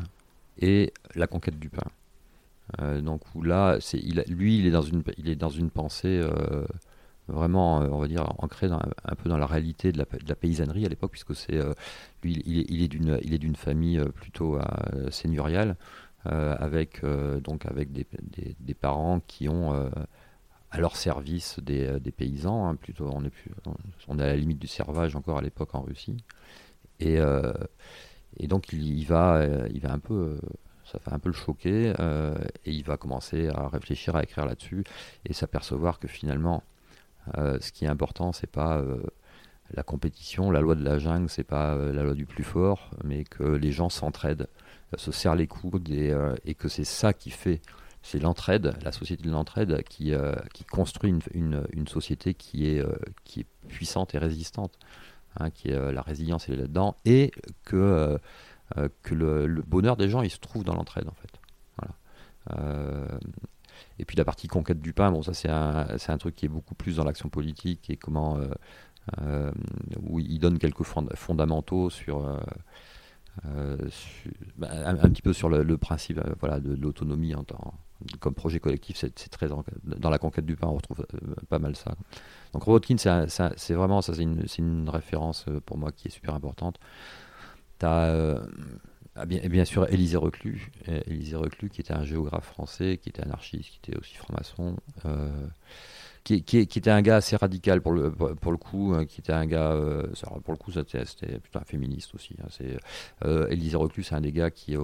et 0.59 0.95
La 1.15 1.27
conquête 1.27 1.59
du 1.59 1.69
pain. 1.69 3.03
donc 3.03 3.21
là, 3.43 3.79
il, 3.93 4.25
lui, 4.29 4.59
il 4.59 4.67
est 4.67 4.71
dans 4.71 4.83
une, 4.83 5.03
il 5.19 5.29
est 5.29 5.37
dans 5.37 5.51
une 5.51 5.69
pensée 5.69 6.23
vraiment, 7.29 7.83
euh, 7.83 7.89
on 7.91 7.99
va 7.99 8.09
dire, 8.09 8.25
ancré 8.39 8.69
un 8.71 9.15
peu 9.17 9.29
dans 9.29 9.39
la 9.39 9.47
réalité 9.47 9.93
de 9.93 9.99
la, 9.99 10.35
paysannerie 10.35 10.87
à 10.87 10.89
l'époque, 10.89 11.13
puisque 11.13 11.35
c'est 11.35 11.57
euh, 11.57 11.73
lui, 12.23 12.43
il 12.47 12.83
est, 12.83 12.89
d'une, 12.89 13.19
il 13.23 13.35
est 13.35 13.39
d'une 13.39 13.57
famille 13.57 13.99
euh, 13.99 14.07
plutôt 14.07 14.59
seigneuriale, 15.11 15.77
avec 16.25 17.03
donc 17.45 17.67
avec 17.67 17.93
des, 17.93 18.75
parents 18.75 19.21
qui 19.29 19.49
ont 19.49 19.73
à 20.73 20.81
leur 20.81 20.97
service 20.97 21.61
des, 21.61 22.01
paysans. 22.17 22.67
Hein, 22.67 22.75
plutôt, 22.75 23.09
on 23.13 23.25
est 23.25 23.31
plus, 23.31 23.53
on 24.09 24.19
est 24.19 24.23
à 24.23 24.27
la 24.27 24.37
limite 24.37 24.59
du 24.59 24.67
servage 24.67 25.15
encore 25.15 25.39
à 25.39 25.43
l'époque 25.43 25.75
en 25.77 25.83
Russie, 25.83 26.17
et 26.99 27.19
et 28.39 28.49
donc 28.49 28.73
il, 28.73 29.05
va, 29.05 29.47
il 29.73 29.81
va 29.81 29.93
un 29.93 30.01
peu 30.01 30.41
ça 30.85 30.99
fait 30.99 31.13
un 31.13 31.21
peu 31.21 31.29
le 31.29 31.35
choquer 31.35 31.93
et 32.65 32.71
il 32.73 32.83
va 32.83 32.97
commencer 32.97 33.49
à 33.49 33.69
réfléchir, 33.69 34.17
à 34.17 34.25
écrire 34.25 34.47
là-dessus 34.47 34.83
et 35.25 35.33
s'apercevoir 35.33 36.01
que 36.01 36.09
finalement 36.09 36.65
euh, 36.67 36.76
ce 37.35 37.73
qui 37.73 37.85
est 37.85 37.89
important, 37.89 38.33
c'est 38.33 38.51
pas 38.51 38.79
euh, 38.79 38.99
la 39.75 39.83
compétition, 39.83 40.51
la 40.51 40.61
loi 40.61 40.75
de 40.75 40.85
la 40.85 40.99
jungle, 40.99 41.29
c'est 41.29 41.45
pas 41.45 41.75
euh, 41.75 41.93
la 41.93 42.03
loi 42.03 42.15
du 42.15 42.27
plus 42.27 42.45
fort, 42.45 42.91
mais 43.05 43.25
que 43.25 43.43
les 43.43 43.73
gens 43.73 43.89
s'entraident, 43.89 44.49
se 44.97 45.13
serrent 45.13 45.35
les 45.35 45.47
coudes 45.47 45.89
et, 45.89 46.55
que 46.55 46.69
c'est 46.69 46.85
ça 46.85 47.13
qui 47.13 47.31
fait, 47.31 47.61
c'est 48.03 48.19
l'entraide, 48.21 48.75
la 48.83 48.93
société 48.93 49.25
de 49.25 49.31
l'entraide 49.31 49.83
qui, 49.85 50.13
qui 50.55 50.65
construit 50.65 51.13
une, 51.35 51.67
une, 51.73 51.89
société 51.89 52.35
qui 52.35 52.69
est, 52.69 52.85
qui 53.25 53.41
est 53.41 53.47
puissante 53.69 54.15
et 54.15 54.19
résistante, 54.19 54.79
hein, 55.41 55.51
qui 55.51 55.71
est 55.71 55.93
la 55.93 56.03
résilience 56.03 56.49
est 56.49 56.55
là-dedans, 56.55 56.97
et 57.05 57.33
que, 57.65 58.17
que 59.03 59.15
le, 59.15 59.49
le, 59.49 59.63
bonheur 59.63 59.97
des 59.97 60.09
gens, 60.09 60.23
il 60.23 60.31
se 60.31 60.39
trouve 60.39 60.63
dans 60.63 60.75
l'entraide 60.75 61.09
en 61.09 61.15
fait. 61.15 61.41
Voilà. 61.79 63.19
Et 63.99 64.05
puis 64.05 64.17
la 64.17 64.25
partie 64.25 64.49
conquête 64.49 64.81
du 64.81 64.93
pain, 64.93 65.11
bon, 65.11 65.23
ça 65.23 65.35
c'est 65.35 65.49
un, 65.49 65.87
un, 66.09 66.19
truc 66.19 66.35
qui 66.37 66.47
est 66.47 66.51
beaucoup 66.51 66.75
plus 66.75 66.97
dans 66.97 67.05
l'action 67.05 67.29
politique 67.29 67.91
et 67.91 67.97
comment. 67.97 68.39
Euh, 68.39 68.49
euh, 69.23 69.53
où 70.03 70.19
il 70.19 70.41
donne 70.41 70.59
quelques 70.59 70.83
fondamentaux 70.83 71.91
sur. 71.91 72.27
Euh, 73.45 73.77
bah, 74.57 74.69
un, 74.85 74.97
petit 74.97 75.23
peu 75.23 75.33
sur 75.33 75.49
le, 75.49 75.77
principe 75.77 76.21
voilà, 76.41 76.59
de, 76.59 76.75
l'autonomie 76.75 77.35
en 77.35 77.45
comme 78.19 78.35
projet 78.35 78.59
collectif, 78.61 78.97
c'est 78.97 79.29
très 79.29 79.49
dans, 79.49 80.11
la 80.11 80.19
conquête 80.19 80.45
du 80.45 80.57
pain, 80.57 80.67
on 80.67 80.75
retrouve 80.75 81.07
pas 81.49 81.59
mal 81.59 81.77
ça. 81.77 81.95
Donc 82.53 82.65
Robotkin, 82.65 82.97
c'est 82.99 83.75
vraiment 83.75 84.03
ça, 84.03 84.15
c'est 84.15 84.23
une, 84.23 84.45
une, 84.59 84.89
référence 84.89 85.47
pour 85.67 85.79
moi 85.79 85.93
qui 85.93 86.09
est 86.09 86.11
super 86.11 86.35
importante. 86.35 86.81
Tu 87.79 87.87
as 87.87 88.41
ah, 89.19 89.25
bien, 89.25 89.65
sûr, 89.65 89.91
Élisée 89.91 90.19
Reclus, 90.19 90.71
Élisée 91.07 91.37
Reclus, 91.37 91.71
qui 91.71 91.81
était 91.81 91.95
un 91.95 92.05
géographe 92.05 92.45
français, 92.45 92.99
qui 93.03 93.09
était 93.09 93.23
anarchiste, 93.23 93.71
qui 93.71 93.79
était 93.83 93.99
aussi 93.99 94.15
franc-maçon, 94.17 94.77
euh, 95.07 95.47
qui, 96.23 96.35
était 96.59 96.91
un 96.91 97.01
gars 97.01 97.17
assez 97.17 97.35
radical 97.37 97.81
pour 97.81 97.93
le, 97.93 98.11
pour 98.11 98.53
le 98.53 98.59
coup, 98.59 98.93
hein, 98.95 99.07
qui 99.07 99.23
était 99.23 99.33
un 99.33 99.47
gars, 99.47 99.73
euh, 99.73 100.07
pour 100.45 100.53
le 100.53 100.59
coup, 100.59 100.71
c'était 100.71 101.39
plutôt 101.39 101.59
un 101.59 101.65
féministe 101.65 102.15
aussi. 102.15 102.35
Hein, 102.43 102.49
c'est 102.51 102.79
euh, 103.25 103.49
Élisée 103.49 103.77
Reclus, 103.77 104.03
c'est 104.03 104.17
un 104.17 104.21
des 104.21 104.33
gars 104.33 104.51
qui, 104.51 104.77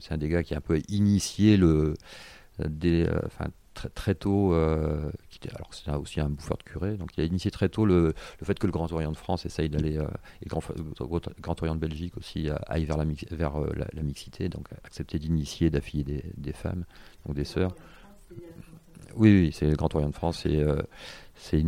c'est 0.00 0.12
un 0.12 0.18
des 0.18 0.28
gars 0.30 0.42
qui 0.42 0.54
a 0.54 0.58
un 0.58 0.62
peu 0.62 0.80
initié 0.88 1.58
le, 1.58 1.94
très, 3.74 3.88
très 3.88 4.14
tôt, 4.14 4.54
euh, 4.54 5.10
alors 5.54 5.68
c'est 5.72 5.90
aussi 5.90 6.20
un 6.20 6.30
bouffeur 6.30 6.56
de 6.56 6.62
curé, 6.62 6.96
donc 6.96 7.10
il 7.16 7.22
a 7.22 7.24
initié 7.24 7.50
très 7.50 7.68
tôt 7.68 7.84
le, 7.84 8.14
fait 8.42 8.58
que 8.58 8.66
le 8.66 8.72
Grand 8.72 8.90
Orient 8.92 9.12
de 9.12 9.16
France 9.16 9.44
essaye 9.44 9.68
d'aller, 9.68 9.98
euh, 9.98 10.06
et 10.40 10.46
le 10.46 11.40
Grand, 11.40 11.62
Orient 11.62 11.74
de 11.74 11.80
Belgique 11.80 12.16
aussi 12.16 12.48
euh, 12.48 12.54
aille 12.66 12.84
vers, 12.84 12.96
la, 12.96 13.04
vers 13.32 13.60
la, 13.92 14.02
mixité, 14.02 14.48
donc 14.48 14.68
accepter 14.84 15.18
d'initier, 15.18 15.70
d'affilier 15.70 16.22
des, 16.36 16.52
femmes, 16.52 16.84
donc 17.26 17.36
des 17.36 17.44
sœurs. 17.44 17.74
Oui, 19.16 19.30
oui, 19.30 19.50
c'est 19.52 19.66
le 19.66 19.76
Grand 19.76 19.94
Orient 19.94 20.08
de 20.08 20.14
France, 20.14 20.46
c'est 21.36 21.62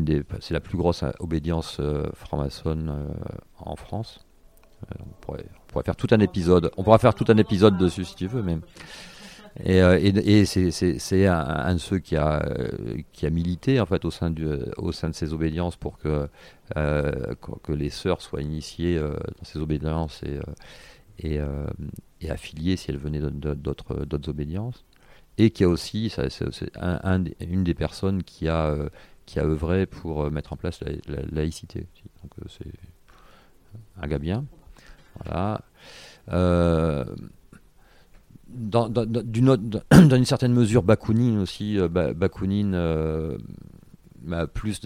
la 0.50 0.60
plus 0.60 0.78
grosse 0.78 1.04
obédience 1.18 1.80
franc-maçonne 2.14 3.14
en 3.58 3.76
France. 3.76 4.24
on, 4.98 5.04
pourrait, 5.20 5.44
on, 5.44 5.72
pourrait, 5.72 5.84
faire 5.84 5.96
tout 5.96 6.08
un 6.10 6.20
épisode, 6.20 6.70
on 6.76 6.82
pourra 6.82 6.98
faire 6.98 7.14
tout 7.14 7.26
un 7.28 7.36
épisode 7.36 7.76
dessus 7.76 8.04
si 8.04 8.14
tu 8.14 8.26
veux, 8.26 8.42
mais 8.42 8.58
et, 9.64 9.80
euh, 9.80 9.98
et, 10.02 10.44
c'est 10.44 11.26
un, 11.26 11.74
de 11.74 11.78
ceux 11.78 11.98
qui 11.98 12.16
a, 12.16 12.46
qui 13.12 13.26
a 13.26 13.30
milité 13.30 13.80
en 13.80 13.86
fait 13.86 14.04
au 14.04 14.10
sein, 14.10 14.30
du, 14.30 14.46
au 14.76 14.92
sein 14.92 15.08
de 15.08 15.14
ces 15.14 15.32
obédiences 15.32 15.76
pour 15.76 15.98
que, 15.98 16.28
euh, 16.76 17.34
que 17.62 17.72
les 17.72 17.90
sœurs 17.90 18.20
soient 18.20 18.42
initiées 18.42 18.98
euh, 18.98 19.16
dans 19.38 19.44
ces 19.44 19.58
obédiences 19.58 20.22
et, 21.18 21.38
et, 22.20 22.30
affiliées 22.30 22.76
si 22.76 22.90
elles 22.90 22.98
venaient 22.98 23.20
d'autres 23.20 24.28
obédiences. 24.28 24.84
et 25.38 25.50
qui 25.50 25.64
a 25.64 25.68
aussi, 25.68 26.12
une 27.40 27.64
des 27.64 27.74
personnes 27.74 28.22
qui 28.24 28.48
a, 28.48 28.76
qui 29.24 29.40
a 29.40 29.44
œuvré 29.44 29.86
pour 29.86 30.30
mettre 30.30 30.52
en 30.52 30.56
place 30.56 30.80
la, 30.82 31.22
laïcité. 31.32 31.86
Donc 32.22 32.32
c'est 32.48 32.66
un 34.02 34.06
gars 34.06 34.18
bien. 34.18 34.44
Voilà. 35.24 35.62
Dans, 38.56 38.88
dans, 38.88 40.16
une 40.16 40.24
certaine 40.24 40.52
mesure, 40.52 40.82
Bakounine 40.82 41.38
aussi, 41.38 41.78
Bakounine 41.88 42.74
plus, 44.52 44.80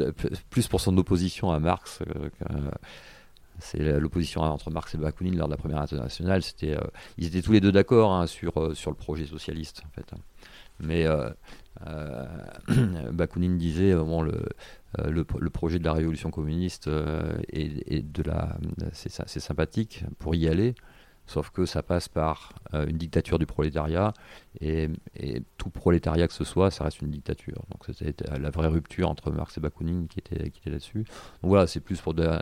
plus 0.50 0.68
pour 0.68 0.80
son 0.80 0.96
opposition 0.98 1.50
à 1.50 1.59
Marx. 1.59 2.00
Euh, 2.02 2.70
c'est 3.59 3.98
l'opposition 3.98 4.40
entre 4.42 4.70
Marx 4.70 4.94
et 4.94 4.98
Bakounine 4.98 5.37
lors 5.37 5.48
de 5.48 5.52
la 5.52 5.59
première 5.59 5.80
internationale. 5.80 6.42
C'était, 6.42 6.76
euh, 6.76 6.80
ils 7.18 7.26
étaient 7.26 7.42
tous 7.42 7.52
les 7.52 7.61
deux 7.61 7.72
d'accord 7.72 8.12
hein, 8.12 8.26
sur, 8.26 8.59
euh, 8.59 8.74
sur 8.74 8.90
le 8.90 8.96
projet 8.96 9.26
socialiste, 9.26 9.83
en 9.87 9.90
fait. 9.90 10.11
Mais 10.83 11.06
Bakounine 13.12 13.59
disait 13.59 13.94
bon, 13.94 14.22
le, 14.22 14.44
le, 15.04 15.50
projet 15.50 15.78
de 15.78 15.85
la 15.85 15.92
révolution 15.92 16.30
communiste 16.30 16.88
et, 17.52 18.00
de 18.00 18.22
la, 18.22 18.56
c'est 18.92 19.40
sympathique 19.40 20.04
pour 20.18 20.35
y 20.35 20.48
aller. 20.48 20.74
Sauf 21.26 21.50
que 21.50 21.64
ça 21.64 21.83
passe 21.83 22.09
par 22.09 22.52
euh, 22.74 22.87
une 22.87 22.98
dictature 22.98 23.38
du 23.38 23.46
prolétariat, 23.46 24.12
et, 24.61 24.88
tout 25.59 25.70
prolétariat 25.70 26.26
que 26.26 26.35
ce 26.35 26.44
soit, 26.44 26.70
ça 26.70 26.85
reste 26.85 27.02
une 27.02 27.11
dictature. 27.11 27.62
Donc 27.70 27.85
c'était 27.96 28.24
la 28.38 28.50
vraie 28.50 28.66
rupture 28.66 29.09
entre 29.09 29.30
Marx 29.30 29.56
et 29.59 29.61
Bakounine 29.61 30.09
qui 30.09 30.18
était, 30.18 30.50
qui 30.50 30.61
était 30.61 30.70
là-dessus. 30.70 31.04
Donc 31.42 31.50
voilà, 31.50 31.66
c'est 31.66 31.80
plus 31.80 32.00
pour 32.00 32.14
de, 32.14 32.38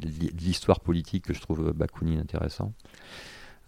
l'histoire 0.00 0.80
politique 0.80 1.26
que 1.26 1.34
je 1.34 1.40
trouve 1.40 1.72
Bakounine 1.72 2.20
intéressant. 2.20 2.72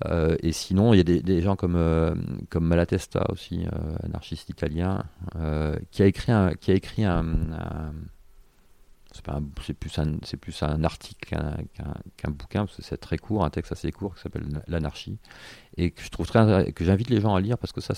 Euh, 0.07 0.37
et 0.43 0.53
sinon, 0.53 0.95
il 0.95 0.97
y 0.97 1.01
a 1.01 1.21
des, 1.21 1.43
gens 1.43 1.57
comme, 1.57 1.77
euh, 1.77 2.15
comme 2.49 2.65
Malatesta 2.65 3.31
aussi, 3.31 3.67
anarchiste 4.03 4.49
italien, 4.49 5.05
qui 5.91 6.03
a 6.03 6.07
écrit 6.07 6.33
qui 6.61 6.71
a 6.71 6.75
écrit 6.75 7.05
un 7.05 7.93
c'est 9.13 10.37
plus 10.37 10.63
un 10.63 10.85
article 10.85 11.37
qu'un 12.17 12.31
bouquin 12.31 12.67
parce 12.67 12.77
que 12.77 12.83
c'est 12.83 12.97
très 12.97 13.19
court 13.19 13.45
un 13.45 13.51
texte 13.51 13.73
assez 13.73 13.91
court 13.93 14.15
qui 14.15 14.23
s'appelle 14.23 14.47
l'anarchie 14.69 15.19
et 15.77 15.91
que 15.91 16.03
je 16.03 16.11
trouve 16.11 16.31
que 16.31 16.85
j'invite 16.85 17.11
les 17.11 17.21
gens 17.21 17.35
à 17.35 17.41
lire 17.41 17.59
parce 17.59 17.73
que 17.73 17.81
ça 17.81 17.95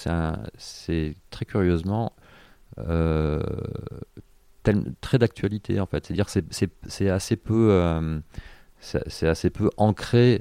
c'est 0.57 1.15
très 1.31 1.45
curieusement 1.45 2.13
euh, 2.79 3.43
très 5.01 5.19
d'actualité 5.19 5.81
en 5.81 5.87
fait. 5.87 6.07
C'est 6.07 6.13
à 6.13 6.17
dire 6.17 6.29
c'est 6.29 7.09
assez 7.09 7.37
euh, 7.71 8.21
c'est 8.81 9.29
assez 9.29 9.51
peu 9.51 9.71
ancré 9.77 10.41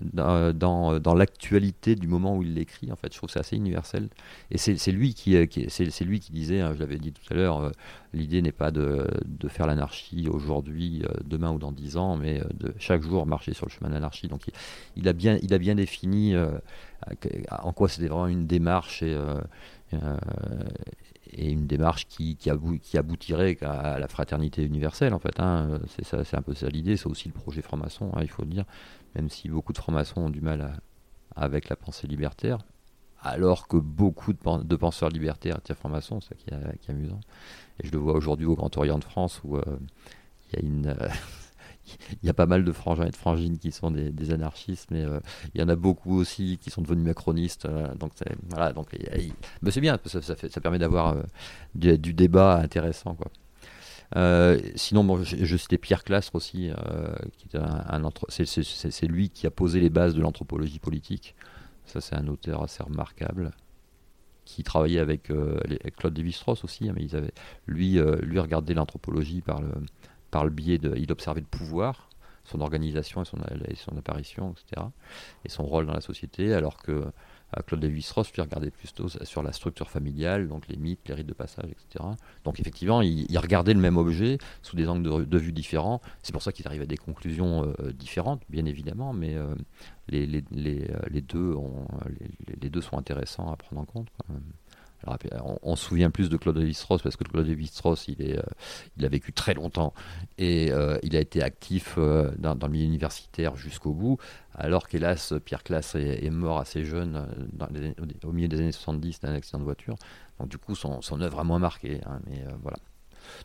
dans, 0.00 0.52
dans, 0.98 1.14
l'actualité 1.14 1.94
du 1.94 2.08
moment 2.08 2.36
où 2.36 2.42
il 2.42 2.54
l'écrit. 2.54 2.90
En 2.90 2.96
fait, 2.96 3.12
je 3.12 3.18
trouve 3.18 3.28
que 3.28 3.34
c'est 3.34 3.40
assez 3.40 3.56
universel. 3.56 4.08
Et 4.50 4.58
c'est 4.58 4.92
lui 4.92 5.14
qui, 5.14 5.36
euh, 5.36 5.46
qui 5.46 5.66
c'est 5.68 6.04
lui 6.04 6.20
qui 6.20 6.32
disait, 6.32 6.60
hein, 6.60 6.72
je 6.74 6.80
l'avais 6.80 6.98
dit 6.98 7.12
tout 7.12 7.22
à 7.30 7.34
l'heure, 7.34 7.58
euh, 7.58 7.70
l'idée 8.12 8.42
n'est 8.42 8.52
pas 8.52 8.70
de, 8.70 9.06
de 9.24 9.48
faire 9.48 9.66
l'anarchie 9.66 10.28
aujourd'hui, 10.28 11.02
euh, 11.04 11.14
demain 11.24 11.50
ou 11.52 11.58
dans 11.58 11.72
dix 11.72 11.96
ans, 11.96 12.16
mais 12.16 12.42
de 12.54 12.74
chaque 12.78 13.02
jour 13.02 13.26
marcher 13.26 13.54
sur 13.54 13.66
le 13.66 13.70
chemin 13.70 13.88
de 13.88 13.94
l'anarchie. 13.94 14.28
Donc 14.28 14.42
il, 14.96 15.08
a 15.08 15.12
bien, 15.12 15.38
il 15.42 15.54
a 15.54 15.58
bien 15.58 15.74
défini 15.74 16.34
en 17.50 17.72
quoi 17.72 17.88
c'était 17.88 18.08
vraiment 18.08 18.26
une 18.26 18.46
démarche 18.46 19.02
et, 19.02 19.16
une 21.36 21.66
démarche 21.66 22.06
qui, 22.06 22.36
qui, 22.36 22.50
qui, 22.80 22.96
aboutirait 22.96 23.58
à 23.62 23.98
la 23.98 24.08
fraternité 24.08 24.62
universelle 24.62 25.14
en 25.14 25.18
fait. 25.18 25.40
Hein. 25.40 25.80
C'est 26.02 26.34
un 26.34 26.42
peu 26.42 26.54
ça 26.54 26.68
l'idée, 26.68 26.96
c'est 26.96 27.08
aussi 27.08 27.28
le 27.28 27.34
projet 27.34 27.62
franc-maçon, 27.62 28.10
hein, 28.14 28.20
il 28.22 28.30
faut 28.30 28.42
le 28.42 28.50
dire 28.50 28.64
même 29.14 29.28
si 29.28 29.48
beaucoup 29.48 29.72
de 29.72 29.78
francs-maçons 29.78 30.22
ont 30.22 30.30
du 30.30 30.40
mal 30.40 30.80
avec 31.36 31.68
la 31.68 31.76
pensée 31.76 32.06
libertaire, 32.06 32.58
alors 33.24 33.66
que 33.68 33.76
beaucoup 33.78 34.32
de, 34.32 34.76
penseurs 34.76 35.08
libertaires 35.08 35.56
étaient 35.56 35.74
francs-maçons, 35.74 36.20
c'est 36.20 36.38
ça 36.50 36.72
qui 36.76 36.90
est, 36.90 36.90
amusant. 36.90 37.20
Et 37.80 37.86
je 37.86 37.92
le 37.92 37.98
vois 37.98 38.14
aujourd'hui 38.14 38.46
au 38.46 38.54
Grand 38.54 38.76
Orient 38.76 38.98
de 38.98 39.04
France 39.04 39.40
où 39.44 39.56
euh, 39.56 39.62
il 40.52 40.84
y 40.84 40.88
a 40.88 41.08
il 42.22 42.26
y 42.26 42.30
a 42.30 42.34
pas 42.34 42.46
mal 42.46 42.64
de 42.64 42.72
frangins 42.72 43.06
et 43.06 43.10
de 43.10 43.16
frangines 43.16 43.58
qui 43.58 43.72
sont 43.72 43.90
des, 43.90 44.30
anarchistes, 44.30 44.90
mais 44.90 45.04
euh, 45.04 45.20
il 45.54 45.60
y 45.60 45.64
en 45.64 45.68
a 45.68 45.76
beaucoup 45.76 46.16
aussi 46.16 46.58
qui 46.60 46.70
sont 46.70 46.82
devenus 46.82 47.04
macronistes. 47.04 47.66
Euh, 47.66 47.94
donc 47.94 48.12
voilà, 48.48 48.72
donc 48.72 48.88
c'est 49.70 49.80
bien, 49.80 49.98
ça 50.04 50.60
permet 50.60 50.78
d'avoir 50.78 51.16
du, 51.74 51.98
du, 51.98 52.14
débat 52.14 52.56
intéressant, 52.56 53.14
quoi. 53.14 53.30
Euh, 54.16 54.60
sinon, 54.76 55.22
je, 55.24 55.56
citais 55.56 55.78
Pierre 55.78 56.04
Clastre 56.04 56.34
aussi, 56.34 56.70
euh, 56.70 57.14
qui 57.36 57.48
un, 57.56 58.10
c'est 58.28 59.06
lui 59.06 59.30
qui 59.30 59.46
a 59.46 59.50
posé 59.50 59.80
les 59.80 59.90
bases 59.90 60.14
de 60.14 60.20
l'anthropologie 60.20 60.78
politique. 60.78 61.34
Ça, 61.86 62.00
c'est 62.00 62.14
un 62.14 62.28
auteur 62.28 62.62
assez 62.62 62.82
remarquable 62.82 63.52
qui 64.44 64.62
travaillait 64.62 65.00
avec, 65.00 65.30
euh, 65.30 65.58
Claude 65.96 66.16
Lévi-Strauss 66.16 66.64
aussi, 66.64 66.88
hein, 66.88 66.92
mais 66.94 67.02
ils 67.02 67.16
avaient, 67.16 67.32
lui, 67.66 67.98
lui 68.22 68.38
regardait 68.38 68.74
l'anthropologie 68.74 69.40
par 69.40 69.60
le, 69.60 69.70
par 70.30 70.44
le 70.44 70.50
biais 70.50 70.78
de, 70.78 70.94
il 70.96 71.10
observait 71.10 71.40
le 71.40 71.46
pouvoir, 71.46 72.10
son 72.44 72.60
organisation 72.60 73.22
et 73.22 73.24
son, 73.24 73.38
et 73.68 73.74
son 73.74 73.96
apparition, 73.96 74.52
etc., 74.52 74.86
et 75.44 75.48
son 75.48 75.64
rôle 75.64 75.86
dans 75.86 75.94
la 75.94 76.02
société, 76.02 76.52
alors 76.52 76.76
que 76.76 77.04
Claude 77.62 77.82
Lévi-Strauss 77.82 78.32
lui 78.32 78.42
regardait 78.42 78.70
plutôt 78.70 79.08
sur 79.08 79.42
la 79.42 79.52
structure 79.52 79.90
familiale, 79.90 80.48
donc 80.48 80.68
les 80.68 80.76
mythes, 80.76 81.08
les 81.08 81.14
rites 81.14 81.26
de 81.26 81.34
passage, 81.34 81.70
etc. 81.70 82.04
Donc 82.44 82.60
effectivement, 82.60 83.02
il, 83.02 83.38
regardait 83.38 83.74
le 83.74 83.80
même 83.80 83.96
objet 83.96 84.38
sous 84.62 84.76
des 84.76 84.88
angles 84.88 85.26
de, 85.26 85.38
vue 85.38 85.52
différents. 85.52 86.00
C'est 86.22 86.32
pour 86.32 86.42
ça 86.42 86.52
qu'il 86.52 86.66
arrive 86.66 86.82
à 86.82 86.86
des 86.86 86.96
conclusions 86.96 87.64
euh, 87.80 87.92
différentes, 87.92 88.42
bien 88.48 88.64
évidemment, 88.64 89.12
mais 89.12 89.34
euh, 89.34 89.54
euh, 90.12 90.26
les, 90.56 91.20
deux 91.22 91.56
les, 92.60 92.70
deux 92.70 92.80
sont 92.80 92.98
intéressants 92.98 93.50
à 93.52 93.56
prendre 93.56 93.82
en 93.82 93.84
compte. 93.84 94.08
On, 95.62 95.76
se 95.76 95.84
souvient 95.86 96.10
plus 96.10 96.28
de 96.28 96.36
Claude 96.36 96.56
Lévi-Strauss 96.58 97.02
parce 97.02 97.16
que 97.16 97.24
Claude 97.24 97.46
Lévi-Strauss, 97.46 98.08
il, 98.08 98.22
est, 98.22 98.38
il 98.96 99.04
a 99.04 99.08
vécu 99.08 99.32
très 99.32 99.54
longtemps 99.54 99.94
et 100.38 100.70
il 101.02 101.16
a 101.16 101.20
été 101.20 101.42
actif 101.42 101.98
dans, 101.98 102.54
dans, 102.54 102.66
le 102.66 102.72
milieu 102.72 102.86
universitaire 102.86 103.56
jusqu'au 103.56 103.92
bout, 103.92 104.18
alors 104.56 104.86
qu'hélas, 104.88 105.34
Pierre 105.44 105.64
Classe 105.64 105.96
est, 105.96 106.30
mort 106.30 106.58
assez 106.58 106.84
jeune, 106.84 107.26
euh, 107.60 107.92
au 108.24 108.32
milieu 108.32 108.48
des 108.48 108.60
années 108.60 108.72
70, 108.72 109.20
d'un 109.20 109.34
accident 109.34 109.58
de 109.58 109.64
voiture. 109.64 109.96
Donc 110.38 110.48
du 110.48 110.58
coup, 110.58 110.74
son, 110.74 111.20
œuvre 111.20 111.40
a 111.40 111.44
moins 111.44 111.58
marqué. 111.58 112.00
Hein, 112.06 112.20
mais 112.26 112.40
euh, 112.46 112.52
voilà. 112.62 112.78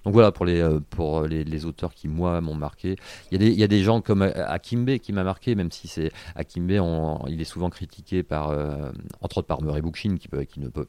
Donc 0.04 0.14
voilà 0.14 0.32
pour 0.32 0.46
les, 0.46 0.60
euh, 0.60 0.80
pour 0.90 1.24
les, 1.24 1.66
auteurs 1.66 1.94
qui, 1.94 2.08
moi, 2.08 2.42
m'ont 2.42 2.56
marqué. 2.56 2.96
Il 3.32 3.42
y, 3.42 3.44
a 3.44 3.46
des, 3.46 3.52
il 3.54 3.60
y, 3.60 3.64
a 3.64 3.68
des, 3.68 3.84
gens 3.84 4.02
comme 4.02 4.22
Akimbe 4.22 4.98
qui 5.00 5.14
m'a 5.14 5.24
marqué, 5.24 5.56
même 5.56 5.72
si 5.72 5.88
c'est 5.88 6.12
Akimbe, 6.36 6.72
il 7.28 7.42
est 7.42 7.46
souvent 7.46 7.70
critiqué 7.70 8.24
par, 8.24 8.50
entre 9.22 9.40
autres 9.40 9.48
par 9.48 9.62
Murray 9.62 9.82
Bookchin, 9.82 10.18
qui, 10.18 10.28
peut, 10.28 10.44
qui 10.44 10.60
ne 10.60 10.70
peut 10.70 10.86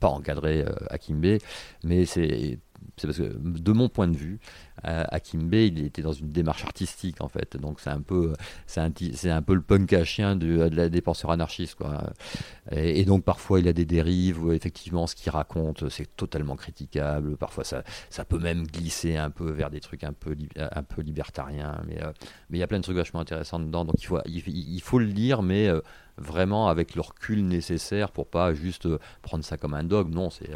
pas 0.00 0.08
encadrer 0.08 0.64
Akimbe, 0.90 1.38
mais 1.82 2.04
c'est 2.04 2.58
parce 3.02 3.18
que 3.18 3.36
de 3.38 3.72
mon 3.72 3.88
point 3.88 4.08
de 4.08 4.16
vue, 4.16 4.38
euh, 4.73 4.73
Akimbe, 4.84 5.54
il 5.54 5.84
était 5.84 6.02
dans 6.02 6.12
une 6.12 6.30
démarche 6.30 6.64
artistique 6.64 7.20
en 7.20 7.28
fait. 7.28 7.56
Donc 7.56 7.80
c'est 7.80 7.90
un 7.90 8.00
peu, 8.00 8.32
c'est 8.66 8.80
un, 8.80 8.92
un 9.30 9.42
peu 9.42 9.54
le 9.54 9.62
punk 9.62 9.92
à 9.92 10.04
chien 10.04 10.36
de, 10.36 10.68
de 10.68 10.76
la, 10.76 10.88
des 10.88 11.00
penseurs 11.00 11.30
anarchistes 11.30 11.76
quoi. 11.76 12.12
Et, 12.70 13.04
donc 13.04 13.24
parfois 13.24 13.60
il 13.60 13.68
a 13.68 13.72
des 13.72 13.84
dérives 13.84 14.42
où 14.42 14.52
effectivement 14.52 15.06
ce 15.06 15.14
qu'il 15.14 15.30
raconte 15.30 15.88
c'est 15.88 16.16
totalement 16.16 16.56
critiquable. 16.56 17.36
Parfois 17.36 17.64
ça, 17.64 17.82
ça 18.10 18.24
peut 18.24 18.38
même 18.38 18.66
glisser 18.66 19.16
un 19.16 19.30
peu 19.30 19.50
vers 19.50 19.70
des 19.70 19.80
trucs 19.80 20.04
un 20.04 20.12
peu, 20.12 20.36
un 20.56 20.82
peu 20.82 21.02
libertariens. 21.02 21.80
Mais, 21.86 22.02
euh, 22.02 22.12
mais 22.50 22.58
il 22.58 22.60
y 22.60 22.64
a 22.64 22.66
plein 22.66 22.78
de 22.78 22.82
trucs 22.82 22.96
vachement 22.96 23.20
intéressants 23.20 23.60
dedans. 23.60 23.84
Donc 23.84 23.96
il 23.98 24.06
faut, 24.06 24.18
il, 24.26 24.80
faut 24.80 24.98
le 24.98 25.06
lire, 25.06 25.42
mais 25.42 25.68
euh, 25.68 25.80
vraiment 26.16 26.68
avec 26.68 26.94
le 26.94 27.00
recul 27.00 27.46
nécessaire 27.46 28.10
pour 28.10 28.28
pas 28.28 28.54
juste 28.54 28.88
prendre 29.22 29.44
ça 29.44 29.56
comme 29.56 29.74
un 29.74 29.84
dogme. 29.84 30.14
Non, 30.14 30.30
c'est 30.30 30.50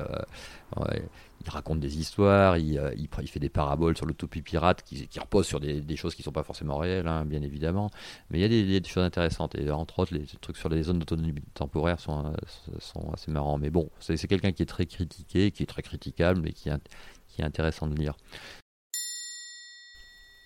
il 1.45 1.51
raconte 1.51 1.81
des 1.81 1.99
histoires, 1.99 2.59
il, 2.59 2.79
euh, 2.79 2.91
il, 2.97 3.29
fait 3.29 3.41
des 3.41 3.49
paraboles 3.49 3.97
sur 3.97 4.07
l'utopie 4.19 4.43
pirate 4.43 4.83
qui, 4.83 5.07
qui 5.07 5.21
reposent 5.21 5.47
sur 5.47 5.61
des, 5.61 5.97
choses 5.97 6.15
qui 6.15 6.23
ne 6.23 6.25
sont 6.25 6.33
pas 6.33 6.43
forcément 6.43 6.77
réelles, 6.77 7.07
hein, 7.07 7.25
bien 7.25 7.43
évidemment. 7.43 7.91
Mais 8.31 8.39
il 8.41 8.53
y 8.53 8.77
a 8.77 8.81
des, 8.81 8.89
choses 8.89 9.05
intéressantes. 9.05 9.55
Et 9.55 9.71
entre 9.71 10.01
autres, 10.01 10.15
les 10.15 10.27
trucs 10.41 10.57
sur 10.57 10.69
les 10.69 10.83
zones 10.83 10.99
d'autonomie 10.99 11.35
temporaire 11.55 12.01
sont, 12.01 12.27
euh, 12.27 13.13
assez 13.13 13.31
marrants. 13.31 13.59
Mais 13.59 13.71
bon, 13.71 13.91
c'est 14.01 14.17
quelqu'un 14.27 14.53
qui 14.53 14.63
est 14.63 14.67
très 14.67 14.87
critiqué, 14.87 15.51
qui 15.53 15.63
est 15.63 15.67
très 15.67 15.83
critiquable, 15.83 16.41
mais 16.41 16.53
qui 16.53 16.69
est, 16.69 17.43
intéressant 17.43 17.87
de 17.87 17.95
lire. 17.95 18.17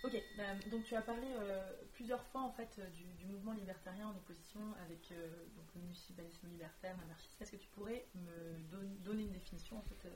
Ok, 0.04 0.12
bah, 0.36 0.42
donc 0.70 0.84
tu 0.84 0.94
as 0.94 1.00
parlé 1.00 1.26
euh, 1.40 1.62
plusieurs 1.94 2.22
fois 2.24 2.42
en 2.42 2.50
fait 2.50 2.78
du, 2.94 3.24
mouvement 3.24 3.52
libertarien 3.52 4.08
en 4.08 4.10
opposition 4.10 4.60
avec 4.84 5.08
donc, 5.56 5.64
le 5.74 5.80
municipalisme 5.80 6.48
libertaire, 6.52 6.94
l'anarchisme. 7.00 7.36
Est-ce 7.40 7.52
que 7.52 7.56
tu 7.56 7.68
pourrais 7.68 8.04
me 8.14 9.04
donner 9.04 9.22
une 9.22 9.32
définition 9.32 9.78
en 9.78 9.82
fait, 9.82 10.10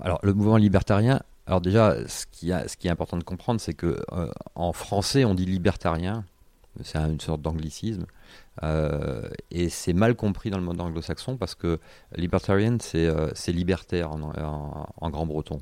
alors, 0.00 0.18
le 0.22 0.34
mouvement 0.34 0.56
libertarien, 0.56 1.20
alors 1.46 1.60
déjà, 1.60 1.96
ce 2.08 2.26
qui, 2.26 2.50
est 2.50 2.90
important 2.90 3.16
de 3.18 3.24
comprendre, 3.24 3.60
c'est 3.60 3.74
que 3.74 4.02
euh, 4.12 4.30
en 4.54 4.72
français, 4.72 5.24
on 5.24 5.34
dit 5.34 5.44
libertarien, 5.44 6.24
c'est 6.82 6.98
une 6.98 7.20
sorte 7.20 7.42
d'anglicisme, 7.42 8.06
euh, 8.62 9.28
et 9.50 9.68
c'est 9.68 9.92
mal 9.92 10.14
compris 10.16 10.50
dans 10.50 10.58
le 10.58 10.64
monde 10.64 10.80
anglo-saxon 10.80 11.36
parce 11.36 11.54
que 11.54 11.78
libertarian, 12.16 12.78
c'est 12.80 13.06
euh, 13.06 13.30
libertaire 13.48 14.10
en, 14.10 15.10
grand 15.10 15.26
breton. 15.26 15.60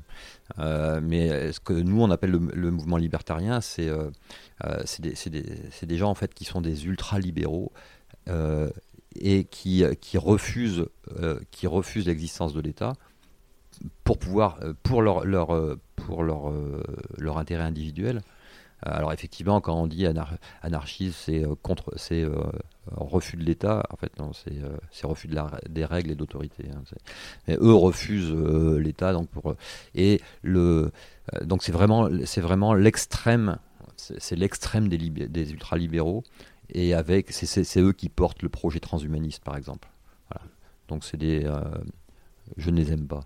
mais 0.57 1.51
ce 1.51 1.59
que 1.59 1.73
nous, 1.73 2.01
on 2.01 2.09
appelle 2.11 2.31
le, 2.31 2.71
mouvement 2.71 2.97
libertarien, 2.97 3.59
c'est 3.61 3.91
des, 4.99 5.97
gens 5.97 6.09
en 6.09 6.15
fait 6.15 6.33
qui 6.33 6.45
sont 6.45 6.61
des 6.61 6.85
ultra-libéraux 6.85 7.71
et 9.19 9.43
qui 9.43 10.17
refusent 10.17 10.87
l'existence 12.07 12.53
de 12.53 12.61
l'État 12.61 12.93
pour 14.03 14.17
pouvoir, 14.17 14.59
pour 14.83 15.01
leur, 15.01 15.25
pour 15.95 16.23
leur, 16.23 16.51
leur 17.17 17.37
intérêt 17.37 17.63
individuel. 17.63 18.21
Alors 18.81 19.13
effectivement, 19.13 19.61
quand 19.61 19.75
on 19.81 19.87
dit 19.87 20.05
anarchisme, 20.61 21.15
c'est 21.17 21.45
contre, 21.61 21.93
c'est 21.95 22.25
refus 22.87 23.37
de 23.37 23.43
l'État. 23.43 23.83
En 23.89 23.95
fait, 23.95 24.19
non, 24.19 24.31
c'est 24.33 25.07
refus 25.07 25.27
de 25.27 25.35
la, 25.35 25.51
des 25.69 25.85
règles 25.85 26.11
et 26.11 26.15
d'autorité. 26.15 26.65
Hein, 26.73 26.81
mais 27.47 27.57
eux 27.61 27.73
refusent 27.73 28.33
l'État, 28.33 29.13
donc 29.13 29.29
pour 29.29 29.55
et 29.95 30.21
le 30.41 30.91
donc 31.45 31.63
c'est 31.63 31.71
vraiment 31.71 32.09
c'est 32.25 32.41
vraiment 32.41 32.73
l'extrême 32.73 33.57
c'est 33.95 34.35
l'extrême 34.35 34.89
des, 34.89 34.97
des 34.97 35.51
ultralibéraux, 35.51 36.23
et 36.69 36.93
avec, 36.93 37.31
c'est 37.31 37.79
eux 37.79 37.93
qui 37.93 38.09
portent 38.09 38.41
le 38.41 38.49
projet 38.49 38.79
transhumaniste, 38.79 39.43
par 39.43 39.55
exemple. 39.57 39.87
Donc 40.89 41.03
c'est 41.03 41.17
des, 41.17 41.45
euh, 41.45 41.61
je 42.57 42.69
ne 42.69 42.77
les 42.77 42.91
aime 42.91 43.07
pas. 43.07 43.21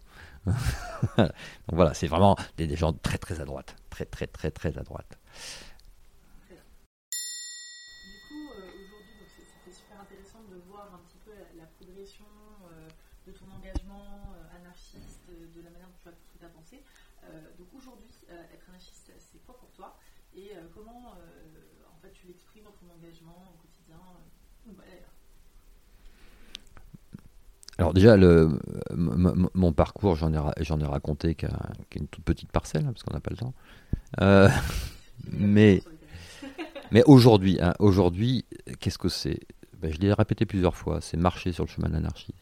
Donc 1.18 1.32
voilà, 1.68 1.93
c'est 1.93 2.08
vraiment 2.08 2.36
des, 2.58 2.76
gens 2.76 2.93
très 2.93 3.18
très 3.18 3.41
à 3.41 3.45
droite, 3.45 3.76
très 3.89 4.06
très 4.06 4.28
très 4.28 4.52
très 4.52 4.78
à 4.78 4.84
droite. 4.84 5.18
Alors 27.78 27.93
déjà, 27.93 28.17
mon 28.95 29.71
parcours, 29.71 30.15
j'en 30.15 30.34
ai, 30.34 30.86
raconté 30.86 31.36
qu'une 31.36 32.07
toute 32.07 32.23
petite 32.23 32.51
parcelle, 32.51 32.86
hein, 32.86 32.91
parce 32.91 33.03
qu'on 33.03 33.13
n'a 33.13 33.19
pas 33.19 33.30
le 33.30 33.38
temps. 33.38 33.53
Euh, 34.21 34.49
mais 35.32 35.84
aujourd'hui, 37.05 37.59
hein, 37.61 37.73
aujourd'hui, 37.80 38.45
qu'est-ce 38.80 38.97
que 38.97 39.09
c'est? 39.09 39.41
Ben, 39.80 39.93
Je 39.93 39.99
l'ai 39.99 40.11
répété 40.11 40.45
plusieurs 40.45 40.75
fois, 40.75 41.01
c'est 41.01 41.17
marcher 41.17 41.51
sur 41.51 41.65
le 41.65 41.69
chemin 41.69 41.88
de 41.88 41.93
l'anarchie. 41.93 42.34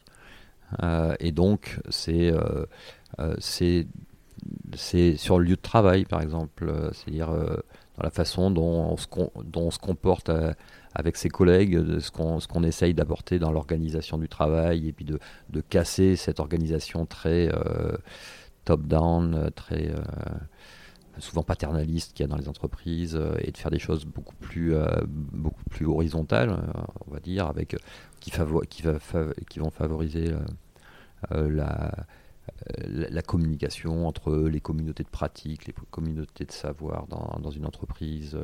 Euh, 0.82 1.14
et 1.20 1.32
donc, 1.32 1.80
c'est 1.90 2.32
euh, 2.32 2.64
c'est 3.38 3.86
sur 5.16 5.38
le 5.38 5.44
lieu 5.44 5.56
de 5.56 5.60
travail, 5.60 6.06
par 6.06 6.22
exemple, 6.22 6.90
c'est-à-dire 6.92 7.28
dans 7.28 8.02
la 8.02 8.10
façon 8.10 8.50
dont 8.50 8.96
on 9.54 9.70
se 9.70 9.78
comporte 9.78 10.30
avec 10.96 11.16
ses 11.16 11.28
collègues, 11.28 12.00
ce 12.00 12.10
qu'on 12.10 12.62
essaye 12.62 12.94
d'apporter 12.94 13.38
dans 13.38 13.52
l'organisation 13.52 14.16
du 14.16 14.28
travail 14.28 14.88
et 14.88 14.92
puis 14.92 15.04
de, 15.04 15.18
de 15.50 15.60
casser 15.60 16.16
cette 16.16 16.40
organisation 16.40 17.04
très 17.04 17.50
euh, 17.54 17.96
top-down, 18.64 19.50
très 19.54 19.90
euh, 19.90 20.00
souvent 21.18 21.42
paternaliste 21.42 22.14
qu'il 22.14 22.24
y 22.24 22.28
a 22.28 22.28
dans 22.28 22.38
les 22.38 22.48
entreprises 22.48 23.14
euh, 23.14 23.36
et 23.40 23.52
de 23.52 23.58
faire 23.58 23.70
des 23.70 23.78
choses 23.78 24.06
beaucoup 24.06 24.36
plus, 24.36 24.74
beaucoup 25.06 25.64
plus 25.68 25.84
horizontales, 25.84 26.56
on 27.06 27.10
va 27.12 27.20
dire, 27.20 27.46
avec, 27.46 27.76
qui, 28.20 28.30
qui 28.30 29.58
vont 29.58 29.70
favoriser 29.70 30.32
la, 31.30 31.92
la, 32.86 33.22
communication 33.22 34.06
entre 34.06 34.34
les 34.34 34.60
communautés 34.60 35.02
de 35.02 35.10
pratique, 35.10 35.66
les 35.66 35.74
communautés 35.90 36.46
de 36.46 36.52
savoir 36.52 37.06
dans, 37.06 37.38
dans 37.42 37.50
une 37.50 37.66
entreprise. 37.66 38.38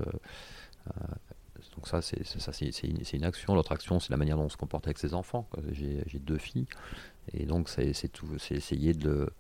Donc 1.75 1.89
ça, 1.89 2.03
c'est 2.03 2.83
une, 2.83 2.99
une, 3.13 3.25
action. 3.25 3.55
L'autre 3.55 3.73
action, 3.73 3.99
c'est 3.99 4.11
la 4.11 4.17
manière 4.17 4.37
dont 4.37 4.45
on 4.45 4.49
se 4.49 4.57
comporte 4.57 4.87
avec 4.87 4.99
ses 4.99 5.15
enfants. 5.15 5.49
J'ai 5.73 6.19
deux 6.19 6.39
filles, 6.39 6.67
et 7.33 7.47
donc 7.47 7.69
c'est 7.69 7.89
essayer 7.89 8.95
de, 8.95 9.31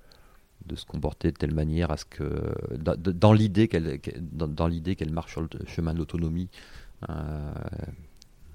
de 0.66 0.76
se 0.76 0.86
comporter 0.86 1.30
de 1.32 1.36
telle 1.36 1.54
manière 1.54 1.90
à 1.90 1.96
ce 1.96 2.04
que, 2.04 2.54
dans, 2.78 3.32
l'idée 3.32 3.68
qu'elle, 3.68 4.00
dans, 4.20 4.68
marche 5.10 5.32
sur 5.32 5.42
le 5.42 5.48
chemin 5.66 5.92
de 5.92 5.98
l'autonomie. 5.98 6.48
Euh, 7.10 7.52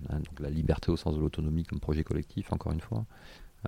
hein, 0.09 0.19
donc 0.19 0.39
la 0.39 0.49
liberté 0.49 0.91
au 0.91 0.97
sens 0.97 1.15
de 1.15 1.19
l'autonomie 1.19 1.63
comme 1.63 1.79
projet 1.79 2.03
collectif, 2.03 2.51
encore 2.53 2.71
une 2.71 2.81
fois. 2.81 3.05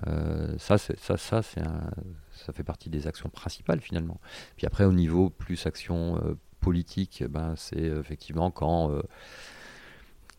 Euh, 0.06 0.56
ça, 0.58 0.78
ça, 0.78 1.16
ça, 1.16 1.42
ça 1.42 2.52
fait 2.52 2.62
partie 2.62 2.88
des 2.88 3.06
actions 3.06 3.28
principales 3.28 3.80
finalement. 3.80 4.20
Puis 4.56 4.66
après, 4.66 4.84
au 4.84 4.92
niveau 4.92 5.30
plus 5.30 5.66
action 5.66 6.16
euh, 6.24 6.34
politique, 6.60 7.24
ben, 7.28 7.54
c'est 7.56 7.82
effectivement 7.82 8.50
quand 8.50 8.92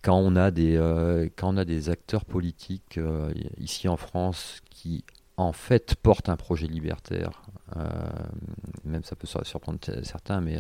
quand 0.02 0.18
on 0.18 0.36
a 0.36 0.52
des, 0.52 0.76
euh, 0.78 1.30
quand 1.36 1.54
on 1.54 1.58
a 1.58 1.66
des 1.66 1.90
acteurs 1.90 2.26
politiques 2.26 2.98
euh, 2.98 3.34
ici 3.58 3.88
en 3.88 3.98
France 3.98 4.62
qui 4.70 5.04
en 5.38 5.54
fait 5.54 5.96
portent 5.96 6.30
un 6.30 6.38
projet 6.38 6.68
libertaire, 6.68 7.44
euh, 7.78 7.90
même 8.84 9.04
ça 9.04 9.16
peut 9.16 9.28
surprendre 9.28 9.80
certains, 10.04 10.42
mais 10.42 10.60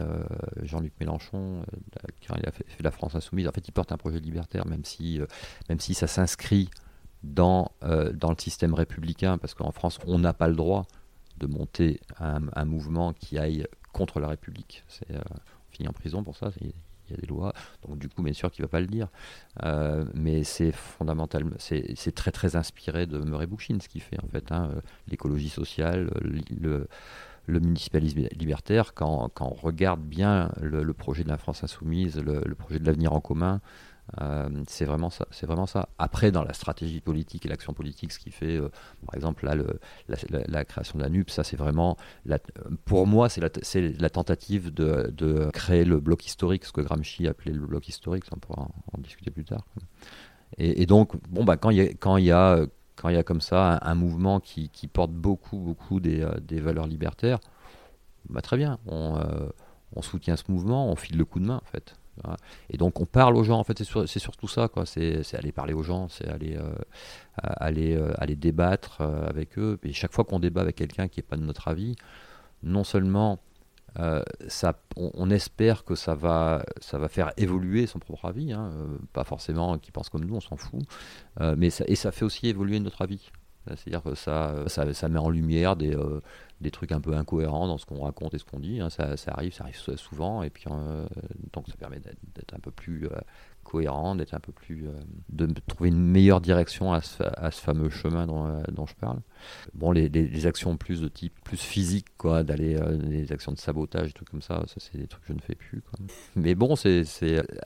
Jean-Luc 0.63 0.93
Mélenchon, 0.99 1.63
quand 2.27 2.35
il 2.35 2.47
a 2.47 2.51
fait, 2.51 2.65
la 2.79 2.89
France 2.89 3.13
insoumise, 3.13 3.47
en 3.47 3.51
fait 3.51 3.67
il 3.67 3.71
porte 3.73 3.91
un 3.91 3.97
projet 3.97 4.19
libertaire, 4.19 4.65
même 4.65 4.85
si, 4.85 5.19
même 5.69 5.79
si 5.79 5.93
ça 5.93 6.07
s'inscrit 6.07 6.69
dans, 7.21 7.71
dans 8.13 8.31
le 8.31 8.39
système 8.39 8.73
républicain, 8.73 9.37
parce 9.37 9.53
qu'en 9.53 9.71
France 9.71 9.99
on 10.07 10.17
n'a 10.17 10.33
pas 10.33 10.47
le 10.47 10.55
droit 10.55 10.87
de 11.37 11.45
monter 11.45 11.99
un, 12.19 12.65
mouvement 12.65 13.13
qui 13.13 13.37
aille 13.37 13.67
contre 13.93 14.19
la 14.19 14.29
République. 14.29 14.83
On 15.11 15.71
finit 15.71 15.89
en 15.89 15.93
prison 15.93 16.23
pour 16.23 16.37
ça 16.37 16.49
il 17.12 17.16
y 17.16 17.18
a 17.18 17.22
des 17.22 17.28
lois, 17.28 17.53
donc 17.88 17.99
du 17.99 18.09
coup, 18.09 18.24
bien 18.24 18.34
sûr 18.34 18.51
qu'il 18.51 18.64
ne 18.64 18.68
va 18.68 18.72
pas 18.72 18.82
le 18.82 18.88
dire. 18.88 19.07
Euh, 19.64 20.05
mais 20.14 20.43
c'est 20.43 20.72
fondamental, 20.72 21.45
c'est 21.57 22.16
très 22.16 22.32
très 22.32 22.55
inspiré 22.55 23.05
de 23.05 23.20
Murray 23.20 23.47
Bookchin, 23.47 23.78
ce 23.82 23.89
qu'il 23.89 24.01
fait 24.01 24.22
en 24.24 24.28
fait, 24.28 24.51
hein, 24.51 24.72
l'écologie 25.07 25.49
sociale, 25.49 26.12
le, 26.59 26.88
municipalisme 27.47 28.22
libertaire, 28.38 28.93
quand, 28.93 29.30
quand, 29.34 29.47
on 29.51 29.55
regarde 29.55 30.01
bien 30.01 30.51
le, 30.62 30.93
projet 30.93 31.24
de 31.24 31.30
la 31.30 31.38
France 31.38 31.64
insoumise, 31.64 32.18
le, 32.18 32.55
projet 32.55 32.80
de 32.80 32.86
l'avenir 32.86 33.14
en 33.14 33.20
commun, 33.20 33.59
euh, 34.20 34.49
c'est 34.68 34.86
vraiment 34.86 35.09
ça. 35.09 35.28
C'est 35.32 35.45
vraiment 35.45 35.66
ça. 35.66 35.89
Après, 35.97 36.32
dans 36.32 36.43
la 36.43 36.53
stratégie 36.53 36.99
politique 36.99 37.45
et 37.45 37.49
l'action 37.49 37.74
politique, 37.74 38.12
ce 38.12 38.20
qui 38.20 38.32
fait, 38.32 38.57
euh, 38.57 38.70
par 39.05 39.16
exemple, 39.16 39.45
là, 39.45 39.55
la, 40.47 40.66
création 40.66 40.97
de 40.97 41.03
la 41.03 41.09
NUP, 41.09 41.30
ça, 41.30 41.43
c'est 41.43 41.55
vraiment, 41.55 41.97
pour 42.86 43.07
moi, 43.07 43.30
c'est 43.30 43.41
la, 43.41 44.09
tentative 44.09 44.74
de, 44.74 45.49
créer 45.53 45.86
le 45.86 45.99
bloc 45.99 46.26
historique, 46.26 46.66
ce 46.66 46.74
que 46.74 46.82
Gramsci 46.82 47.28
appelait 47.28 47.53
le 47.53 47.66
bloc 47.66 47.88
historique. 47.88 48.26
Ça, 48.26 48.32
on 48.36 48.39
pourra 48.39 48.68
en, 48.93 48.99
discuter 48.99 49.32
plus 49.32 49.45
tard. 49.45 49.66
Et, 50.57 50.86
donc, 50.86 51.14
bon, 51.30 51.45
bah, 51.45 51.55
quand 51.55 51.70
il 51.70 51.78
y 51.78 52.32
a, 52.32 52.66
comme 53.24 53.41
ça 53.41 53.80
un, 53.82 53.95
mouvement 53.95 54.39
qui, 54.41 54.70
porte 54.91 55.12
beaucoup, 55.12 55.57
beaucoup 55.57 55.99
des, 56.01 56.22
euh, 56.22 56.62
valeurs 56.62 56.88
libertaires, 56.88 57.39
bah, 58.30 58.41
très 58.41 58.57
bien, 58.57 58.78
on, 58.86 59.16
soutient 60.01 60.36
ce 60.36 60.43
mouvement, 60.49 60.91
on 60.91 60.95
file 60.95 61.18
le 61.18 61.26
coup 61.26 61.39
de 61.39 61.45
main 61.45 61.62
en 61.64 61.70
fait. 61.70 61.95
Et 62.70 62.78
donc 62.78 62.99
on 62.99 63.05
parle 63.05 63.36
aux 63.36 63.43
gens, 63.43 63.59
en 63.59 63.64
fait 63.64 63.84
c'est 63.84 64.20
surtout 64.20 64.47
ça. 64.47 64.70
C'est 64.86 65.36
aller 65.36 65.51
parler 65.51 65.74
aux 65.74 65.84
gens, 65.84 66.07
c'est 66.09 66.28
aller, 66.28 66.55
euh, 66.55 66.74
aller, 67.38 67.95
euh, 67.95 68.14
aller 68.18 68.36
débattre 68.36 69.01
euh, 69.01 69.28
avec 69.28 69.57
eux. 69.57 69.80
Et 69.84 69.93
chaque 69.93 70.14
fois 70.14 70.24
qu'on 70.24 70.39
débat 70.39 70.62
avec 70.62 70.76
quelqu'un 70.76 71.07
qui 71.07 71.20
n'est 71.20 71.28
pas 71.28 71.38
de 71.38 71.43
notre 71.43 71.68
avis, 71.68 71.95
non 72.64 72.84
seulement 72.84 73.39
ça, 74.47 74.80
on, 74.95 75.30
espère 75.30 75.84
que 75.84 75.95
ça 75.95 76.16
va, 76.16 76.64
ça 76.80 76.97
va 76.97 77.09
faire 77.09 77.34
évoluer 77.36 77.88
son 77.88 77.99
propre 77.99 78.24
avis, 78.24 78.53
hein, 78.53 78.72
pas 79.12 79.26
forcément 79.26 79.78
qui 79.78 79.91
pense 79.91 80.07
comme 80.07 80.24
nous, 80.24 80.34
on 80.34 80.39
s'en 80.39 80.55
fout, 80.55 80.80
mais 81.57 81.68
et 81.88 81.95
ça 81.95 82.14
fait 82.14 82.24
aussi 82.24 82.47
évoluer 82.47 82.80
notre 82.80 83.01
avis. 83.01 83.32
C'est-à-dire 83.68 84.01
que 84.01 84.16
ça, 84.16 84.64
ça, 84.68 84.91
ça, 84.93 85.09
met 85.09 85.20
en 85.20 85.30
lumière 85.30 85.76
des, 85.76 85.95
des 86.62 86.72
trucs 86.72 86.91
un 86.91 87.01
peu 87.01 87.16
incohérents 87.16 87.68
dans 87.68 87.78
ce 87.78 87.86
qu'on 87.86 88.03
raconte 88.03 88.34
et 88.34 88.38
ce 88.38 88.45
qu'on 88.45 88.59
dit. 88.59 88.80
Hein. 88.80 88.89
Ça, 88.89 89.16
arrive, 89.28 89.53
ça 89.53 89.64
arrive 89.64 89.76
souvent, 89.97 90.43
et 90.43 90.49
puis 90.49 90.66
euh, 90.70 91.05
donc 91.51 91.68
ça 91.68 91.76
permet 91.76 91.99
d'être 91.99 92.53
un 92.53 92.59
peu 92.59 92.72
plus 92.72 93.07
euh, 93.07 93.20
cohérent, 93.64 94.16
d'être 94.16 94.34
un 94.34 94.39
peu 94.39 94.51
plus, 94.51 94.88
euh, 94.88 94.91
de 95.30 95.47
trouver 95.68 95.89
une 95.89 95.99
meilleure 95.99 96.39
direction 96.39 96.93
à 96.93 97.01
ce, 97.01 97.24
fameux 97.51 97.89
chemin 97.89 98.28
dont, 98.28 98.86
je 98.86 98.93
parle. 98.95 99.20
Bon, 99.74 99.91
les, 99.91 100.07
les, 100.07 100.45
actions 100.45 100.78
plus 100.78 101.01
de 101.01 101.07
type 101.07 101.34
plus 101.43 101.62
physique, 101.62 102.07
quoi, 102.18 102.43
d'aller 102.43 102.80
des 102.97 103.32
actions 103.32 103.51
de 103.51 103.57
sabotage, 103.57 104.09
et 104.09 104.14
tout 104.14 104.26
comme 104.26 104.41
ça, 104.41 104.64
ça 104.68 104.76
c'est 104.78 104.97
des 104.97 105.07
trucs 105.07 105.24
que 105.24 105.30
je 105.30 105.34
ne 105.34 105.41
fais 105.41 105.55
plus. 105.55 105.84
Mais 106.36 106.55
bon, 106.55 106.76
c'est 106.76 107.03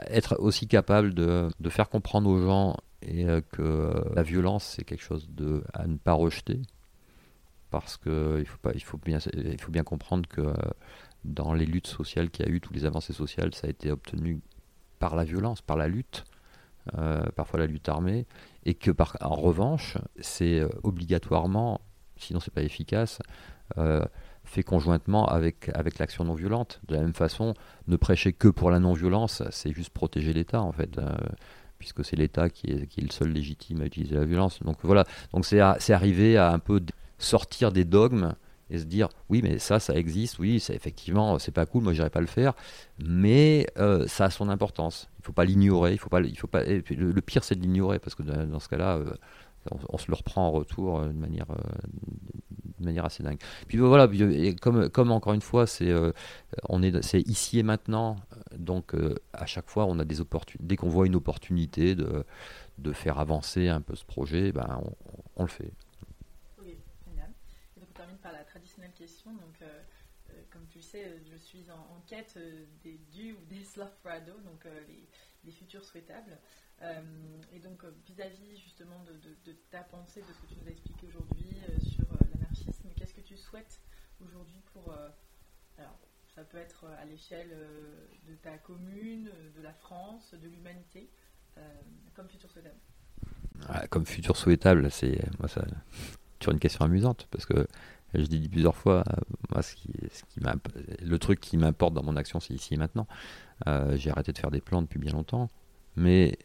être 0.07 0.37
aussi 0.39 0.67
capable 0.67 1.13
de 1.13 1.69
faire 1.69 1.89
comprendre 1.89 2.29
aux 2.29 2.41
gens 2.41 2.77
et 3.07 3.25
que 3.51 3.93
la 4.15 4.23
violence 4.23 4.75
c'est 4.75 4.83
quelque 4.83 5.03
chose 5.03 5.29
de, 5.29 5.63
à 5.73 5.87
ne 5.87 5.97
pas 5.97 6.13
rejeter 6.13 6.61
parce 7.75 7.97
qu'il 7.97 8.45
faut, 8.45 8.57
faut, 8.85 8.97
bien, 8.97 9.19
faut 9.59 9.71
bien 9.71 9.83
comprendre 9.83 10.29
que 10.29 10.39
euh, 10.39 10.53
dans 11.25 11.53
les 11.53 11.65
luttes 11.65 11.87
sociales 11.87 12.29
qu'il 12.29 12.45
y 12.45 12.49
a 12.49 12.51
eu, 12.51 12.61
tous 12.61 12.71
les 12.71 12.85
avancées 12.85 13.11
sociales, 13.11 13.53
ça 13.53 13.67
a 13.67 13.69
été 13.69 13.91
obtenu 13.91 14.39
par 14.97 15.17
la 15.17 15.25
violence, 15.25 15.61
par 15.61 15.75
la 15.75 15.89
lutte, 15.89 16.23
euh, 16.97 17.21
parfois 17.35 17.59
la 17.59 17.67
lutte 17.67 17.89
armée, 17.89 18.27
et 18.63 18.75
que 18.75 18.91
par, 18.91 19.17
en 19.19 19.35
revanche, 19.35 19.97
c'est 20.21 20.61
euh, 20.61 20.69
obligatoirement, 20.83 21.81
sinon 22.15 22.39
c'est 22.39 22.53
pas 22.53 22.63
efficace, 22.63 23.19
fait 24.45 24.63
conjointement 24.63 25.25
avec, 25.27 25.69
avec 25.73 25.99
l'action 25.99 26.23
non 26.23 26.35
violente. 26.35 26.79
De 26.87 26.95
la 26.95 27.01
même 27.01 27.15
façon, 27.15 27.55
ne 27.87 27.97
prêcher 27.97 28.31
que 28.31 28.47
pour 28.47 28.71
la 28.71 28.79
non-violence, 28.79 29.43
c'est 29.49 29.73
juste 29.73 29.89
protéger 29.89 30.31
l'État 30.31 30.61
en 30.61 30.71
fait. 30.71 30.97
Puisque 31.85 32.03
c'est 32.03 32.15
l'État 32.15 32.49
qui 32.49 32.71
est, 32.71 32.87
qui 32.87 32.99
est 33.01 33.03
le 33.03 33.11
seul 33.11 33.29
légitime 33.29 33.81
à 33.81 33.85
utiliser 33.85 34.15
la 34.15 34.25
violence. 34.25 34.59
Donc 34.63 34.77
voilà, 34.81 35.05
donc 35.33 35.45
c'est 35.45 35.59
arrivé 35.59 36.35
à 36.35 36.51
un 36.51 36.57
peu 36.57 36.81
sortir 37.19 37.71
des 37.71 37.85
dogmes 37.85 38.33
et 38.71 38.79
se 38.79 38.85
dire 38.85 39.09
oui 39.29 39.41
mais 39.43 39.59
ça 39.59 39.79
ça 39.79 39.93
existe 39.93 40.39
oui 40.39 40.59
c'est 40.59 40.73
effectivement 40.73 41.37
c'est 41.37 41.51
pas 41.51 41.67
cool 41.67 41.83
moi 41.83 41.93
j'irai 41.93 42.09
pas 42.09 42.21
le 42.21 42.27
faire. 42.27 42.53
Mais 42.97 43.67
euh, 43.77 44.07
ça 44.07 44.25
a 44.25 44.29
son 44.31 44.49
importance. 44.49 45.07
Il 45.19 45.25
faut 45.25 45.33
pas 45.33 45.45
l'ignorer 45.45 45.91
il 45.91 45.99
faut 45.99 46.09
pas 46.09 46.21
il 46.21 46.37
faut 46.37 46.47
pas 46.47 46.63
le, 46.63 47.21
pire 47.21 47.43
c'est 47.43 47.55
de 47.55 47.61
l'ignorer 47.61 47.99
parce 47.99 48.15
que 48.15 48.23
dans, 48.23 48.59
ce 48.59 48.67
cas-là 48.67 48.97
euh, 48.97 49.13
on, 49.71 49.97
se 49.97 50.09
le 50.09 50.15
reprend 50.15 50.47
en 50.47 50.51
retour 50.51 50.99
euh, 50.99 51.07
de 51.07 51.13
manière 51.13 51.47
de 52.79 52.85
manière 52.85 53.05
assez 53.05 53.23
dingue. 53.23 53.39
Puis 53.67 53.77
voilà 53.77 54.09
comme 54.61 54.89
comme 54.89 55.11
encore 55.11 55.33
une 55.33 55.41
fois 55.41 55.65
c'est 55.65 55.93
on 56.69 56.83
est 56.83 57.13
ici 57.13 57.59
et 57.59 57.63
maintenant 57.63 58.17
donc 58.57 58.93
à 59.33 59.45
chaque 59.45 59.69
fois 59.69 59.85
on 59.85 59.97
a 59.99 60.05
des 60.05 60.21
opportunités 60.21 60.65
dès 60.67 60.75
qu'on 60.75 60.89
voit 60.89 61.07
une 61.07 61.15
opportunité 61.15 61.95
de 61.95 62.93
faire 62.93 63.19
avancer 63.19 63.69
un 63.69 63.81
peu 63.81 63.95
ce 63.95 64.05
projet 64.05 64.51
ben 64.51 64.81
on 65.35 65.43
le 65.43 65.49
fait. 65.49 65.71
Donc, 69.25 69.61
euh, 69.61 69.81
euh, 70.31 70.41
comme 70.51 70.65
tu 70.67 70.81
sais, 70.81 71.05
euh, 71.05 71.19
je 71.31 71.37
suis 71.37 71.65
en, 71.71 72.01
quête 72.07 72.37
des 72.83 72.97
du 73.11 73.33
ou 73.33 73.45
des 73.45 73.63
Slofrado, 73.63 74.33
donc 74.45 74.65
les, 75.43 75.51
futurs 75.51 75.83
souhaitables. 75.85 76.37
Et 77.53 77.59
donc, 77.59 77.83
vis-à-vis 78.05 78.57
justement 78.57 79.03
de, 79.45 79.51
ta 79.71 79.81
pensée, 79.81 80.21
de 80.21 80.33
ce 80.33 80.39
que 80.39 80.47
tu 80.47 80.55
nous 80.61 80.67
as 80.67 80.71
expliqué 80.71 81.07
aujourd'hui 81.07 81.57
sur 81.81 82.05
l'anarchisme, 82.33 82.89
qu'est-ce 82.95 83.13
que 83.13 83.21
tu 83.21 83.37
souhaites 83.37 83.79
aujourd'hui 84.21 84.61
pour. 84.73 84.93
alors, 85.77 85.97
ça 86.35 86.43
peut 86.43 86.57
être 86.57 86.85
à 86.99 87.05
l'échelle 87.05 87.57
de 88.27 88.35
ta 88.35 88.57
commune, 88.57 89.31
de 89.55 89.61
la 89.61 89.73
France, 89.73 90.33
de 90.33 90.47
l'humanité, 90.47 91.09
comme 92.13 92.27
futur 92.29 92.51
souhaitable. 92.51 92.79
Ah, 93.69 93.87
comme 93.87 94.05
futur 94.05 94.35
souhaitable, 94.37 94.91
c'est 94.91 95.19
moi 95.39 95.47
ça 95.47 95.65
une 96.51 96.59
question 96.59 96.85
amusante 96.85 97.27
parce 97.31 97.45
que 97.45 97.67
je 98.13 98.21
l'ai 98.21 98.39
dit 98.39 98.49
plusieurs 98.49 98.75
fois, 98.75 99.03
euh, 99.09 99.21
moi, 99.51 99.61
ce 99.61 99.75
qui, 99.75 99.91
ce 100.11 100.23
qui 100.23 100.39
le 101.01 101.19
truc 101.19 101.39
qui 101.41 101.57
m'importe 101.57 101.93
dans 101.93 102.03
mon 102.03 102.15
action, 102.15 102.39
c'est 102.39 102.53
ici 102.53 102.75
et 102.75 102.77
maintenant. 102.77 103.07
Euh, 103.67 103.97
j'ai 103.97 104.09
arrêté 104.09 104.31
de 104.31 104.37
faire 104.37 104.51
des 104.51 104.61
plans 104.61 104.81
depuis 104.81 104.99
bien 104.99 105.11
longtemps. 105.11 105.49
Mais, 105.97 106.37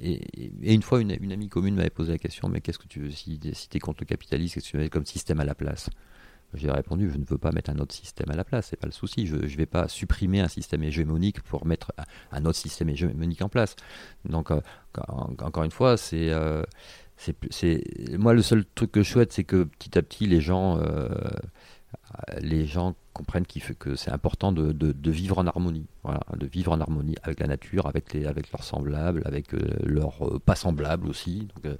et, 0.00 0.52
une 0.62 0.82
fois, 0.82 1.00
une, 1.00 1.12
amie 1.12 1.48
commune 1.48 1.74
m'avait 1.74 1.90
posé 1.90 2.12
la 2.12 2.18
question 2.18 2.48
Mais 2.48 2.60
qu'est-ce 2.60 2.78
que 2.78 2.86
tu 2.88 3.00
veux, 3.00 3.10
si, 3.10 3.40
si 3.52 3.68
tu 3.68 3.76
es 3.76 3.80
contre 3.80 4.00
le 4.00 4.06
capitalisme, 4.06 4.54
qu'est-ce 4.54 4.66
que 4.66 4.70
tu 4.70 4.76
veux 4.78 4.88
comme 4.88 5.06
système 5.06 5.40
à 5.40 5.44
la 5.44 5.54
place? 5.54 5.90
J'ai 6.54 6.70
répondu, 6.70 7.10
je 7.10 7.18
ne 7.18 7.24
veux 7.26 7.36
pas 7.36 7.52
mettre 7.52 7.70
un 7.70 7.78
autre 7.78 7.94
système 7.94 8.30
à 8.30 8.34
la 8.34 8.42
place, 8.42 8.68
c'est 8.70 8.80
pas 8.80 8.86
le 8.86 8.92
souci. 8.92 9.26
Je 9.26 9.36
ne 9.36 9.46
vais 9.46 9.66
pas 9.66 9.86
supprimer 9.86 10.40
un 10.40 10.48
système 10.48 10.82
hégémonique 10.82 11.42
pour 11.42 11.66
mettre 11.66 11.92
un 12.32 12.46
autre 12.46 12.56
système 12.56 12.88
hégémonique 12.88 13.42
en 13.42 13.50
place. 13.50 13.76
Donc, 14.24 14.50
euh, 14.50 14.60
encore 14.96 15.64
une 15.64 15.70
fois, 15.70 15.98
c'est 15.98 16.32
c'est 17.50 18.16
moi 18.16 18.32
le 18.32 18.42
seul 18.42 18.64
truc 18.74 18.92
que 18.92 19.02
je 19.02 19.10
souhaite 19.10 19.32
c'est 19.32 19.44
que 19.44 19.64
petit 19.64 19.98
à 19.98 20.02
petit 20.02 20.26
les 20.26 20.40
gens 20.40 20.78
euh, 20.78 21.08
les 22.40 22.66
gens 22.66 22.94
comprennent 23.18 23.46
que 23.78 23.96
c'est 23.96 24.12
important 24.12 24.52
de, 24.52 24.72
de, 24.72 25.10
vivre 25.10 25.38
en 25.38 25.46
harmonie 25.46 25.86
voilà, 26.04 26.20
de 26.36 26.46
vivre 26.46 26.72
en 26.72 26.80
harmonie 26.80 27.16
avec 27.24 27.40
la 27.40 27.48
nature 27.48 27.86
avec 27.86 28.12
les 28.14 28.26
avec 28.26 28.52
leurs 28.52 28.62
semblables 28.62 29.22
avec 29.24 29.52
euh, 29.54 29.58
leurs 29.82 30.26
euh, 30.26 30.38
pas 30.38 30.54
semblables 30.54 31.08
aussi. 31.08 31.48
Donc, 31.54 31.76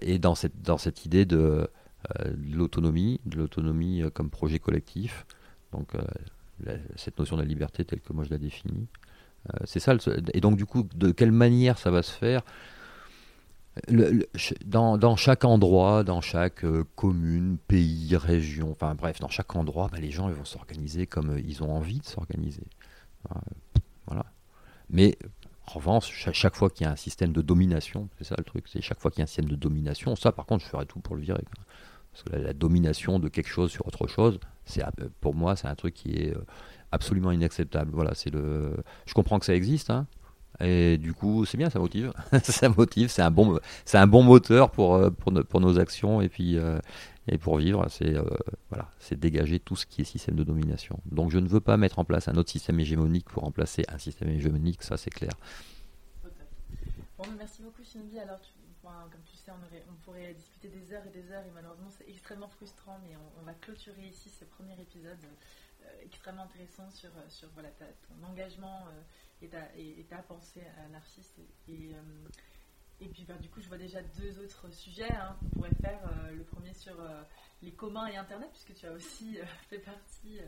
et 0.00 0.18
dans 0.18 0.34
cette 0.34 0.62
dans 0.62 0.78
cette 0.78 1.04
idée 1.04 1.26
de, 1.26 1.68
l'autonomie 2.52 3.20
de 3.26 3.36
l'autonomie 3.36 4.02
comme 4.14 4.30
projet 4.30 4.58
collectif 4.58 5.26
donc 5.72 5.88
cette 6.96 7.18
notion 7.18 7.36
de 7.36 7.42
la 7.42 7.48
liberté 7.48 7.84
telle 7.84 8.00
que 8.00 8.12
moi 8.14 8.24
je 8.24 8.30
la 8.30 8.38
définis 8.38 8.86
c'est 9.64 9.80
ça 9.80 9.94
et 10.32 10.40
donc 10.40 10.56
du 10.56 10.64
coup 10.64 10.86
de 10.94 11.10
quelle 11.10 11.32
manière 11.32 11.76
ça 11.78 11.90
va 11.90 12.02
se 12.02 12.12
faire 12.12 12.42
dans, 13.88 15.16
chaque 15.16 15.44
endroit, 15.44 16.04
dans 16.04 16.20
chaque 16.20 16.64
euh, 16.64 16.84
commune, 16.96 17.58
pays, 17.68 18.16
région, 18.16 18.72
enfin 18.72 18.94
bref, 18.94 19.20
dans 19.20 19.28
chaque 19.28 19.54
endroit, 19.56 19.88
bah, 19.90 19.98
les 19.98 20.10
gens 20.10 20.28
vont 20.28 20.44
s'organiser 20.44 21.06
comme 21.06 21.30
euh, 21.30 21.40
ils 21.40 21.62
ont 21.62 21.70
envie 21.70 22.00
de 22.00 22.06
s'organiser. 22.06 22.64
voilà. 24.06 24.26
Mais 24.88 25.16
en 25.66 25.74
revanche, 25.74 26.10
chaque, 26.32 26.56
fois 26.56 26.68
qu'il 26.70 26.84
y 26.84 26.88
a 26.88 26.92
un 26.92 26.96
système 26.96 27.32
de 27.32 27.42
domination, 27.42 28.08
c'est 28.18 28.24
ça 28.24 28.34
le 28.38 28.44
truc, 28.44 28.66
c'est 28.66 28.80
chaque 28.80 29.00
fois 29.00 29.10
qu'il 29.10 29.20
y 29.20 29.22
a 29.22 29.24
un 29.24 29.26
système 29.26 29.48
de 29.48 29.56
domination, 29.56 30.16
ça 30.16 30.32
par 30.32 30.46
contre 30.46 30.64
je 30.64 30.70
ferai 30.70 30.86
tout 30.86 31.00
pour 31.00 31.14
le 31.14 31.22
virer. 31.22 31.44
Parce 32.12 32.24
que 32.24 32.36
la, 32.36 32.52
domination 32.52 33.20
de 33.20 33.28
quelque 33.28 33.48
chose 33.48 33.70
sur 33.70 33.86
autre 33.86 34.08
chose, 34.08 34.40
c'est 34.64 34.82
pour 35.20 35.34
moi 35.34 35.54
c'est 35.54 35.68
un 35.68 35.76
truc 35.76 35.94
qui 35.94 36.14
est 36.14 36.34
euh, 36.34 36.44
absolument 36.92 37.30
inacceptable. 37.30 37.92
Voilà, 37.94 38.14
c'est 38.14 38.30
le. 38.30 38.76
Je 39.06 39.14
comprends 39.14 39.38
que 39.38 39.46
ça 39.46 39.54
existe, 39.54 39.90
hein, 39.90 40.06
et 40.60 40.98
du 40.98 41.14
coup, 41.14 41.44
c'est 41.44 41.56
bien, 41.56 41.70
ça 41.70 41.78
motive. 41.78 42.12
ça 42.42 42.68
motive, 42.68 43.08
c'est 43.08 43.22
un 43.22 43.30
bon, 43.30 43.58
un 43.92 44.06
bon 44.06 44.22
moteur 44.22 44.70
pour, 44.70 44.94
euh, 44.94 45.10
pour, 45.10 45.32
pour, 45.44 45.60
nos 45.60 45.78
actions 45.78 46.20
et 46.20 46.28
puis 46.28 46.56
euh, 46.56 46.78
et 47.28 47.38
pour 47.38 47.56
vivre. 47.58 47.86
C'est 47.88 48.14
euh, 48.14 48.24
voilà, 48.68 48.88
dégager 49.12 49.58
tout 49.58 49.76
ce 49.76 49.86
qui 49.86 50.02
est 50.02 50.04
système 50.04 50.36
de 50.36 50.44
domination. 50.44 50.98
Donc, 51.06 51.30
je 51.30 51.38
ne 51.38 51.48
veux 51.48 51.60
pas 51.60 51.76
mettre 51.76 51.98
en 51.98 52.04
place 52.04 52.28
un 52.28 52.36
autre 52.36 52.50
système 52.50 52.78
hégémonique 52.80 53.26
pour 53.26 53.42
remplacer 53.42 53.84
un 53.88 53.98
système 53.98 54.28
hégémonique. 54.30 54.82
Ça, 54.82 54.96
c'est 54.96 55.10
clair. 55.10 55.32
Bon, 57.18 57.24
merci 57.38 57.62
beaucoup, 57.62 57.82
Shinbi. 57.84 58.18
Alors, 58.18 58.40
comme 58.82 59.22
tu 59.24 59.36
sais, 59.36 59.52
on, 59.52 59.94
pourrait 60.04 60.34
discuter 60.34 60.68
des 60.68 60.92
heures 60.92 61.04
et 61.06 61.10
des 61.10 61.30
heures, 61.32 61.44
et 61.44 61.50
malheureusement, 61.54 61.90
c'est 61.90 62.08
extrêmement 62.08 62.48
frustrant, 62.48 62.98
mais 63.04 63.16
on, 63.40 63.44
va 63.44 63.52
clôturer 63.54 64.08
ici 64.08 64.30
ce 64.30 64.44
premier 64.44 64.74
épisode 64.80 65.18
extrêmement 66.04 66.44
intéressant 66.44 66.90
sur, 66.90 67.10
sur 67.28 67.48
voilà, 67.50 67.70
ton 67.70 68.26
engagement 68.26 68.86
et 69.42 69.48
ta, 69.48 69.74
et, 69.76 70.04
ta 70.08 70.18
pensée 70.18 70.62
anarchiste. 70.86 71.38
Et, 71.68 71.94
et, 73.00 73.08
puis 73.08 73.24
bah, 73.24 73.34
du 73.40 73.48
coup, 73.48 73.60
je 73.60 73.68
vois 73.68 73.78
déjà 73.78 74.00
deux 74.18 74.38
autres 74.42 74.70
sujets 74.72 75.12
hein, 75.12 75.36
qu'on 75.40 75.48
pourrait 75.48 75.74
faire. 75.80 76.00
Euh, 76.04 76.34
le 76.34 76.44
premier 76.44 76.72
sur 76.74 77.00
euh, 77.00 77.22
les 77.62 77.72
communs 77.72 78.06
et 78.06 78.16
Internet, 78.16 78.50
puisque 78.52 78.74
tu 78.74 78.86
as 78.86 78.92
aussi 78.92 79.38
euh, 79.38 79.44
fait 79.70 79.78
partie. 79.78 80.40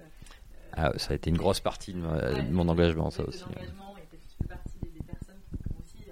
ah, 0.72 0.92
ça 0.98 1.12
a 1.12 1.14
été 1.16 1.30
une 1.30 1.38
grosse 1.38 1.60
partie 1.60 1.92
de, 1.94 1.98
mon 1.98 2.68
engagement, 2.68 3.10
ça 3.10 3.24
aussi. 3.24 3.44
Engagement, 3.44 3.96
et 3.96 4.06
tu 4.10 4.36
fais 4.42 4.48
partie 4.48 4.78
des, 4.80 5.02
personnes 5.02 5.40
qui 5.48 5.72
ont 5.72 5.80
aussi 5.80 6.04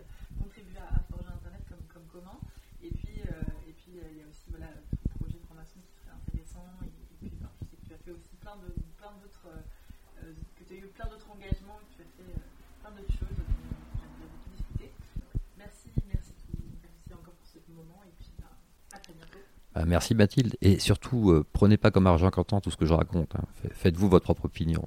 contribué 0.42 0.78
à, 0.78 1.00
forger 1.10 1.28
Internet 1.28 1.60
comme, 1.68 1.84
comme 1.92 2.06
commun. 2.06 2.38
Et 2.82 2.88
puis, 2.90 3.20
et 3.68 3.72
puis 3.72 3.92
il 3.92 4.18
y 4.18 4.22
a 4.22 4.26
aussi 4.26 4.48
voilà, 4.48 4.66
le 4.68 5.18
projet 5.18 5.38
de 5.38 5.46
formation 5.46 5.80
qui 5.80 5.92
serait 5.92 6.16
intéressant. 6.16 6.66
Et, 6.84 6.88
puis, 7.18 7.30
je 7.30 7.66
sais 7.66 7.76
que 7.76 7.86
tu 7.86 7.94
as 7.94 7.98
fait 7.98 8.12
aussi 8.12 8.36
plein 8.40 8.56
d'autres. 8.56 8.80
Plein 8.98 9.12
que 11.00 11.06
tu 11.06 11.08
as 11.08 11.08
eu 11.08 11.08
plein 11.08 11.08
d'autres 11.08 11.30
engagements 11.30 11.80
Euh, 19.76 19.84
merci 19.86 20.14
Mathilde. 20.14 20.56
Et 20.60 20.78
surtout, 20.78 21.30
euh, 21.30 21.44
prenez 21.52 21.76
pas 21.76 21.90
comme 21.90 22.06
argent 22.06 22.30
comptant 22.30 22.60
tout 22.60 22.70
ce 22.70 22.76
que 22.76 22.86
je 22.86 22.94
raconte. 22.94 23.34
Hein. 23.36 23.44
Faites-vous 23.72 24.08
votre 24.08 24.24
propre 24.24 24.46
opinion. 24.46 24.82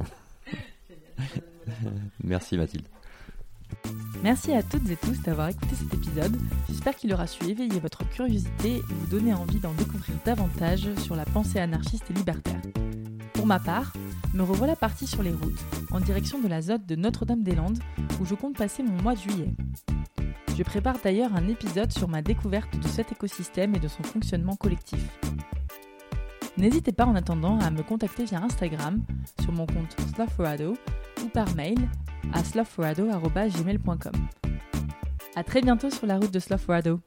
merci 2.23 2.57
Mathilde. 2.57 2.87
Merci 4.21 4.53
à 4.53 4.61
toutes 4.61 4.89
et 4.89 4.95
tous 4.95 5.21
d'avoir 5.21 5.49
écouté 5.49 5.75
cet 5.75 5.93
épisode. 5.93 6.35
J'espère 6.69 6.95
qu'il 6.95 7.13
aura 7.13 7.27
su 7.27 7.43
éveiller 7.45 7.79
votre 7.79 8.07
curiosité 8.09 8.75
et 8.75 8.81
vous 8.81 9.07
donner 9.07 9.33
envie 9.33 9.59
d'en 9.59 9.73
découvrir 9.73 10.15
davantage 10.25 10.93
sur 10.95 11.15
la 11.15 11.25
pensée 11.25 11.59
anarchiste 11.59 12.09
et 12.11 12.13
libertaire. 12.13 12.61
Pour 13.43 13.49
ma 13.49 13.59
part, 13.59 13.91
me 14.33 14.41
revoilà 14.41 14.77
parti 14.77 15.05
sur 15.05 15.21
les 15.21 15.33
routes, 15.33 15.59
en 15.91 15.99
direction 15.99 16.39
de 16.39 16.47
la 16.47 16.61
zone 16.61 16.85
de 16.87 16.95
Notre-Dame-des-Landes, 16.95 17.79
où 18.21 18.25
je 18.25 18.35
compte 18.35 18.55
passer 18.55 18.83
mon 18.83 19.01
mois 19.01 19.15
de 19.15 19.19
juillet. 19.19 19.53
Je 20.57 20.63
prépare 20.63 20.95
d'ailleurs 21.03 21.35
un 21.35 21.49
épisode 21.49 21.91
sur 21.91 22.07
ma 22.07 22.21
découverte 22.21 22.73
de 22.79 22.87
cet 22.87 23.11
écosystème 23.11 23.75
et 23.75 23.79
de 23.79 23.89
son 23.89 24.01
fonctionnement 24.01 24.55
collectif. 24.55 25.19
N'hésitez 26.55 26.93
pas 26.93 27.05
en 27.05 27.15
attendant 27.15 27.59
à 27.59 27.69
me 27.69 27.83
contacter 27.83 28.23
via 28.23 28.41
Instagram 28.41 29.03
sur 29.41 29.51
mon 29.51 29.65
compte 29.65 29.93
Sloughrado 30.15 30.77
ou 31.21 31.27
par 31.27 31.53
mail 31.53 31.89
à 32.31 32.45
sloughrado.gmail.com. 32.45 34.13
A 35.35 35.43
très 35.43 35.59
bientôt 35.59 35.89
sur 35.89 36.07
la 36.07 36.15
route 36.15 36.31
de 36.31 36.39
Sloughrado. 36.39 37.01